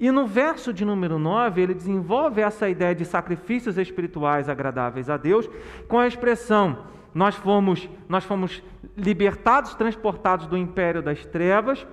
E 0.00 0.10
no 0.10 0.26
verso 0.26 0.72
de 0.72 0.84
número 0.84 1.18
9, 1.18 1.60
ele 1.60 1.74
desenvolve 1.74 2.40
essa 2.40 2.68
ideia 2.68 2.94
de 2.94 3.04
sacrifícios 3.04 3.76
espirituais 3.76 4.48
agradáveis 4.48 5.10
a 5.10 5.16
Deus 5.16 5.48
com 5.88 5.98
a 5.98 6.06
expressão 6.06 6.86
nós 7.14 7.34
fomos, 7.34 7.88
nós 8.08 8.24
fomos 8.24 8.62
libertados, 8.96 9.74
transportados 9.74 10.46
do 10.46 10.56
império 10.56 11.02
das 11.02 11.24
trevas, 11.26 11.86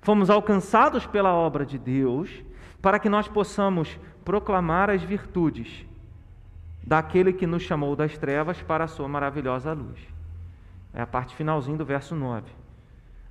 fomos 0.00 0.30
alcançados 0.30 1.06
pela 1.06 1.34
obra 1.34 1.66
de 1.66 1.78
Deus, 1.78 2.30
para 2.80 2.98
que 2.98 3.08
nós 3.08 3.26
possamos 3.26 3.98
proclamar 4.24 4.90
as 4.90 5.02
virtudes 5.02 5.84
daquele 6.88 7.34
que 7.34 7.46
nos 7.46 7.62
chamou 7.62 7.94
das 7.94 8.16
trevas 8.16 8.62
para 8.62 8.84
a 8.84 8.88
sua 8.88 9.06
maravilhosa 9.06 9.74
luz. 9.74 10.00
É 10.94 11.02
a 11.02 11.06
parte 11.06 11.36
finalzinha 11.36 11.76
do 11.76 11.84
verso 11.84 12.16
9. 12.16 12.50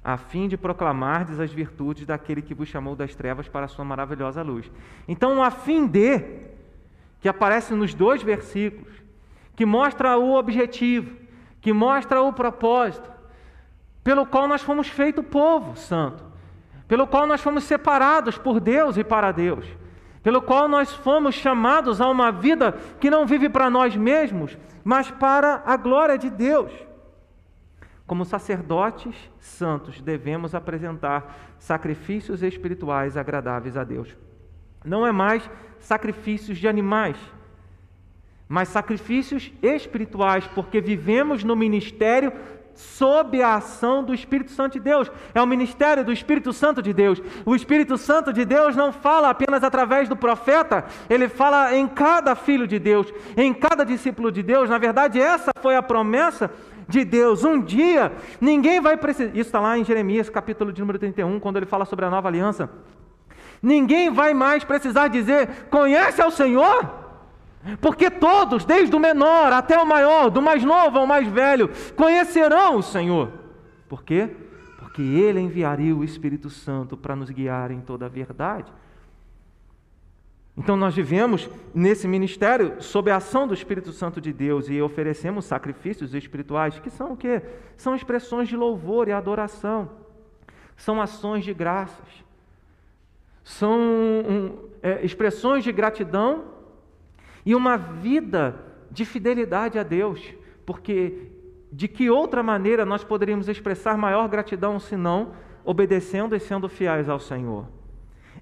A 0.04 0.16
fim 0.16 0.48
de 0.48 0.56
proclamardes 0.56 1.40
as 1.40 1.52
virtudes 1.52 2.06
daquele 2.06 2.44
que 2.44 2.54
vos 2.54 2.70
chamou 2.70 2.96
das 2.96 3.16
trevas 3.16 3.48
para 3.48 3.66
a 3.66 3.68
sua 3.68 3.84
maravilhosa 3.84 4.44
luz. 4.44 4.72
Então, 5.08 5.42
a 5.42 5.50
fim 5.50 5.88
de, 5.88 6.24
que 7.20 7.28
aparece 7.28 7.74
nos 7.74 7.96
dois 7.96 8.22
versículos, 8.22 8.94
que 9.56 9.66
mostra 9.66 10.16
o 10.20 10.36
objetivo, 10.36 11.18
que 11.60 11.74
mostra 11.74 12.22
o 12.22 12.32
propósito, 12.32 13.10
pelo 14.04 14.28
qual 14.28 14.48
nós 14.48 14.62
fomos 14.62 14.88
feito 14.88 15.24
povo 15.24 15.76
santo, 15.76 16.24
pelo 16.88 17.08
qual 17.08 17.26
nós 17.26 17.42
fomos 17.42 17.64
separados 17.64 18.38
por 18.38 18.60
Deus 18.60 18.98
e 18.98 19.04
para 19.04 19.32
Deus, 19.32 19.66
pelo 20.28 20.42
qual 20.42 20.68
nós 20.68 20.94
fomos 20.94 21.36
chamados 21.36 22.02
a 22.02 22.10
uma 22.10 22.34
vida 22.34 22.74
que 23.00 23.10
não 23.10 23.26
vive 23.26 23.48
para 23.48 23.70
nós 23.70 23.96
mesmos, 23.96 24.58
mas 24.84 25.10
para 25.10 25.64
a 25.66 25.78
glória 25.78 26.18
de 26.18 26.30
Deus. 26.30 26.70
Como 28.06 28.26
sacerdotes 28.26 29.16
santos, 29.40 30.02
devemos 30.02 30.54
apresentar 30.54 31.56
sacrifícios 31.58 32.44
espirituais 32.44 33.16
agradáveis 33.16 33.78
a 33.78 33.86
Deus. 33.86 34.18
Não 34.84 35.08
é 35.08 35.14
mais 35.14 35.50
sacrifícios 35.80 36.58
de 36.58 36.68
animais, 36.68 37.16
mas 38.50 38.68
sacrifícios 38.68 39.50
espirituais, 39.64 40.46
porque 40.48 40.82
vivemos 40.82 41.42
no 41.46 41.56
ministério 41.56 42.34
sob 42.78 43.42
a 43.42 43.56
ação 43.56 44.04
do 44.04 44.14
Espírito 44.14 44.52
Santo 44.52 44.74
de 44.74 44.80
Deus. 44.80 45.12
É 45.34 45.42
o 45.42 45.48
ministério 45.48 46.06
do 46.06 46.14
Espírito 46.14 46.54
Santo 46.54 46.82
de 46.82 46.94
Deus. 46.94 47.22
O 47.44 47.56
Espírito 47.56 47.98
Santo 47.98 48.32
de 48.32 48.46
Deus 48.46 48.76
não 48.76 48.94
fala 48.94 49.30
apenas 49.32 49.64
através 49.64 50.08
do 50.08 50.16
profeta, 50.16 50.86
ele 51.10 51.28
fala 51.28 51.76
em 51.76 51.88
cada 51.88 52.36
filho 52.36 52.68
de 52.68 52.78
Deus, 52.78 53.12
em 53.36 53.54
cada 53.54 53.84
discípulo 53.84 54.32
de 54.32 54.44
Deus. 54.44 54.70
Na 54.70 54.78
verdade, 54.78 55.20
essa 55.20 55.52
foi 55.60 55.76
a 55.76 55.82
promessa 55.82 56.52
de 56.88 57.04
Deus. 57.04 57.44
Um 57.44 57.60
dia, 57.60 58.12
ninguém 58.40 58.80
vai 58.80 58.96
precisar. 58.96 59.32
Isso 59.32 59.50
está 59.50 59.60
lá 59.60 59.78
em 59.78 59.84
Jeremias, 59.84 60.30
capítulo 60.30 60.72
de 60.72 60.80
número 60.80 61.00
31, 61.00 61.40
quando 61.40 61.58
ele 61.58 61.66
fala 61.66 61.84
sobre 61.84 62.06
a 62.06 62.10
nova 62.10 62.28
aliança. 62.28 62.70
Ninguém 63.62 64.12
vai 64.12 64.36
mais 64.36 64.64
precisar 64.64 65.08
dizer: 65.08 65.68
Conhece 65.72 66.22
ao 66.22 66.30
Senhor? 66.30 67.07
Porque 67.82 68.10
todos, 68.10 68.66
desde 68.66 68.96
o 68.96 69.00
menor 69.00 69.52
até 69.52 69.78
o 69.78 69.86
maior, 69.86 70.30
do 70.30 70.42
mais 70.42 70.64
novo 70.64 70.98
ao 71.00 71.08
mais 71.08 71.28
velho, 71.28 71.70
conhecerão 71.96 72.78
o 72.78 72.84
Senhor. 72.84 73.32
Por 73.90 74.04
quê? 74.04 74.30
Porque 74.78 75.02
Ele 75.02 75.40
enviaria 75.40 75.96
o 75.96 76.04
Espírito 76.04 76.50
Santo 76.50 76.96
para 76.96 77.16
nos 77.16 77.30
guiar 77.30 77.72
em 77.72 77.82
toda 77.82 78.06
a 78.06 78.10
verdade. 78.10 78.72
Então 80.58 80.76
nós 80.76 80.96
vivemos 80.96 81.48
nesse 81.74 82.08
ministério 82.08 82.82
sob 82.82 83.12
a 83.12 83.18
ação 83.18 83.48
do 83.48 83.54
Espírito 83.54 83.92
Santo 83.92 84.20
de 84.20 84.34
Deus 84.34 84.68
e 84.70 84.82
oferecemos 84.82 85.46
sacrifícios 85.46 86.16
espirituais 86.16 86.80
que 86.80 86.90
são 86.90 87.14
o 87.14 87.18
quê? 87.18 87.44
São 87.76 87.96
expressões 87.96 88.48
de 88.48 88.58
louvor 88.58 89.08
e 89.08 89.12
adoração. 89.12 89.92
São 90.76 91.00
ações 91.00 91.46
de 91.46 91.54
graças. 91.54 92.26
São 93.44 93.80
um, 93.80 94.58
é, 94.82 95.06
expressões 95.06 95.64
de 95.64 95.72
gratidão 95.72 96.57
e 97.48 97.56
uma 97.56 97.78
vida 97.78 98.60
de 98.92 99.06
fidelidade 99.06 99.80
a 99.80 99.84
Deus, 99.84 100.22
porque 100.66 101.30
de 101.72 101.88
que 101.88 102.10
outra 102.10 102.44
maneira 102.44 102.86
nós 102.86 103.06
poderíamos 103.06 103.48
expressar 103.48 103.98
maior 103.98 104.28
gratidão 104.28 104.78
senão 104.82 105.32
obedecendo 105.64 106.36
e 106.36 106.42
sendo 106.42 106.68
fiéis 106.68 107.08
ao 107.08 107.22
Senhor? 107.22 107.66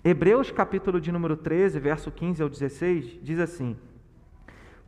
Hebreus 0.04 0.50
capítulo 0.50 1.00
de 1.00 1.12
número 1.12 1.38
13, 1.38 1.80
verso 1.80 2.10
15 2.10 2.42
ao 2.42 2.50
16, 2.50 3.20
diz 3.22 3.38
assim: 3.38 3.78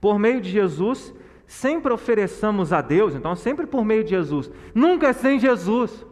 Por 0.02 0.18
meio 0.18 0.42
de 0.42 0.50
Jesus, 0.50 1.14
sempre 1.46 1.94
ofereçamos 1.94 2.74
a 2.74 2.82
Deus, 2.82 3.14
então 3.14 3.36
sempre 3.36 3.68
por 3.68 3.86
meio 3.86 4.04
de 4.04 4.10
Jesus, 4.10 4.50
nunca 4.74 5.14
sem 5.14 5.38
Jesus. 5.38 6.04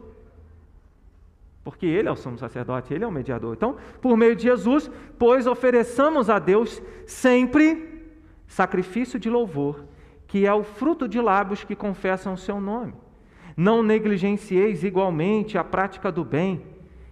Porque 1.64 1.86
ele 1.86 2.08
é 2.08 2.12
o 2.12 2.14
sumo 2.14 2.38
sacerdote, 2.38 2.94
ele 2.94 3.02
é 3.02 3.06
o 3.08 3.10
mediador. 3.10 3.52
Então, 3.56 3.74
por 4.00 4.16
meio 4.16 4.36
de 4.36 4.44
Jesus, 4.44 4.88
pois 5.18 5.48
ofereçamos 5.48 6.30
a 6.30 6.38
Deus 6.38 6.80
sempre 7.04 7.95
sacrifício 8.46 9.18
de 9.18 9.28
louvor, 9.28 9.84
que 10.26 10.46
é 10.46 10.52
o 10.52 10.62
fruto 10.62 11.08
de 11.08 11.20
lábios 11.20 11.64
que 11.64 11.76
confessam 11.76 12.34
o 12.34 12.38
seu 12.38 12.60
nome. 12.60 12.94
Não 13.56 13.82
negligencieis 13.82 14.84
igualmente 14.84 15.56
a 15.56 15.64
prática 15.64 16.12
do 16.12 16.24
bem 16.24 16.62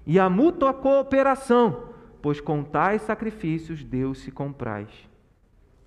e 0.06 0.18
a 0.18 0.28
mútua 0.28 0.74
cooperação, 0.74 1.90
pois 2.20 2.40
com 2.40 2.62
tais 2.62 3.02
sacrifícios 3.02 3.82
Deus 3.82 4.18
se 4.18 4.30
compraz. 4.30 4.88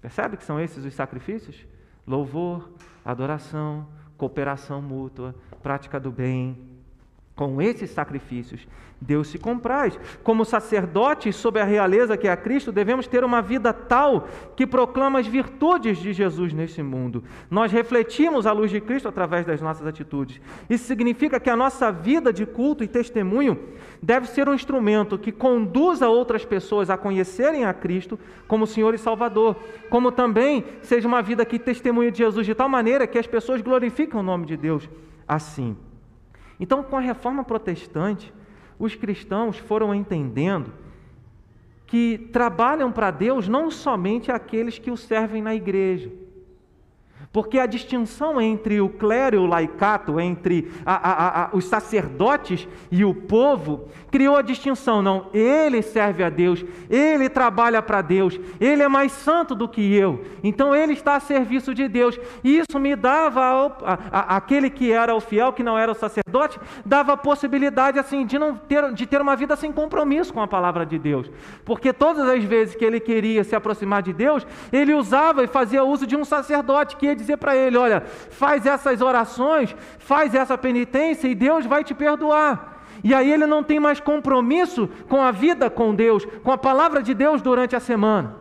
Percebe 0.01 0.37
que 0.37 0.43
são 0.43 0.59
esses 0.59 0.85
os 0.85 0.93
sacrifícios? 0.93 1.65
Louvor, 2.05 2.69
adoração, 3.03 3.87
cooperação 4.17 4.81
mútua, 4.81 5.35
prática 5.61 5.99
do 5.99 6.11
bem, 6.11 6.57
com 7.37 7.61
esses 7.61 7.91
sacrifícios, 7.91 8.67
Deus 8.99 9.27
se 9.27 9.37
compraz. 9.37 9.97
Como 10.23 10.43
sacerdotes 10.43 11.35
sob 11.35 11.59
a 11.59 11.63
realeza 11.63 12.17
que 12.17 12.27
é 12.27 12.31
a 12.31 12.35
Cristo, 12.35 12.71
devemos 12.71 13.05
ter 13.05 13.23
uma 13.23 13.43
vida 13.43 13.71
tal 13.71 14.27
que 14.55 14.65
proclama 14.65 15.19
as 15.19 15.27
virtudes 15.27 15.99
de 15.99 16.13
Jesus 16.13 16.51
nesse 16.51 16.81
mundo. 16.81 17.23
Nós 17.47 17.71
refletimos 17.71 18.47
a 18.47 18.51
luz 18.51 18.71
de 18.71 18.81
Cristo 18.81 19.07
através 19.07 19.45
das 19.45 19.61
nossas 19.61 19.85
atitudes. 19.85 20.41
Isso 20.67 20.85
significa 20.85 21.39
que 21.39 21.47
a 21.47 21.55
nossa 21.55 21.91
vida 21.91 22.33
de 22.33 22.43
culto 22.43 22.83
e 22.83 22.87
testemunho 22.87 23.59
deve 24.01 24.27
ser 24.27 24.49
um 24.49 24.55
instrumento 24.55 25.19
que 25.19 25.31
conduza 25.31 26.09
outras 26.09 26.43
pessoas 26.43 26.89
a 26.89 26.97
conhecerem 26.97 27.65
a 27.65 27.73
Cristo 27.73 28.19
como 28.47 28.65
Senhor 28.65 28.95
e 28.95 28.97
Salvador, 28.97 29.55
como 29.91 30.11
também 30.11 30.65
seja 30.81 31.07
uma 31.07 31.21
vida 31.21 31.45
que 31.45 31.59
testemunhe 31.59 32.09
de 32.09 32.17
Jesus 32.17 32.47
de 32.47 32.55
tal 32.55 32.67
maneira 32.67 33.05
que 33.05 33.19
as 33.19 33.27
pessoas 33.27 33.61
glorificam 33.61 34.21
o 34.21 34.23
nome 34.23 34.47
de 34.47 34.57
Deus 34.57 34.89
assim. 35.27 35.77
Então, 36.59 36.83
com 36.83 36.97
a 36.97 37.01
reforma 37.01 37.43
protestante, 37.43 38.33
os 38.79 38.95
cristãos 38.95 39.57
foram 39.57 39.93
entendendo 39.93 40.73
que 41.85 42.29
trabalham 42.33 42.91
para 42.91 43.11
Deus 43.11 43.47
não 43.47 43.71
somente 43.71 44.31
aqueles 44.31 44.77
que 44.77 44.91
o 44.91 44.97
servem 44.97 45.41
na 45.41 45.55
igreja, 45.55 46.11
porque 47.31 47.59
a 47.59 47.65
distinção 47.65 48.39
entre 48.39 48.79
o 48.81 48.89
clero 48.89 49.35
e 49.35 49.39
o 49.39 49.45
laicato, 49.45 50.19
entre 50.19 50.71
a, 50.85 50.95
a, 50.95 51.43
a, 51.43 51.49
os 51.53 51.65
sacerdotes 51.65 52.67
e 52.89 53.03
o 53.03 53.13
povo, 53.13 53.89
criou 54.11 54.35
a 54.35 54.41
distinção. 54.41 55.01
Não, 55.01 55.27
ele 55.33 55.81
serve 55.81 56.23
a 56.23 56.29
Deus, 56.29 56.63
ele 56.89 57.29
trabalha 57.29 57.81
para 57.81 58.01
Deus, 58.01 58.39
ele 58.59 58.81
é 58.81 58.87
mais 58.87 59.11
santo 59.11 59.53
do 59.53 59.67
que 59.67 59.93
eu, 59.93 60.23
então 60.43 60.75
ele 60.75 60.93
está 60.93 61.15
a 61.15 61.19
serviço 61.19 61.73
de 61.73 61.87
Deus. 61.87 62.19
E 62.43 62.59
isso 62.59 62.79
me 62.79 62.95
dava, 62.95 63.77
aquele 64.11 64.69
que 64.69 64.91
era 64.91 65.13
o 65.13 65.19
fiel, 65.19 65.53
que 65.53 65.63
não 65.63 65.77
era 65.77 65.91
o 65.91 65.95
sacerdote, 65.95 66.59
dava 66.85 67.13
a 67.13 67.17
possibilidade 67.17 67.99
assim 67.99 68.25
de, 68.25 68.39
não 68.39 68.55
ter, 68.55 68.93
de 68.93 69.05
ter 69.05 69.21
uma 69.21 69.35
vida 69.35 69.55
sem 69.55 69.71
compromisso 69.71 70.33
com 70.33 70.41
a 70.41 70.47
palavra 70.47 70.85
de 70.85 70.97
Deus, 70.97 71.29
porque 71.65 71.91
todas 71.91 72.27
as 72.27 72.43
vezes 72.43 72.75
que 72.75 72.85
ele 72.85 72.99
queria 72.99 73.43
se 73.43 73.55
aproximar 73.55 74.01
de 74.01 74.13
Deus, 74.13 74.47
ele 74.71 74.93
usava 74.93 75.43
e 75.43 75.47
fazia 75.47 75.83
uso 75.83 76.07
de 76.07 76.15
um 76.15 76.23
sacerdote 76.23 76.95
que 76.95 77.16
dizer 77.17 77.37
para 77.37 77.55
ele: 77.55 77.77
olha, 77.77 78.01
faz 78.29 78.65
essas 78.65 79.01
orações, 79.01 79.75
faz 79.99 80.33
essa 80.33 80.57
penitência 80.57 81.27
e 81.27 81.35
Deus 81.35 81.65
vai 81.65 81.83
te 81.83 81.93
perdoar. 81.93 82.77
E 83.03 83.13
aí 83.13 83.31
ele 83.31 83.45
não 83.45 83.63
tem 83.63 83.79
mais 83.79 83.99
compromisso 83.99 84.87
com 85.09 85.21
a 85.21 85.31
vida 85.31 85.69
com 85.69 85.93
Deus, 85.93 86.25
com 86.43 86.51
a 86.51 86.57
palavra 86.57 87.03
de 87.03 87.13
Deus 87.13 87.41
durante 87.41 87.75
a 87.75 87.79
semana. 87.79 88.35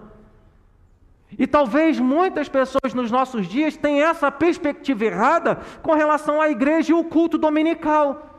E 1.39 1.47
talvez 1.47 1.99
muitas 1.99 2.49
pessoas 2.49 2.95
nos 2.95 3.11
nossos 3.11 3.47
dias 3.47 3.77
tenham 3.77 4.09
essa 4.09 4.31
perspectiva 4.31 5.05
errada 5.05 5.59
com 5.83 5.93
relação 5.93 6.41
à 6.41 6.49
igreja 6.49 6.93
e 6.93 6.95
o 6.95 7.05
culto 7.05 7.37
dominical. 7.37 8.36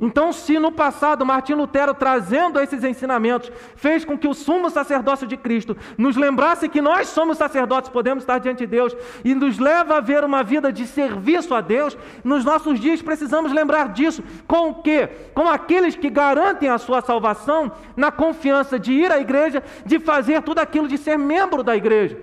Então, 0.00 0.32
se 0.32 0.60
no 0.60 0.70
passado 0.70 1.26
Martim 1.26 1.54
Lutero, 1.54 1.92
trazendo 1.92 2.60
esses 2.60 2.84
ensinamentos, 2.84 3.50
fez 3.74 4.04
com 4.04 4.16
que 4.16 4.28
o 4.28 4.34
sumo 4.34 4.70
sacerdócio 4.70 5.26
de 5.26 5.36
Cristo 5.36 5.76
nos 5.96 6.16
lembrasse 6.16 6.68
que 6.68 6.80
nós 6.80 7.08
somos 7.08 7.36
sacerdotes, 7.36 7.90
podemos 7.90 8.22
estar 8.22 8.38
diante 8.38 8.60
de 8.60 8.66
Deus, 8.66 8.96
e 9.24 9.34
nos 9.34 9.58
leva 9.58 9.96
a 9.96 10.00
ver 10.00 10.22
uma 10.22 10.44
vida 10.44 10.72
de 10.72 10.86
serviço 10.86 11.52
a 11.52 11.60
Deus, 11.60 11.98
nos 12.22 12.44
nossos 12.44 12.78
dias 12.78 13.02
precisamos 13.02 13.52
lembrar 13.52 13.88
disso. 13.88 14.22
Com 14.46 14.68
o 14.68 14.74
quê? 14.82 15.08
Com 15.34 15.48
aqueles 15.48 15.96
que 15.96 16.08
garantem 16.08 16.68
a 16.68 16.78
sua 16.78 17.00
salvação 17.00 17.72
na 17.96 18.12
confiança 18.12 18.78
de 18.78 18.92
ir 18.92 19.10
à 19.10 19.18
igreja, 19.18 19.64
de 19.84 19.98
fazer 19.98 20.42
tudo 20.42 20.60
aquilo 20.60 20.86
de 20.86 20.96
ser 20.96 21.18
membro 21.18 21.64
da 21.64 21.76
igreja. 21.76 22.16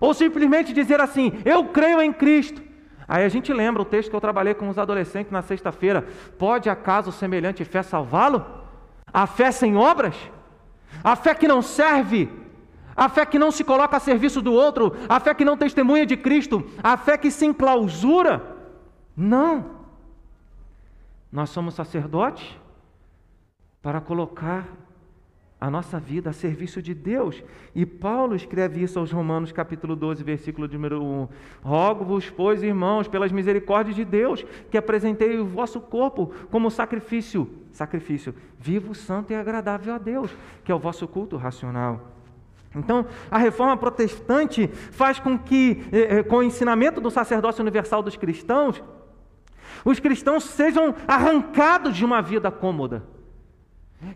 Ou 0.00 0.12
simplesmente 0.12 0.72
dizer 0.72 1.00
assim: 1.00 1.34
Eu 1.44 1.66
creio 1.66 2.02
em 2.02 2.12
Cristo. 2.12 2.69
Aí 3.10 3.24
a 3.24 3.28
gente 3.28 3.52
lembra 3.52 3.82
o 3.82 3.84
texto 3.84 4.08
que 4.08 4.14
eu 4.14 4.20
trabalhei 4.20 4.54
com 4.54 4.68
os 4.68 4.78
adolescentes 4.78 5.32
na 5.32 5.42
sexta-feira. 5.42 6.06
Pode 6.38 6.70
acaso 6.70 7.10
semelhante 7.10 7.64
fé 7.64 7.82
salvá-lo? 7.82 8.46
A 9.12 9.26
fé 9.26 9.50
sem 9.50 9.76
obras? 9.76 10.14
A 11.02 11.16
fé 11.16 11.34
que 11.34 11.48
não 11.48 11.60
serve? 11.60 12.30
a 12.96 13.08
fé 13.08 13.24
que 13.24 13.38
não 13.38 13.50
se 13.50 13.64
coloca 13.64 13.96
a 13.96 14.00
serviço 14.00 14.42
do 14.42 14.52
outro, 14.52 14.94
a 15.08 15.18
fé 15.18 15.32
que 15.32 15.44
não 15.44 15.56
testemunha 15.56 16.04
de 16.04 16.18
Cristo, 16.18 16.70
a 16.82 16.98
fé 16.98 17.16
que 17.16 17.30
se 17.30 17.46
enclausura. 17.46 18.58
Não. 19.16 19.70
Nós 21.32 21.48
somos 21.48 21.72
sacerdotes 21.74 22.46
para 23.80 24.02
colocar 24.02 24.68
a 25.60 25.70
nossa 25.70 26.00
vida 26.00 26.30
a 26.30 26.32
serviço 26.32 26.80
de 26.80 26.94
Deus. 26.94 27.44
E 27.74 27.84
Paulo 27.84 28.34
escreve 28.34 28.82
isso 28.82 28.98
aos 28.98 29.12
Romanos, 29.12 29.52
capítulo 29.52 29.94
12, 29.94 30.24
versículo 30.24 30.66
número 30.66 31.02
1. 31.02 31.28
Rogo-vos, 31.62 32.30
pois, 32.30 32.62
irmãos, 32.62 33.06
pelas 33.06 33.30
misericórdias 33.30 33.94
de 33.94 34.04
Deus, 34.04 34.44
que 34.70 34.78
apresentei 34.78 35.38
o 35.38 35.44
vosso 35.44 35.78
corpo 35.78 36.32
como 36.50 36.70
sacrifício, 36.70 37.50
sacrifício 37.72 38.34
vivo, 38.58 38.94
santo 38.94 39.32
e 39.32 39.36
agradável 39.36 39.94
a 39.94 39.98
Deus, 39.98 40.34
que 40.64 40.72
é 40.72 40.74
o 40.74 40.78
vosso 40.78 41.06
culto 41.06 41.36
racional. 41.36 42.08
Então, 42.74 43.04
a 43.30 43.36
reforma 43.36 43.76
protestante 43.76 44.68
faz 44.68 45.18
com 45.18 45.36
que, 45.36 45.84
eh, 45.92 46.18
eh, 46.18 46.22
com 46.22 46.36
o 46.36 46.42
ensinamento 46.42 47.00
do 47.00 47.10
sacerdócio 47.10 47.60
universal 47.60 48.02
dos 48.02 48.16
cristãos, 48.16 48.82
os 49.84 49.98
cristãos 49.98 50.44
sejam 50.44 50.94
arrancados 51.06 51.96
de 51.96 52.04
uma 52.04 52.22
vida 52.22 52.50
cômoda 52.50 53.02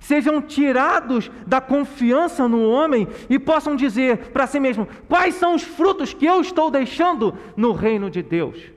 sejam 0.00 0.40
tirados 0.40 1.30
da 1.46 1.60
confiança 1.60 2.48
no 2.48 2.68
homem 2.68 3.06
e 3.28 3.38
possam 3.38 3.76
dizer 3.76 4.30
para 4.30 4.46
si 4.46 4.58
mesmo: 4.58 4.86
quais 5.08 5.34
são 5.34 5.54
os 5.54 5.62
frutos 5.62 6.14
que 6.14 6.26
eu 6.26 6.40
estou 6.40 6.70
deixando 6.70 7.34
no 7.56 7.72
reino 7.72 8.10
de 8.10 8.22
Deus? 8.22 8.72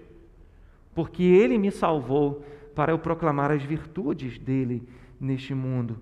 Porque 0.94 1.24
Ele 1.24 1.58
me 1.58 1.72
salvou 1.72 2.46
para 2.76 2.92
eu 2.92 3.00
proclamar 3.00 3.52
as 3.52 3.64
virtudes 3.64 4.38
dele 4.38 4.88
neste 5.20 5.54
mundo. 5.54 5.98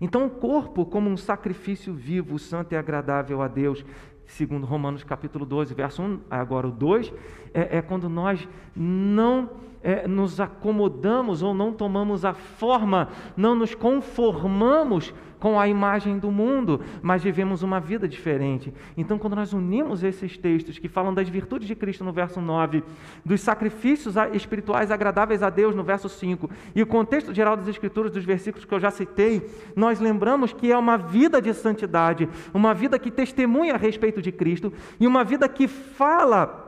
Então, 0.00 0.26
o 0.26 0.30
corpo, 0.30 0.84
como 0.84 1.08
um 1.08 1.16
sacrifício 1.16 1.94
vivo, 1.94 2.38
santo 2.38 2.72
e 2.72 2.76
agradável 2.76 3.40
a 3.40 3.48
Deus, 3.48 3.84
segundo 4.26 4.66
Romanos 4.66 5.04
capítulo 5.04 5.46
12, 5.46 5.72
verso 5.74 6.02
1, 6.02 6.20
agora 6.30 6.66
o 6.66 6.72
2, 6.72 7.12
é, 7.52 7.78
é 7.78 7.82
quando 7.82 8.08
nós 8.08 8.46
não 8.74 9.50
é, 9.84 10.08
nos 10.08 10.40
acomodamos 10.40 11.42
ou 11.42 11.52
não 11.52 11.72
tomamos 11.72 12.24
a 12.24 12.32
forma, 12.32 13.10
não 13.36 13.54
nos 13.54 13.74
conformamos 13.74 15.12
com 15.44 15.60
a 15.60 15.68
imagem 15.68 16.18
do 16.18 16.30
mundo, 16.30 16.80
mas 17.02 17.22
vivemos 17.22 17.62
uma 17.62 17.78
vida 17.78 18.08
diferente. 18.08 18.72
Então, 18.96 19.18
quando 19.18 19.36
nós 19.36 19.52
unimos 19.52 20.02
esses 20.02 20.38
textos 20.38 20.78
que 20.78 20.88
falam 20.88 21.12
das 21.12 21.28
virtudes 21.28 21.68
de 21.68 21.74
Cristo 21.74 22.02
no 22.02 22.14
verso 22.14 22.40
9, 22.40 22.82
dos 23.22 23.42
sacrifícios 23.42 24.14
espirituais 24.32 24.90
agradáveis 24.90 25.42
a 25.42 25.50
Deus 25.50 25.74
no 25.74 25.84
verso 25.84 26.08
5, 26.08 26.48
e 26.74 26.80
o 26.80 26.86
contexto 26.86 27.34
geral 27.34 27.58
das 27.58 27.68
Escrituras, 27.68 28.10
dos 28.10 28.24
versículos 28.24 28.64
que 28.64 28.72
eu 28.72 28.80
já 28.80 28.90
citei, 28.90 29.46
nós 29.76 30.00
lembramos 30.00 30.54
que 30.54 30.72
é 30.72 30.78
uma 30.78 30.96
vida 30.96 31.42
de 31.42 31.52
santidade, 31.52 32.26
uma 32.54 32.72
vida 32.72 32.98
que 32.98 33.10
testemunha 33.10 33.74
a 33.74 33.78
respeito 33.78 34.22
de 34.22 34.32
Cristo 34.32 34.72
e 34.98 35.06
uma 35.06 35.22
vida 35.24 35.46
que 35.46 35.68
fala 35.68 36.63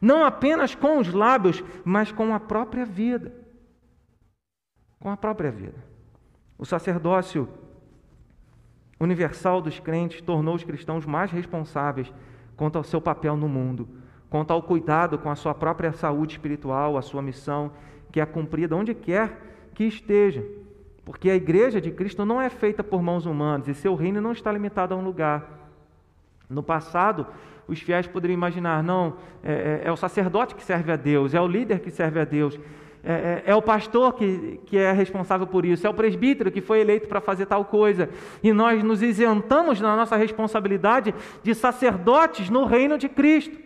não 0.00 0.24
apenas 0.24 0.74
com 0.74 0.98
os 0.98 1.12
lábios, 1.12 1.62
mas 1.84 2.10
com 2.10 2.34
a 2.34 2.40
própria 2.40 2.84
vida. 2.84 3.32
Com 4.98 5.10
a 5.10 5.16
própria 5.16 5.50
vida. 5.50 5.84
O 6.58 6.64
sacerdócio 6.64 7.48
universal 8.98 9.60
dos 9.60 9.78
crentes 9.80 10.20
tornou 10.20 10.54
os 10.54 10.64
cristãos 10.64 11.06
mais 11.06 11.30
responsáveis 11.30 12.12
quanto 12.56 12.76
ao 12.76 12.84
seu 12.84 13.00
papel 13.00 13.36
no 13.36 13.48
mundo, 13.48 13.88
quanto 14.28 14.52
ao 14.52 14.62
cuidado 14.62 15.18
com 15.18 15.30
a 15.30 15.34
sua 15.34 15.54
própria 15.54 15.92
saúde 15.92 16.34
espiritual, 16.34 16.96
a 16.96 17.02
sua 17.02 17.22
missão, 17.22 17.72
que 18.12 18.20
é 18.20 18.26
cumprida 18.26 18.76
onde 18.76 18.94
quer 18.94 19.70
que 19.74 19.84
esteja. 19.84 20.44
Porque 21.04 21.30
a 21.30 21.34
igreja 21.34 21.80
de 21.80 21.90
Cristo 21.90 22.24
não 22.24 22.40
é 22.40 22.50
feita 22.50 22.84
por 22.84 23.02
mãos 23.02 23.24
humanas 23.24 23.68
e 23.68 23.74
seu 23.74 23.94
reino 23.94 24.20
não 24.20 24.32
está 24.32 24.52
limitado 24.52 24.94
a 24.94 24.96
um 24.96 25.04
lugar. 25.04 25.58
No 26.48 26.62
passado, 26.62 27.26
os 27.70 27.80
fiéis 27.80 28.06
poderiam 28.06 28.34
imaginar: 28.36 28.82
não, 28.82 29.16
é, 29.42 29.52
é, 29.52 29.88
é, 29.88 29.92
o 29.92 29.96
sacerdote 29.96 30.54
que 30.54 30.62
serve 30.64 30.90
a 30.90 30.96
Deus, 30.96 31.32
é 31.32 31.40
o 31.40 31.46
líder 31.46 31.78
que 31.78 31.90
serve 31.90 32.18
a 32.20 32.24
Deus, 32.24 32.58
é, 33.02 33.12
é, 33.12 33.42
é 33.46 33.54
o 33.54 33.62
pastor 33.62 34.12
que, 34.14 34.60
que 34.66 34.76
é 34.76 34.90
responsável 34.92 35.46
por 35.46 35.64
isso, 35.64 35.86
é 35.86 35.90
o 35.90 35.94
presbítero 35.94 36.50
que 36.50 36.60
foi 36.60 36.80
eleito 36.80 37.08
para 37.08 37.20
fazer 37.20 37.46
tal 37.46 37.64
coisa. 37.64 38.10
E 38.42 38.52
nós 38.52 38.82
nos 38.82 39.02
isentamos 39.02 39.80
na 39.80 39.94
nossa 39.96 40.16
responsabilidade 40.16 41.14
de 41.42 41.54
sacerdotes 41.54 42.50
no 42.50 42.64
reino 42.64 42.98
de 42.98 43.08
Cristo. 43.08 43.56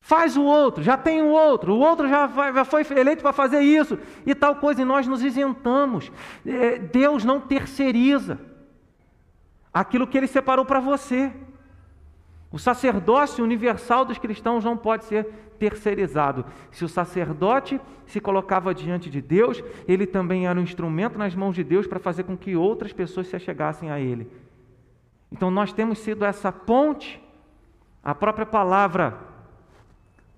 Faz 0.00 0.36
o 0.36 0.42
outro, 0.42 0.82
já 0.82 0.96
tem 0.96 1.22
o 1.22 1.28
outro, 1.28 1.74
o 1.74 1.80
outro 1.80 2.08
já 2.08 2.28
foi 2.64 2.82
eleito 2.96 3.22
para 3.22 3.32
fazer 3.32 3.60
isso 3.60 3.98
e 4.24 4.34
tal 4.34 4.56
coisa, 4.56 4.80
e 4.80 4.84
nós 4.84 5.06
nos 5.06 5.22
isentamos. 5.22 6.10
É, 6.46 6.78
Deus 6.78 7.24
não 7.24 7.40
terceiriza 7.40 8.40
aquilo 9.72 10.06
que 10.06 10.16
Ele 10.16 10.26
separou 10.26 10.64
para 10.64 10.80
você. 10.80 11.30
O 12.50 12.58
sacerdócio 12.58 13.44
universal 13.44 14.04
dos 14.04 14.18
cristãos 14.18 14.64
não 14.64 14.76
pode 14.76 15.04
ser 15.04 15.24
terceirizado. 15.58 16.46
Se 16.70 16.84
o 16.84 16.88
sacerdote 16.88 17.78
se 18.06 18.20
colocava 18.20 18.74
diante 18.74 19.10
de 19.10 19.20
Deus, 19.20 19.62
ele 19.86 20.06
também 20.06 20.46
era 20.46 20.58
um 20.58 20.62
instrumento 20.62 21.18
nas 21.18 21.34
mãos 21.34 21.54
de 21.54 21.62
Deus 21.62 21.86
para 21.86 21.98
fazer 21.98 22.24
com 22.24 22.36
que 22.36 22.56
outras 22.56 22.92
pessoas 22.92 23.26
se 23.26 23.36
achegassem 23.36 23.90
a 23.90 24.00
ele. 24.00 24.30
Então 25.30 25.50
nós 25.50 25.72
temos 25.72 25.98
sido 25.98 26.24
essa 26.24 26.50
ponte, 26.50 27.22
a 28.02 28.14
própria 28.14 28.46
palavra 28.46 29.18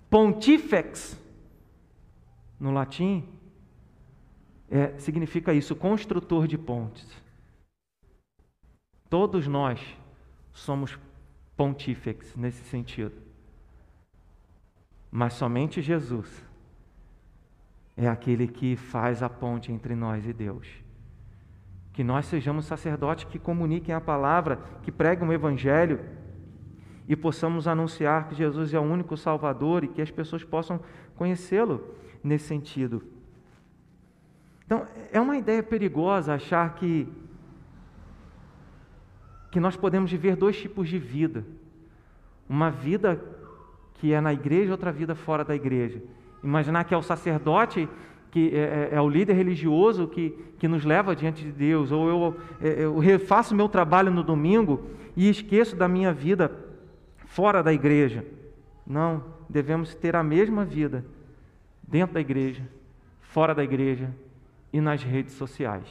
pontifex, 0.08 1.16
no 2.58 2.72
latim, 2.72 3.24
é, 4.68 4.98
significa 4.98 5.54
isso, 5.54 5.76
construtor 5.76 6.48
de 6.48 6.58
pontes. 6.58 7.06
Todos 9.08 9.46
nós 9.46 9.80
somos 10.52 10.98
pontífex 11.60 12.34
nesse 12.36 12.64
sentido. 12.64 13.12
Mas 15.10 15.34
somente 15.34 15.82
Jesus 15.82 16.42
é 17.94 18.08
aquele 18.08 18.48
que 18.48 18.76
faz 18.76 19.22
a 19.22 19.28
ponte 19.28 19.70
entre 19.70 19.94
nós 19.94 20.26
e 20.26 20.32
Deus. 20.32 20.66
Que 21.92 22.02
nós 22.02 22.24
sejamos 22.24 22.64
sacerdotes 22.64 23.24
que 23.24 23.38
comuniquem 23.38 23.94
a 23.94 24.00
palavra, 24.00 24.56
que 24.82 24.90
preguem 24.90 25.28
o 25.28 25.34
Evangelho 25.34 26.00
e 27.06 27.14
possamos 27.14 27.68
anunciar 27.68 28.30
que 28.30 28.34
Jesus 28.34 28.72
é 28.72 28.80
o 28.80 28.82
único 28.82 29.14
Salvador 29.14 29.84
e 29.84 29.88
que 29.88 30.00
as 30.00 30.10
pessoas 30.10 30.42
possam 30.42 30.80
conhecê-lo 31.14 31.94
nesse 32.24 32.46
sentido. 32.46 33.02
Então, 34.64 34.86
é 35.12 35.20
uma 35.20 35.36
ideia 35.36 35.62
perigosa 35.62 36.32
achar 36.32 36.74
que 36.76 37.06
que 39.50 39.60
nós 39.60 39.76
podemos 39.76 40.10
viver 40.10 40.36
dois 40.36 40.56
tipos 40.56 40.88
de 40.88 40.98
vida. 40.98 41.44
Uma 42.48 42.70
vida 42.70 43.20
que 43.94 44.12
é 44.12 44.20
na 44.20 44.32
igreja, 44.32 44.72
outra 44.72 44.92
vida 44.92 45.14
fora 45.14 45.44
da 45.44 45.54
igreja. 45.54 46.02
Imaginar 46.42 46.84
que 46.84 46.94
é 46.94 46.96
o 46.96 47.02
sacerdote, 47.02 47.88
que 48.30 48.50
é, 48.54 48.90
é, 48.92 48.96
é 48.96 49.00
o 49.00 49.08
líder 49.08 49.34
religioso 49.34 50.06
que, 50.06 50.30
que 50.58 50.68
nos 50.68 50.84
leva 50.84 51.16
diante 51.16 51.44
de 51.44 51.52
Deus, 51.52 51.90
ou 51.92 52.08
eu, 52.08 52.36
é, 52.60 52.84
eu 52.84 52.98
refaço 52.98 53.54
meu 53.54 53.68
trabalho 53.68 54.10
no 54.10 54.22
domingo 54.22 54.86
e 55.16 55.28
esqueço 55.28 55.76
da 55.76 55.88
minha 55.88 56.12
vida 56.12 56.50
fora 57.26 57.62
da 57.62 57.72
igreja. 57.72 58.24
Não, 58.86 59.22
devemos 59.48 59.94
ter 59.94 60.16
a 60.16 60.22
mesma 60.22 60.64
vida 60.64 61.04
dentro 61.82 62.14
da 62.14 62.20
igreja, 62.20 62.62
fora 63.20 63.54
da 63.54 63.64
igreja 63.64 64.14
e 64.72 64.80
nas 64.80 65.02
redes 65.02 65.34
sociais. 65.34 65.86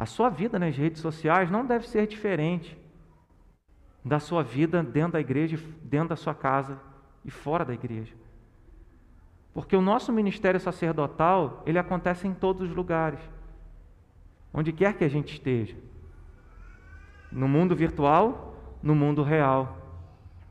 A 0.00 0.06
sua 0.06 0.30
vida 0.30 0.58
nas 0.58 0.74
redes 0.74 1.02
sociais 1.02 1.50
não 1.50 1.62
deve 1.62 1.86
ser 1.86 2.06
diferente 2.06 2.74
da 4.02 4.18
sua 4.18 4.42
vida 4.42 4.82
dentro 4.82 5.12
da 5.12 5.20
igreja, 5.20 5.62
dentro 5.82 6.08
da 6.08 6.16
sua 6.16 6.34
casa 6.34 6.80
e 7.22 7.30
fora 7.30 7.66
da 7.66 7.74
igreja. 7.74 8.14
Porque 9.52 9.76
o 9.76 9.82
nosso 9.82 10.10
ministério 10.10 10.58
sacerdotal, 10.58 11.62
ele 11.66 11.78
acontece 11.78 12.26
em 12.26 12.32
todos 12.32 12.62
os 12.62 12.74
lugares. 12.74 13.20
Onde 14.54 14.72
quer 14.72 14.94
que 14.94 15.04
a 15.04 15.08
gente 15.10 15.34
esteja. 15.34 15.76
No 17.30 17.46
mundo 17.46 17.76
virtual, 17.76 18.56
no 18.82 18.94
mundo 18.94 19.22
real. 19.22 19.76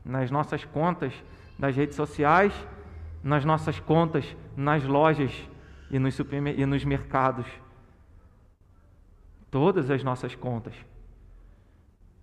Nas 0.04 0.30
nossas 0.30 0.64
contas 0.64 1.12
das 1.58 1.74
redes 1.74 1.96
sociais, 1.96 2.54
nas 3.20 3.44
nossas 3.44 3.80
contas 3.80 4.24
nas 4.56 4.84
lojas 4.84 5.32
e 5.90 5.98
nos, 5.98 6.16
e 6.56 6.64
nos 6.64 6.84
mercados 6.84 7.48
todas 9.50 9.90
as 9.90 10.02
nossas 10.02 10.34
contas. 10.34 10.74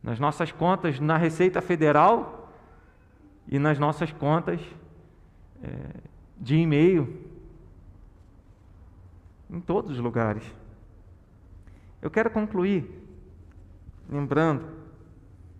Nas 0.01 0.19
nossas 0.19 0.51
contas 0.51 0.99
na 0.99 1.17
Receita 1.17 1.61
Federal 1.61 2.51
e 3.47 3.59
nas 3.59 3.79
nossas 3.79 4.11
contas 4.11 4.61
é, 5.63 5.69
de 6.37 6.55
e-mail, 6.55 7.25
em 9.49 9.59
todos 9.59 9.91
os 9.91 9.99
lugares. 9.99 10.43
Eu 12.01 12.11
quero 12.11 12.29
concluir 12.29 13.07
lembrando 14.09 14.65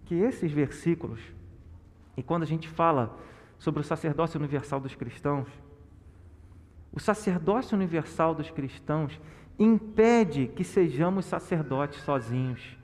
que 0.05 0.15
esses 0.15 0.51
versículos, 0.51 1.19
e 2.15 2.23
quando 2.23 2.43
a 2.43 2.45
gente 2.45 2.67
fala 2.67 3.17
sobre 3.59 3.81
o 3.81 3.83
sacerdócio 3.83 4.39
universal 4.39 4.79
dos 4.79 4.95
cristãos, 4.95 5.47
o 6.93 6.99
sacerdócio 6.99 7.75
universal 7.75 8.33
dos 8.33 8.49
cristãos 8.49 9.19
impede 9.59 10.47
que 10.47 10.63
sejamos 10.63 11.25
sacerdotes 11.25 12.01
sozinhos. 12.01 12.77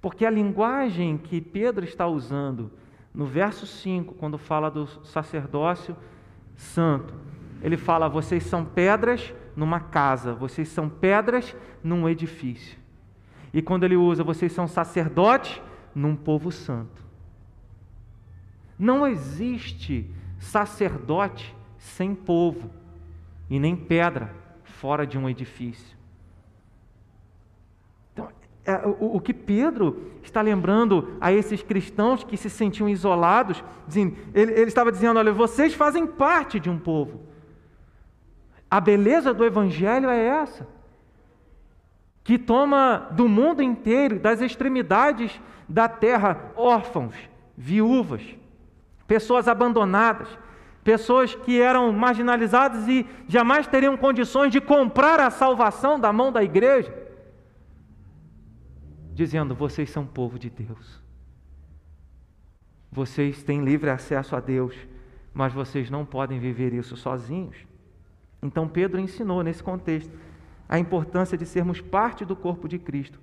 Porque 0.00 0.24
a 0.24 0.30
linguagem 0.30 1.18
que 1.18 1.40
Pedro 1.40 1.84
está 1.84 2.06
usando 2.06 2.70
no 3.14 3.26
verso 3.26 3.66
5, 3.66 4.14
quando 4.14 4.38
fala 4.38 4.70
do 4.70 4.86
sacerdócio 5.04 5.96
santo, 6.56 7.14
ele 7.62 7.76
fala: 7.76 8.08
vocês 8.08 8.44
são 8.44 8.64
pedras 8.64 9.32
numa 9.54 9.78
casa, 9.78 10.34
vocês 10.34 10.68
são 10.68 10.88
pedras 10.88 11.54
num 11.84 12.08
edifício. 12.08 12.78
E 13.52 13.60
quando 13.60 13.84
ele 13.84 13.96
usa, 13.96 14.24
vocês 14.24 14.52
são 14.52 14.66
sacerdotes 14.66 15.60
num 15.94 16.16
povo 16.16 16.50
santo. 16.50 17.02
Não 18.78 19.06
existe 19.06 20.10
sacerdote 20.38 21.54
sem 21.76 22.14
povo 22.14 22.70
e 23.50 23.60
nem 23.60 23.76
pedra 23.76 24.41
fora 24.82 25.06
de 25.06 25.16
um 25.16 25.30
edifício. 25.30 25.96
Então, 28.12 28.28
é, 28.64 28.74
o, 28.84 29.14
o, 29.16 29.20
que 29.20 29.32
Pedro 29.32 30.10
está 30.24 30.42
lembrando 30.42 31.16
a 31.20 31.32
esses 31.32 31.62
cristãos 31.62 32.24
que 32.24 32.36
se 32.36 32.50
sentiam 32.50 32.88
isolados, 32.88 33.62
dizendo, 33.86 34.16
ele, 34.34 34.50
ele 34.50 34.66
estava 34.66 34.90
dizendo: 34.90 35.20
olha, 35.20 35.32
vocês 35.32 35.72
fazem 35.72 36.04
parte 36.04 36.58
de 36.58 36.68
um 36.68 36.76
povo. 36.76 37.20
A 38.68 38.80
beleza 38.80 39.32
do 39.32 39.44
Evangelho 39.44 40.08
é 40.10 40.20
essa 40.20 40.66
que 42.24 42.36
toma 42.36 43.08
do 43.12 43.28
mundo 43.28 43.62
inteiro, 43.62 44.18
das 44.18 44.40
extremidades 44.40 45.40
da 45.68 45.88
terra, 45.88 46.50
órfãos, 46.56 47.14
viúvas, 47.56 48.22
pessoas 49.06 49.46
abandonadas, 49.46 50.26
pessoas 50.82 51.34
que 51.34 51.60
eram 51.60 51.92
marginalizadas 51.92 52.88
e 52.88 53.06
jamais 53.28 53.66
teriam 53.66 53.96
condições 53.96 54.50
de 54.50 54.60
comprar 54.60 55.20
a 55.20 55.30
salvação 55.30 55.98
da 55.98 56.12
mão 56.12 56.32
da 56.32 56.42
igreja, 56.42 56.92
dizendo: 59.14 59.54
vocês 59.54 59.90
são 59.90 60.06
povo 60.06 60.38
de 60.38 60.50
Deus. 60.50 61.00
Vocês 62.90 63.42
têm 63.42 63.64
livre 63.64 63.88
acesso 63.88 64.36
a 64.36 64.40
Deus, 64.40 64.76
mas 65.32 65.52
vocês 65.52 65.88
não 65.88 66.04
podem 66.04 66.38
viver 66.38 66.74
isso 66.74 66.96
sozinhos. 66.96 67.56
Então 68.42 68.68
Pedro 68.68 69.00
ensinou 69.00 69.42
nesse 69.42 69.62
contexto 69.62 70.12
a 70.68 70.78
importância 70.78 71.38
de 71.38 71.46
sermos 71.46 71.80
parte 71.80 72.24
do 72.24 72.36
corpo 72.36 72.68
de 72.68 72.78
Cristo, 72.78 73.18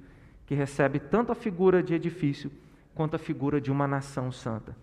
que 0.46 0.56
recebe 0.56 1.00
tanto 1.00 1.32
a 1.32 1.36
figura 1.36 1.84
de 1.84 1.94
edifício 1.94 2.52
quanto 2.96 3.16
a 3.16 3.20
figura 3.20 3.62
de 3.62 3.72
uma 3.72 3.88
nação 3.88 4.32
santa. 4.32 4.76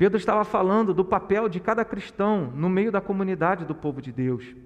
Pedro 0.00 0.16
estava 0.16 0.44
falando 0.44 0.94
do 0.94 1.04
papel 1.04 1.46
de 1.46 1.60
cada 1.60 1.84
cristão 1.84 2.50
no 2.54 2.70
meio 2.70 2.90
da 2.90 3.02
comunidade 3.02 3.66
do 3.66 3.74
povo 3.74 4.00
de 4.00 4.10
Deus. 4.10 4.56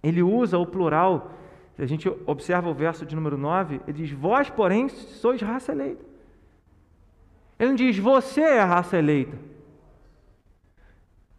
Ele 0.00 0.22
usa 0.22 0.56
o 0.56 0.64
plural, 0.64 1.32
se 1.74 1.82
a 1.82 1.86
gente 1.86 2.08
observa 2.26 2.70
o 2.70 2.72
verso 2.72 3.04
de 3.04 3.16
número 3.16 3.36
9, 3.36 3.80
ele 3.88 4.04
diz: 4.04 4.12
Vós, 4.12 4.48
porém, 4.48 4.88
sois 4.88 5.42
raça 5.42 5.72
eleita. 5.72 6.04
Ele 7.58 7.70
não 7.70 7.74
diz: 7.74 7.98
Você 7.98 8.40
é 8.40 8.60
a 8.60 8.64
raça 8.64 8.96
eleita. 8.96 9.36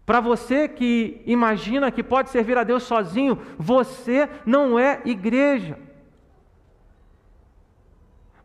Para 0.05 0.19
você 0.19 0.67
que 0.67 1.21
imagina 1.25 1.91
que 1.91 2.03
pode 2.03 2.29
servir 2.29 2.57
a 2.57 2.63
Deus 2.65 2.83
sozinho, 2.83 3.39
você 3.57 4.27
não 4.45 4.77
é 4.77 5.01
igreja. 5.05 5.79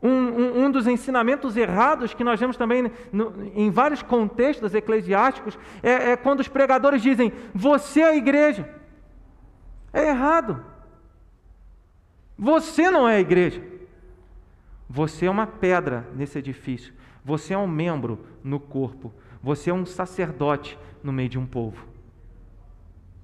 Um, 0.01 0.09
um, 0.09 0.65
um, 0.65 0.71
dos 0.71 0.87
ensinamentos 0.87 1.57
errados 1.57 2.15
que 2.15 2.23
nós 2.23 2.39
vemos 2.39 2.57
também 2.57 2.91
no, 3.13 3.51
em 3.53 3.69
vários 3.69 4.01
contextos 4.01 4.73
eclesiásticos 4.73 5.59
é, 5.83 6.13
é 6.13 6.17
quando 6.17 6.39
os 6.39 6.47
pregadores 6.47 7.03
dizem: 7.03 7.33
Você 7.53 8.01
é 8.01 8.11
a 8.11 8.17
igreja. 8.17 8.69
É 9.93 10.09
errado. 10.09 10.65
Você 12.39 12.91
não 12.91 13.09
é 13.09 13.17
a 13.17 13.21
igreja. 13.21 13.61
Você 14.89 15.27
é 15.27 15.31
uma 15.31 15.47
pedra 15.47 16.07
nesse 16.15 16.39
edifício. 16.39 16.95
Você 17.25 17.53
é 17.53 17.59
um 17.59 17.67
membro 17.67 18.25
no 18.45 18.61
corpo. 18.61 19.13
Você 19.43 19.71
é 19.71 19.75
um 19.75 19.85
sacerdote 19.85 20.79
no 21.03 21.13
meio 21.13 21.29
de 21.29 21.39
um 21.39 21.47
povo. 21.47 21.87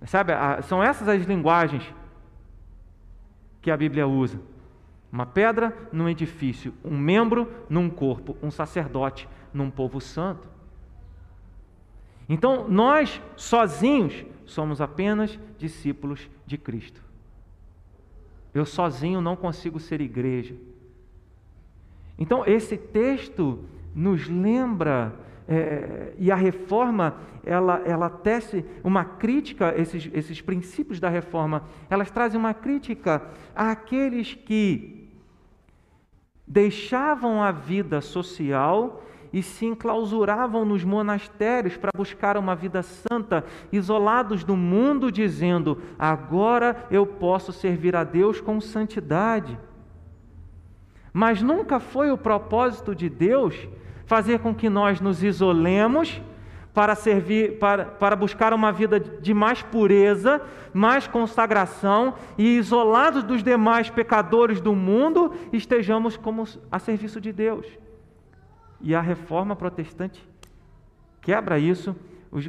Sabe, 0.07 0.33
são 0.65 0.83
essas 0.83 1.09
as 1.09 1.23
linguagens 1.23 1.95
que 3.63 3.71
a 3.71 3.77
Bíblia 3.77 4.07
usa. 4.07 4.41
Uma 5.15 5.27
pedra 5.27 5.73
num 5.93 6.09
edifício, 6.09 6.75
um 6.85 6.99
membro 6.99 7.49
num 7.71 7.89
corpo, 7.89 8.37
um 8.43 8.51
sacerdote 8.51 9.29
num 9.53 9.71
povo 9.71 10.01
santo. 10.01 10.49
Então, 12.29 12.69
nós 12.69 13.23
sozinhos 13.37 14.25
somos 14.45 14.81
apenas 14.81 15.39
discípulos 15.57 16.29
de 16.45 16.59
Cristo. 16.59 17.01
Eu 18.53 18.67
sozinho 18.67 19.21
não 19.21 19.37
consigo 19.37 19.79
ser 19.79 20.01
igreja. 20.01 20.57
Então, 22.19 22.45
esse 22.45 22.77
texto 22.77 23.65
nos 23.95 24.27
lembra 24.27 25.15
é, 25.47 26.13
e 26.19 26.29
a 26.29 26.35
reforma, 26.35 27.19
ela, 27.45 27.81
ela 27.87 28.11
tece 28.11 28.65
uma 28.83 29.05
crítica, 29.05 29.73
esses, 29.77 30.11
esses 30.13 30.41
princípios 30.41 30.99
da 30.99 31.09
reforma, 31.09 31.63
elas 31.89 32.11
trazem 32.11 32.41
uma 32.41 32.53
crítica 32.53 33.23
àqueles 33.55 34.35
que 34.35 35.04
deixavam 36.47 37.43
a 37.43 37.51
vida 37.51 38.01
social 38.01 39.03
e 39.33 39.43
se 39.43 39.67
enclausuravam 39.67 40.65
nos 40.65 40.85
monastérios 40.85 41.77
para 41.77 41.91
buscar 41.97 42.37
uma 42.37 42.55
vida 42.55 42.83
santa, 42.83 43.45
isolados 43.73 44.45
do 44.45 44.57
mundo, 44.57 45.11
dizendo: 45.11 45.83
agora 45.99 46.87
eu 46.91 47.05
posso 47.05 47.53
servir 47.53 47.97
a 47.97 48.05
Deus 48.05 48.41
com 48.41 48.61
santidade. 48.61 49.59
Mas 51.13 51.43
nunca 51.43 51.81
foi 51.81 52.13
o 52.13 52.19
propósito 52.19 52.95
de 52.95 53.09
Deus 53.09 53.69
fazer 54.07 54.39
com 54.39 54.55
que 54.55 54.69
nós 54.69 55.01
nos 55.01 55.23
isolemos 55.23 56.21
para 56.75 56.97
servir, 56.97 57.59
para, 57.61 57.85
para 57.85 58.17
buscar 58.17 58.53
uma 58.53 58.73
vida 58.73 58.99
de 58.99 59.33
mais 59.33 59.63
pureza, 59.63 60.43
mais 60.73 61.07
consagração 61.07 62.15
e 62.37 62.57
isolados 62.59 63.23
dos 63.23 63.45
demais 63.45 63.89
pecadores 63.89 64.61
do 64.61 64.75
mundo, 64.75 65.33
estejamos 65.53 66.17
como 66.17 66.45
a 66.71 66.79
serviço 66.81 67.21
de 67.21 67.33
Deus. 67.33 67.65
E 68.81 68.93
a 68.93 69.01
reforma 69.01 69.55
protestante 69.55 70.29
quebra 71.23 71.61
isso 71.61 71.95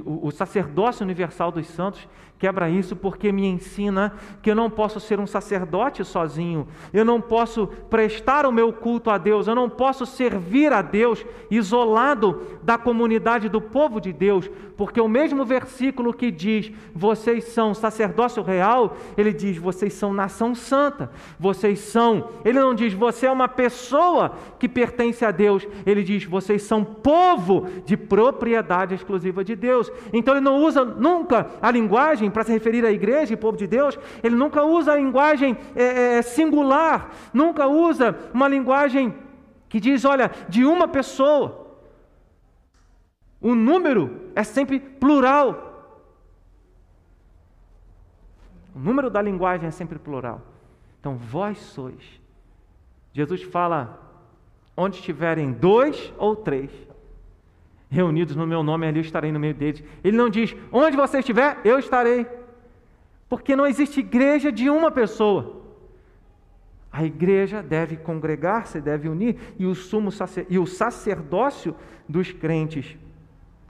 o, 0.06 0.32
sacerdócio 0.32 1.04
universal 1.04 1.52
dos 1.52 1.68
santos 1.68 2.08
quebra 2.40 2.70
isso 2.70 2.96
porque 2.96 3.32
me 3.32 3.46
ensina 3.46 4.14
que 4.42 4.50
eu 4.50 4.56
não 4.56 4.70
posso 4.70 5.00
ser 5.00 5.20
um 5.20 5.28
sacerdote 5.28 6.04
sozinho, 6.04 6.68
eu 6.92 7.06
não 7.06 7.22
posso 7.22 7.68
prestar 7.90 8.46
o 8.46 8.52
meu 8.52 8.74
culto 8.74 9.10
a 9.10 9.18
Deus, 9.18 9.48
eu 9.48 9.56
não 9.56 9.70
posso 9.70 10.06
servir 10.06 10.74
a 10.74 10.82
Deus 10.82 11.26
isolado 11.50 12.42
da 12.64 12.78
comunidade 12.78 13.48
do 13.48 13.62
povo 13.62 14.02
de 14.02 14.12
Deus, 14.12 14.50
porque 14.78 15.00
o 15.00 15.08
mesmo 15.08 15.46
versículo 15.46 16.14
que 16.14 16.30
diz 16.30 16.72
vocês 16.94 17.46
são 17.46 17.74
sacerdócio 17.74 18.44
real, 18.44 18.96
ele 19.18 19.32
diz 19.32 19.58
vocês 19.58 19.94
são 19.94 20.14
nação 20.14 20.54
santa, 20.54 21.10
vocês 21.40 21.80
são, 21.80 22.30
ele 22.44 22.60
não 22.60 22.74
diz 22.74 22.94
você 22.94 23.26
é 23.26 23.32
uma 23.32 23.48
pessoa 23.48 24.36
que 24.60 24.68
pertence 24.68 25.24
a 25.24 25.32
Deus, 25.32 25.68
ele 25.86 26.04
diz 26.04 26.26
vocês 26.26 26.64
são 26.64 26.84
povo 26.84 27.68
de 27.86 27.96
propriedade 27.96 28.96
exclusiva 28.96 29.44
de 29.44 29.56
Deus. 29.56 29.92
Então 30.12 30.34
ele 30.34 30.44
não 30.44 30.64
usa 30.64 30.84
nunca 30.84 31.48
a 31.62 31.72
linguagem 31.72 32.30
para 32.30 32.44
se 32.44 32.52
referir 32.52 32.86
à 32.86 32.92
igreja 32.92 33.34
e 33.34 33.38
povo 33.38 33.58
de 33.58 33.68
Deus, 33.68 33.98
ele 34.24 34.36
nunca 34.36 34.64
usa 34.64 34.94
a 34.94 34.96
linguagem 34.98 35.58
é, 35.76 36.18
é, 36.18 36.22
singular, 36.22 37.12
nunca 37.34 37.68
usa 37.68 38.16
uma 38.34 38.48
linguagem 38.48 39.14
que 39.70 39.80
diz, 39.80 40.06
olha, 40.06 40.32
de 40.48 40.66
uma 40.66 40.88
pessoa. 40.88 41.65
O 43.46 43.54
número 43.54 44.32
é 44.34 44.44
sempre 44.44 44.80
plural. 44.80 46.02
O 48.74 48.80
número 48.80 49.08
da 49.08 49.22
linguagem 49.22 49.68
é 49.68 49.72
sempre 49.72 50.00
plural. 50.00 50.42
Então, 51.00 51.16
vós 51.16 51.60
sois. 51.60 52.20
Jesus 53.14 53.44
fala: 53.44 54.02
onde 54.76 54.96
estiverem 54.96 55.52
dois 55.52 56.12
ou 56.18 56.36
três, 56.36 56.72
reunidos 57.88 58.36
no 58.36 58.48
meu 58.48 58.64
nome, 58.64 58.88
ali 58.88 58.98
eu 58.98 59.04
estarei 59.04 59.32
no 59.32 59.40
meio 59.40 59.54
deles. 59.54 59.84
Ele 60.04 60.18
não 60.18 60.28
diz, 60.28 60.56
onde 60.72 60.98
você 60.98 61.20
estiver, 61.20 61.60
eu 61.64 61.78
estarei. 61.78 62.26
Porque 63.30 63.56
não 63.56 63.68
existe 63.68 64.00
igreja 64.00 64.52
de 64.52 64.72
uma 64.72 64.90
pessoa. 64.90 65.62
A 66.92 67.06
igreja 67.06 67.62
deve 67.62 67.96
congregar-se, 67.96 68.82
deve 68.82 69.08
unir, 69.08 69.38
e 69.60 69.68
o, 69.68 69.76
sumo 69.76 70.12
sacer, 70.12 70.48
e 70.50 70.58
o 70.58 70.66
sacerdócio 70.66 71.76
dos 72.10 72.32
crentes 72.32 72.98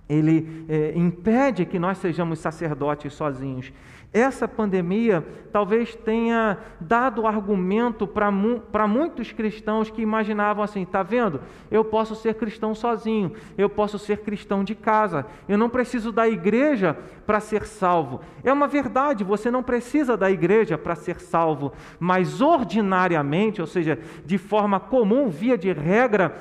ele 0.08 0.66
é, 0.70 0.94
impede 0.96 1.66
que 1.66 1.80
nós 1.80 1.98
sejamos 1.98 2.40
sacerdotes 2.40 3.14
sozinhos. 3.14 3.72
Essa 4.16 4.48
pandemia 4.48 5.26
talvez 5.52 5.94
tenha 5.94 6.58
dado 6.80 7.28
argumento 7.28 8.08
para 8.08 8.32
mu 8.32 8.62
muitos 8.88 9.34
cristãos 9.34 9.90
que 9.90 10.02
imaginavam 10.02 10.64
assim: 10.64 10.84
está 10.84 11.04
vendo? 11.04 11.42
Eu 11.70 11.84
posso 11.84 12.16
ser 12.16 12.36
cristão 12.36 12.74
sozinho, 12.74 13.34
eu 13.58 13.70
posso 13.70 14.00
ser 14.00 14.20
cristão 14.20 14.64
de 14.64 14.74
casa, 14.74 15.26
eu 15.50 15.58
não 15.58 15.70
preciso 15.70 16.14
da 16.14 16.30
igreja 16.30 16.98
para 17.26 17.42
ser 17.42 17.66
salvo. 17.66 18.22
É 18.42 18.54
uma 18.54 18.70
verdade, 18.70 19.22
você 19.22 19.52
não 19.52 19.62
precisa 19.62 20.16
da 20.16 20.32
igreja 20.32 20.78
para 20.78 20.96
ser 20.96 21.20
salvo, 21.20 21.74
mas 22.00 22.40
ordinariamente, 22.40 23.60
ou 23.60 23.68
seja, 23.68 24.00
de 24.26 24.38
forma 24.38 24.80
comum, 24.80 25.28
via 25.28 25.58
de 25.58 25.74
regra, 25.74 26.38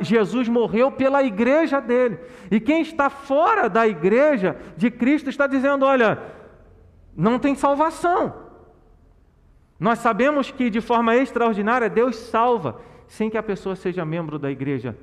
Jesus 0.00 0.48
morreu 0.48 0.92
pela 0.92 1.24
igreja 1.24 1.80
dele. 1.80 2.20
E 2.52 2.60
quem 2.60 2.82
está 2.82 3.10
fora 3.10 3.68
da 3.68 3.84
igreja 3.84 4.56
de 4.76 4.92
Cristo 4.92 5.28
está 5.28 5.48
dizendo: 5.48 5.84
olha 5.84 6.35
não 7.16 7.38
tem 7.38 7.54
salvação. 7.54 8.34
Nós 9.78 9.98
sabemos 9.98 10.50
que 10.50 10.70
de 10.70 10.80
forma 10.80 11.16
extraordinária 11.16 11.88
Deus 11.88 12.16
salva, 12.16 12.80
sem 13.08 13.30
que 13.30 13.38
a 13.38 13.42
pessoa 13.42 13.76
seja 13.76 14.04
membro 14.04 14.38
da 14.38 14.50
igreja, 14.50 14.96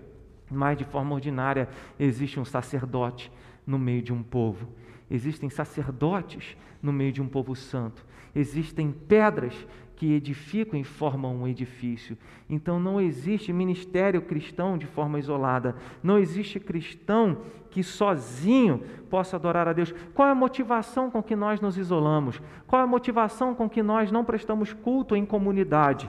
mas 0.50 0.78
de 0.78 0.84
forma 0.84 1.16
ordinária 1.16 1.68
existe 2.00 2.40
um 2.40 2.46
sacerdote 2.46 3.32
no 3.66 3.80
meio 3.80 4.02
de 4.02 4.14
um 4.14 4.22
povo. 4.22 4.68
Existem 5.10 5.50
sacerdotes 5.50 6.58
no 6.82 6.92
meio 6.92 7.12
de 7.12 7.22
um 7.22 7.28
povo 7.28 7.56
santo. 7.56 8.06
Existem 8.36 8.92
pedras 8.92 9.54
que 9.96 10.12
edificam 10.14 10.80
e 10.80 10.84
formam 10.84 11.36
um 11.36 11.48
edifício. 11.48 12.18
Então 12.50 12.80
não 12.80 13.00
existe 13.00 13.54
ministério 13.54 14.22
cristão 14.22 14.78
de 14.78 14.88
forma 14.88 15.20
isolada. 15.20 15.76
Não 16.02 16.18
existe 16.18 16.60
cristão 16.60 17.38
que 17.74 17.84
sozinho 17.84 18.84
possa 19.10 19.36
adorar 19.36 19.68
a 19.68 19.74
Deus. 19.74 19.92
Qual 20.14 20.28
é 20.28 20.32
a 20.32 20.36
motivação 20.36 21.10
com 21.10 21.24
que 21.24 21.36
nós 21.36 21.60
nos 21.60 21.76
isolamos? 21.76 22.40
Qual 22.68 22.80
é 22.80 22.84
a 22.84 22.88
motivação 22.88 23.56
com 23.56 23.68
que 23.68 23.82
nós 23.82 24.12
não 24.12 24.24
prestamos 24.24 24.72
culto 24.72 25.16
em 25.16 25.26
comunidade? 25.26 26.08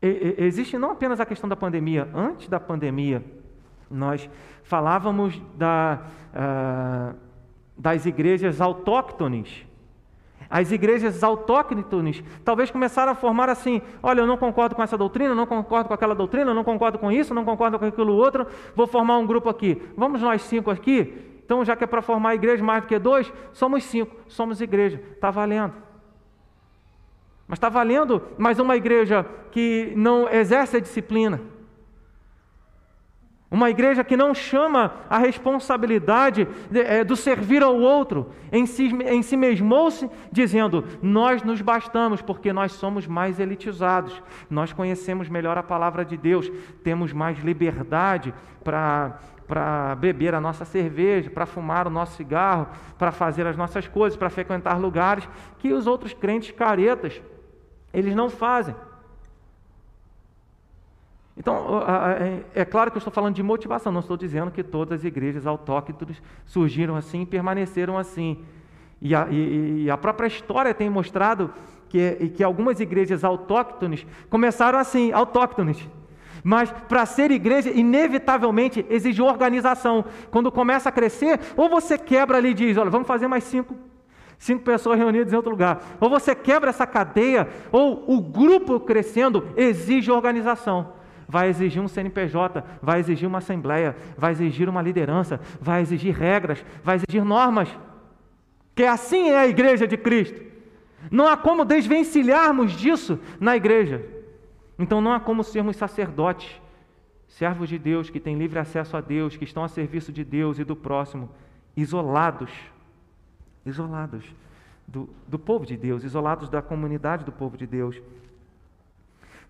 E, 0.00 0.34
existe 0.38 0.78
não 0.78 0.92
apenas 0.92 1.20
a 1.20 1.26
questão 1.26 1.46
da 1.46 1.54
pandemia. 1.54 2.08
Antes 2.14 2.48
da 2.48 2.58
pandemia, 2.58 3.22
nós 3.90 4.30
falávamos 4.62 5.38
da, 5.58 6.00
uh, 6.32 7.14
das 7.76 8.06
igrejas 8.06 8.58
autóctones 8.58 9.66
as 10.52 10.70
igrejas 10.70 11.24
autóctones 11.24 12.22
talvez 12.44 12.70
começaram 12.70 13.10
a 13.10 13.14
formar 13.14 13.48
assim: 13.48 13.80
olha, 14.02 14.20
eu 14.20 14.26
não 14.26 14.36
concordo 14.36 14.74
com 14.74 14.82
essa 14.82 14.98
doutrina, 14.98 15.34
não 15.34 15.46
concordo 15.46 15.88
com 15.88 15.94
aquela 15.94 16.14
doutrina, 16.14 16.52
não 16.52 16.62
concordo 16.62 16.98
com 16.98 17.10
isso, 17.10 17.32
não 17.32 17.42
concordo 17.42 17.78
com 17.78 17.86
aquilo 17.86 18.14
outro, 18.14 18.46
vou 18.76 18.86
formar 18.86 19.16
um 19.16 19.26
grupo 19.26 19.48
aqui. 19.48 19.80
Vamos 19.96 20.20
nós 20.20 20.42
cinco 20.42 20.70
aqui? 20.70 21.40
Então, 21.42 21.64
já 21.64 21.74
que 21.74 21.84
é 21.84 21.86
para 21.86 22.02
formar 22.02 22.34
igreja 22.34 22.62
mais 22.62 22.82
do 22.82 22.86
que 22.86 22.98
dois, 22.98 23.32
somos 23.54 23.82
cinco, 23.84 24.14
somos 24.28 24.60
igreja, 24.60 25.02
está 25.14 25.30
valendo. 25.30 25.72
Mas 27.48 27.56
está 27.56 27.70
valendo 27.70 28.22
mais 28.36 28.58
uma 28.58 28.76
igreja 28.76 29.24
que 29.50 29.94
não 29.96 30.28
exerce 30.28 30.76
a 30.76 30.80
disciplina 30.80 31.40
uma 33.52 33.68
igreja 33.68 34.02
que 34.02 34.16
não 34.16 34.34
chama 34.34 34.94
a 35.10 35.18
responsabilidade 35.18 36.48
é, 36.72 37.04
do 37.04 37.14
servir 37.14 37.62
ao 37.62 37.78
outro, 37.78 38.30
em 38.50 38.64
si, 38.64 38.86
em 39.04 39.22
si 39.22 39.36
mesmou-se, 39.36 40.08
dizendo: 40.32 40.82
Nós 41.02 41.42
nos 41.42 41.60
bastamos, 41.60 42.22
porque 42.22 42.50
nós 42.50 42.72
somos 42.72 43.06
mais 43.06 43.38
elitizados, 43.38 44.22
nós 44.48 44.72
conhecemos 44.72 45.28
melhor 45.28 45.58
a 45.58 45.62
palavra 45.62 46.02
de 46.02 46.16
Deus, 46.16 46.50
temos 46.82 47.12
mais 47.12 47.38
liberdade 47.40 48.32
para 48.64 49.18
para 49.46 49.94
beber 49.96 50.34
a 50.34 50.40
nossa 50.40 50.64
cerveja, 50.64 51.28
para 51.28 51.44
fumar 51.44 51.86
o 51.86 51.90
nosso 51.90 52.16
cigarro, 52.16 52.68
para 52.96 53.12
fazer 53.12 53.46
as 53.46 53.54
nossas 53.54 53.86
coisas, 53.86 54.16
para 54.16 54.30
frequentar 54.30 54.80
lugares 54.80 55.28
que 55.58 55.74
os 55.74 55.86
outros 55.86 56.14
crentes 56.14 56.52
caretas 56.52 57.20
eles 57.92 58.14
não 58.14 58.30
fazem. 58.30 58.74
Então, 61.36 61.82
é, 62.54 62.60
é 62.60 62.64
claro 62.64 62.90
que 62.90 62.96
eu 62.96 63.00
estou 63.00 63.12
falando 63.12 63.34
de 63.34 63.42
motivação, 63.42 63.90
não 63.90 64.00
estou 64.00 64.16
dizendo 64.16 64.50
que 64.50 64.62
todas 64.62 65.00
as 65.00 65.04
igrejas 65.04 65.46
autóctones 65.46 66.22
surgiram 66.44 66.94
assim 66.94 67.22
e 67.22 67.26
permaneceram 67.26 67.96
assim. 67.96 68.38
E 69.00 69.14
a, 69.14 69.26
e, 69.30 69.84
e 69.84 69.90
a 69.90 69.96
própria 69.96 70.26
história 70.26 70.74
tem 70.74 70.90
mostrado 70.90 71.52
que, 71.88 72.32
que 72.36 72.44
algumas 72.44 72.80
igrejas 72.80 73.24
autóctones 73.24 74.06
começaram 74.28 74.78
assim, 74.78 75.10
autóctones. 75.12 75.88
Mas 76.44 76.70
para 76.88 77.06
ser 77.06 77.30
igreja, 77.30 77.70
inevitavelmente 77.70 78.84
exige 78.90 79.22
organização. 79.22 80.04
Quando 80.30 80.52
começa 80.52 80.90
a 80.90 80.92
crescer, 80.92 81.40
ou 81.56 81.68
você 81.68 81.96
quebra 81.96 82.38
ali 82.38 82.50
e 82.50 82.54
diz: 82.54 82.76
olha, 82.76 82.90
vamos 82.90 83.08
fazer 83.08 83.26
mais 83.26 83.44
cinco 83.44 83.74
cinco 84.38 84.64
pessoas 84.64 84.98
reunidas 84.98 85.32
em 85.32 85.36
outro 85.36 85.52
lugar. 85.52 85.80
Ou 86.00 86.10
você 86.10 86.34
quebra 86.34 86.70
essa 86.70 86.84
cadeia, 86.84 87.48
ou 87.70 88.04
o 88.08 88.20
grupo 88.20 88.80
crescendo 88.80 89.46
exige 89.56 90.10
organização 90.10 91.00
vai 91.32 91.48
exigir 91.48 91.80
um 91.80 91.88
CNPJ, 91.88 92.62
vai 92.82 93.00
exigir 93.00 93.26
uma 93.26 93.38
assembleia, 93.38 93.96
vai 94.18 94.32
exigir 94.32 94.68
uma 94.68 94.82
liderança, 94.82 95.40
vai 95.58 95.80
exigir 95.80 96.14
regras, 96.14 96.62
vai 96.84 96.96
exigir 96.96 97.24
normas. 97.24 97.70
Que 98.74 98.84
assim 98.84 99.30
é 99.30 99.38
a 99.38 99.48
igreja 99.48 99.86
de 99.88 99.96
Cristo. 99.96 100.38
Não 101.10 101.26
há 101.26 101.34
como 101.34 101.64
desvencilharmos 101.64 102.72
disso 102.72 103.18
na 103.40 103.56
igreja. 103.56 104.04
Então 104.78 105.00
não 105.00 105.10
há 105.10 105.18
como 105.18 105.42
sermos 105.42 105.76
sacerdotes, 105.76 106.60
servos 107.26 107.70
de 107.70 107.78
Deus 107.78 108.10
que 108.10 108.20
têm 108.20 108.36
livre 108.36 108.58
acesso 108.58 108.94
a 108.94 109.00
Deus, 109.00 109.34
que 109.34 109.44
estão 109.44 109.64
a 109.64 109.68
serviço 109.68 110.12
de 110.12 110.22
Deus 110.22 110.58
e 110.58 110.64
do 110.64 110.76
próximo, 110.76 111.30
isolados, 111.74 112.50
isolados 113.64 114.22
do, 114.86 115.08
do 115.26 115.38
povo 115.38 115.64
de 115.64 115.78
Deus, 115.78 116.04
isolados 116.04 116.50
da 116.50 116.60
comunidade 116.60 117.24
do 117.24 117.32
povo 117.32 117.56
de 117.56 117.66
Deus. 117.66 117.98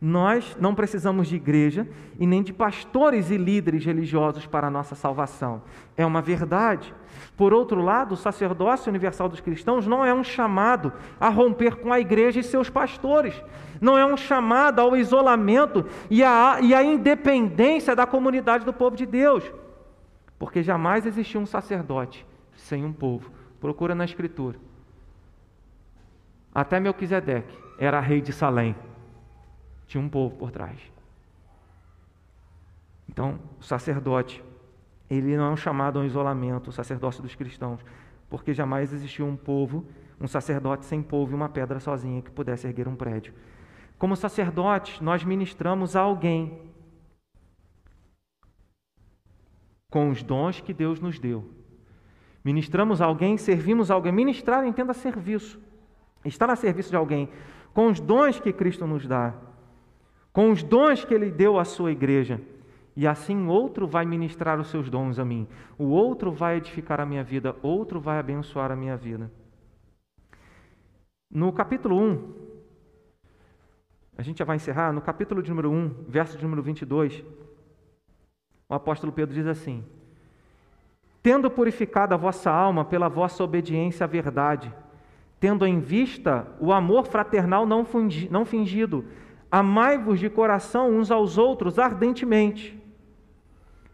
Nós 0.04 0.56
não 0.58 0.74
precisamos 0.74 1.28
de 1.28 1.36
igreja 1.36 1.86
e 2.18 2.26
nem 2.26 2.42
de 2.42 2.52
pastores 2.52 3.30
e 3.30 3.36
líderes 3.36 3.84
religiosos 3.84 4.44
para 4.44 4.66
a 4.66 4.70
nossa 4.70 4.96
salvação. 4.96 5.62
É 5.96 6.04
uma 6.04 6.20
verdade. 6.20 6.92
Por 7.36 7.54
outro 7.54 7.80
lado, 7.80 8.14
o 8.14 8.16
sacerdócio 8.16 8.90
universal 8.90 9.28
dos 9.28 9.38
cristãos 9.38 9.86
não 9.86 10.04
é 10.04 10.12
um 10.12 10.24
chamado 10.24 10.92
a 11.20 11.28
romper 11.28 11.76
com 11.76 11.92
a 11.92 12.00
igreja 12.00 12.40
e 12.40 12.42
seus 12.42 12.68
pastores. 12.68 13.40
Não 13.80 13.96
é 13.96 14.04
um 14.04 14.16
chamado 14.16 14.80
ao 14.80 14.96
isolamento 14.96 15.86
e 16.10 16.24
à, 16.24 16.58
e 16.60 16.74
à 16.74 16.82
independência 16.82 17.94
da 17.94 18.04
comunidade 18.04 18.64
do 18.64 18.72
povo 18.72 18.96
de 18.96 19.06
Deus. 19.06 19.52
Porque 20.36 20.64
jamais 20.64 21.06
existiu 21.06 21.40
um 21.40 21.46
sacerdote 21.46 22.26
sem 22.56 22.84
um 22.84 22.92
povo. 22.92 23.30
Procura 23.60 23.94
na 23.94 24.04
Escritura. 24.04 24.58
Até 26.52 26.80
Melquisedeque 26.80 27.56
era 27.78 28.00
rei 28.00 28.20
de 28.20 28.32
Salém 28.32 28.74
tinha 29.92 30.02
um 30.02 30.08
povo 30.08 30.34
por 30.36 30.50
trás. 30.50 30.78
Então, 33.06 33.38
o 33.60 33.62
sacerdote, 33.62 34.42
ele 35.10 35.36
não 35.36 35.44
é 35.44 35.50
um 35.50 35.56
chamado 35.56 35.98
ao 35.98 36.04
isolamento, 36.06 36.70
o 36.70 36.72
sacerdócio 36.72 37.22
dos 37.22 37.34
cristãos, 37.34 37.84
porque 38.30 38.54
jamais 38.54 38.90
existiu 38.90 39.26
um 39.26 39.36
povo, 39.36 39.86
um 40.18 40.26
sacerdote 40.26 40.86
sem 40.86 41.02
povo 41.02 41.32
e 41.32 41.34
uma 41.34 41.50
pedra 41.50 41.78
sozinha 41.78 42.22
que 42.22 42.30
pudesse 42.30 42.66
erguer 42.66 42.88
um 42.88 42.96
prédio. 42.96 43.34
Como 43.98 44.16
sacerdotes, 44.16 44.98
nós 45.02 45.22
ministramos 45.24 45.94
a 45.94 46.00
alguém 46.00 46.72
com 49.90 50.08
os 50.08 50.22
dons 50.22 50.58
que 50.62 50.72
Deus 50.72 51.00
nos 51.00 51.18
deu. 51.18 51.50
Ministramos 52.42 53.02
a 53.02 53.04
alguém, 53.04 53.36
servimos 53.36 53.90
a 53.90 53.94
alguém. 53.94 54.10
Ministrar 54.10 54.66
entenda 54.66 54.94
serviço. 54.94 55.60
Estar 56.24 56.48
a 56.48 56.56
serviço 56.56 56.88
de 56.88 56.96
alguém 56.96 57.28
com 57.74 57.88
os 57.88 58.00
dons 58.00 58.40
que 58.40 58.52
Cristo 58.52 58.86
nos 58.86 59.06
dá 59.06 59.51
com 60.32 60.50
os 60.50 60.62
dons 60.62 61.04
que 61.04 61.12
Ele 61.12 61.30
deu 61.30 61.58
à 61.58 61.64
sua 61.64 61.92
igreja. 61.92 62.40
E 62.94 63.06
assim 63.06 63.46
outro 63.46 63.86
vai 63.86 64.04
ministrar 64.04 64.60
os 64.60 64.68
seus 64.68 64.90
dons 64.90 65.18
a 65.18 65.24
mim, 65.24 65.48
o 65.78 65.84
outro 65.84 66.30
vai 66.30 66.58
edificar 66.58 67.00
a 67.00 67.06
minha 67.06 67.24
vida, 67.24 67.56
outro 67.62 67.98
vai 67.98 68.18
abençoar 68.18 68.70
a 68.70 68.76
minha 68.76 68.96
vida. 68.96 69.30
No 71.30 71.50
capítulo 71.52 71.98
1, 71.98 72.32
a 74.18 74.22
gente 74.22 74.38
já 74.38 74.44
vai 74.44 74.56
encerrar, 74.56 74.92
no 74.92 75.00
capítulo 75.00 75.42
de 75.42 75.48
número 75.48 75.70
1, 75.70 76.04
verso 76.06 76.36
de 76.36 76.44
número 76.44 76.62
22, 76.62 77.24
o 78.68 78.74
apóstolo 78.74 79.10
Pedro 79.10 79.34
diz 79.34 79.46
assim: 79.46 79.82
Tendo 81.22 81.50
purificado 81.50 82.12
a 82.12 82.18
vossa 82.18 82.50
alma 82.50 82.84
pela 82.84 83.08
vossa 83.08 83.42
obediência 83.42 84.04
à 84.04 84.06
verdade, 84.06 84.70
tendo 85.40 85.66
em 85.66 85.80
vista 85.80 86.46
o 86.60 86.72
amor 86.72 87.06
fraternal 87.06 87.64
não 87.66 88.44
fingido, 88.44 89.06
Amai-vos 89.52 90.18
de 90.18 90.30
coração 90.30 90.90
uns 90.90 91.10
aos 91.10 91.36
outros 91.36 91.78
ardentemente. 91.78 92.76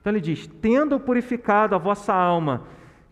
Então 0.01 0.13
ele 0.13 0.21
diz: 0.21 0.47
tendo 0.63 1.01
purificado 1.01 1.75
a 1.75 1.79
vossa 1.79 2.15
alma 2.15 2.63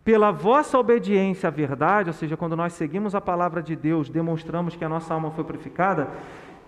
pela 0.04 0.30
vossa 0.30 0.78
obediência 0.78 1.48
à 1.48 1.50
verdade, 1.50 2.10
ou 2.10 2.14
seja, 2.14 2.36
quando 2.36 2.56
nós 2.56 2.72
seguimos 2.74 3.12
a 3.16 3.20
palavra 3.20 3.60
de 3.60 3.74
Deus, 3.74 4.08
demonstramos 4.08 4.76
que 4.76 4.84
a 4.84 4.88
nossa 4.88 5.12
alma 5.12 5.32
foi 5.32 5.42
purificada, 5.42 6.08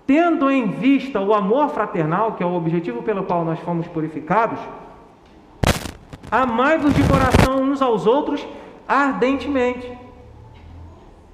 tendo 0.05 0.51
em 0.51 0.67
vista 0.67 1.21
o 1.21 1.33
amor 1.33 1.69
fraternal, 1.69 2.33
que 2.33 2.43
é 2.43 2.47
o 2.47 2.55
objetivo 2.55 3.01
pelo 3.05 3.23
qual 3.23 3.45
nós 3.45 3.61
fomos 3.61 3.87
purificados, 3.87 4.59
Amai-vos 6.31 6.93
de 6.93 7.03
coração 7.09 7.63
uns 7.63 7.81
aos 7.81 8.07
outros 8.07 8.47
ardentemente. 8.87 9.97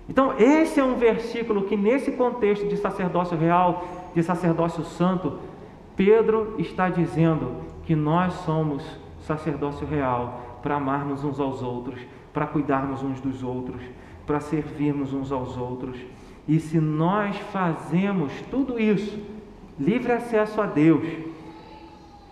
Então, 0.09 0.34
esse 0.38 0.78
é 0.78 0.84
um 0.84 0.95
versículo 0.95 1.64
que, 1.64 1.76
nesse 1.76 2.12
contexto 2.12 2.68
de 2.68 2.76
sacerdócio 2.76 3.36
real, 3.36 3.84
de 4.14 4.22
sacerdócio 4.22 4.84
santo, 4.84 5.38
Pedro 5.96 6.54
está 6.58 6.88
dizendo 6.88 7.62
que 7.84 7.94
nós 7.94 8.32
somos 8.44 8.84
sacerdócio 9.20 9.86
real 9.86 10.58
para 10.62 10.76
amarmos 10.76 11.24
uns 11.24 11.38
aos 11.38 11.62
outros, 11.62 12.00
para 12.32 12.46
cuidarmos 12.46 13.02
uns 13.02 13.20
dos 13.20 13.42
outros, 13.42 13.82
para 14.26 14.40
servirmos 14.40 15.12
uns 15.12 15.30
aos 15.30 15.56
outros. 15.56 15.98
E 16.46 16.58
se 16.58 16.78
nós 16.78 17.36
fazemos 17.52 18.32
tudo 18.50 18.78
isso, 18.78 19.18
livre 19.78 20.12
acesso 20.12 20.60
a 20.60 20.66
Deus, 20.66 21.06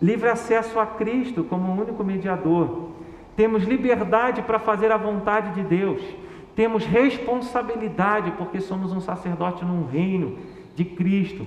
livre 0.00 0.28
acesso 0.28 0.78
a 0.78 0.86
Cristo 0.86 1.44
como 1.44 1.72
único 1.72 2.02
mediador, 2.04 2.90
temos 3.36 3.64
liberdade 3.64 4.42
para 4.42 4.58
fazer 4.58 4.92
a 4.92 4.96
vontade 4.96 5.54
de 5.54 5.62
Deus, 5.62 6.02
temos 6.54 6.84
responsabilidade 6.84 8.32
porque 8.32 8.60
somos 8.60 8.92
um 8.92 9.00
sacerdote 9.00 9.64
num 9.64 9.86
reino 9.86 10.36
de 10.74 10.84
Cristo. 10.84 11.46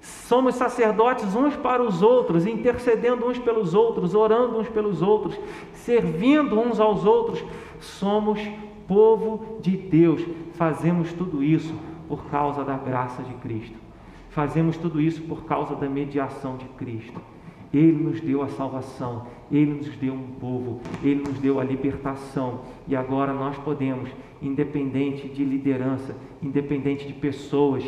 Somos 0.00 0.54
sacerdotes 0.54 1.34
uns 1.34 1.56
para 1.56 1.82
os 1.82 2.02
outros, 2.02 2.46
intercedendo 2.46 3.26
uns 3.26 3.38
pelos 3.38 3.74
outros, 3.74 4.14
orando 4.14 4.58
uns 4.58 4.68
pelos 4.68 5.02
outros, 5.02 5.38
servindo 5.72 6.58
uns 6.58 6.78
aos 6.78 7.04
outros. 7.04 7.44
Somos 7.80 8.38
povo 8.88 9.58
de 9.60 9.76
Deus. 9.76 10.24
Fazemos 10.54 11.12
tudo 11.12 11.44
isso 11.44 11.74
por 12.08 12.24
causa 12.24 12.64
da 12.64 12.76
graça 12.76 13.22
de 13.22 13.34
Cristo. 13.34 13.76
Fazemos 14.30 14.76
tudo 14.76 15.00
isso 15.00 15.22
por 15.22 15.44
causa 15.44 15.74
da 15.76 15.88
mediação 15.88 16.56
de 16.56 16.64
Cristo. 16.70 17.20
Ele 17.72 18.02
nos 18.02 18.20
deu 18.20 18.42
a 18.42 18.48
salvação, 18.48 19.26
Ele 19.52 19.74
nos 19.74 19.88
deu 19.96 20.14
um 20.14 20.28
povo, 20.40 20.80
Ele 21.02 21.22
nos 21.22 21.38
deu 21.38 21.60
a 21.60 21.64
libertação 21.64 22.60
e 22.86 22.96
agora 22.96 23.34
nós 23.34 23.58
podemos, 23.58 24.08
independente 24.40 25.28
de 25.28 25.44
liderança, 25.44 26.16
independente 26.42 27.06
de 27.06 27.12
pessoas, 27.12 27.84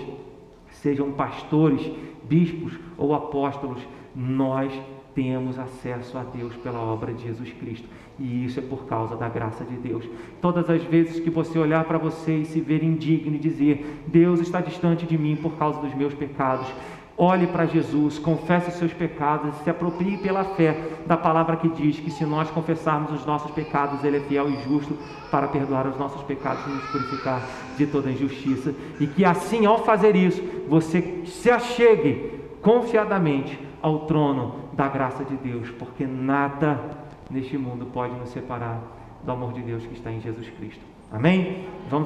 sejam 0.80 1.12
pastores, 1.12 1.90
bispos 2.24 2.78
ou 2.96 3.14
apóstolos, 3.14 3.80
nós 4.14 4.72
temos 5.14 5.58
acesso 5.58 6.16
a 6.16 6.22
Deus 6.22 6.54
pela 6.56 6.78
obra 6.80 7.12
de 7.12 7.24
Jesus 7.24 7.52
Cristo. 7.52 7.88
E 8.18 8.44
isso 8.44 8.58
é 8.58 8.62
por 8.62 8.84
causa 8.86 9.16
da 9.16 9.28
graça 9.28 9.64
de 9.64 9.76
Deus. 9.76 10.06
Todas 10.40 10.68
as 10.68 10.82
vezes 10.84 11.20
que 11.20 11.30
você 11.30 11.58
olhar 11.58 11.84
para 11.84 11.98
você 11.98 12.38
e 12.38 12.44
se 12.44 12.60
ver 12.60 12.82
indigno 12.82 13.34
e 13.34 13.38
dizer: 13.38 14.02
Deus 14.06 14.40
está 14.40 14.60
distante 14.60 15.06
de 15.06 15.16
mim 15.16 15.36
por 15.36 15.52
causa 15.52 15.80
dos 15.80 15.94
meus 15.94 16.12
pecados, 16.12 16.66
Olhe 17.22 17.46
para 17.46 17.66
Jesus, 17.66 18.18
confesse 18.18 18.70
os 18.70 18.76
seus 18.76 18.94
pecados 18.94 19.54
e 19.54 19.64
se 19.64 19.68
aproprie 19.68 20.16
pela 20.16 20.42
fé 20.42 20.74
da 21.06 21.18
palavra 21.18 21.54
que 21.54 21.68
diz 21.68 22.00
que 22.00 22.10
se 22.10 22.24
nós 22.24 22.50
confessarmos 22.50 23.12
os 23.12 23.26
nossos 23.26 23.50
pecados, 23.50 24.02
Ele 24.02 24.16
é 24.16 24.20
fiel 24.20 24.48
e 24.48 24.56
justo 24.62 24.96
para 25.30 25.46
perdoar 25.46 25.86
os 25.86 25.98
nossos 25.98 26.22
pecados 26.22 26.64
e 26.66 26.70
nos 26.70 26.84
purificar 26.86 27.42
de 27.76 27.86
toda 27.86 28.10
injustiça. 28.10 28.74
E 28.98 29.06
que 29.06 29.22
assim, 29.22 29.66
ao 29.66 29.84
fazer 29.84 30.16
isso, 30.16 30.42
você 30.66 31.22
se 31.26 31.50
achegue 31.50 32.40
confiadamente 32.62 33.60
ao 33.82 34.06
trono 34.06 34.54
da 34.72 34.88
graça 34.88 35.22
de 35.22 35.36
Deus, 35.36 35.68
porque 35.72 36.06
nada 36.06 36.80
neste 37.30 37.58
mundo 37.58 37.84
pode 37.92 38.14
nos 38.14 38.30
separar 38.30 38.80
do 39.22 39.30
amor 39.30 39.52
de 39.52 39.60
Deus 39.60 39.84
que 39.84 39.92
está 39.92 40.10
em 40.10 40.22
Jesus 40.22 40.48
Cristo. 40.56 40.80
Amém? 41.12 41.66
Vamos 41.90 41.98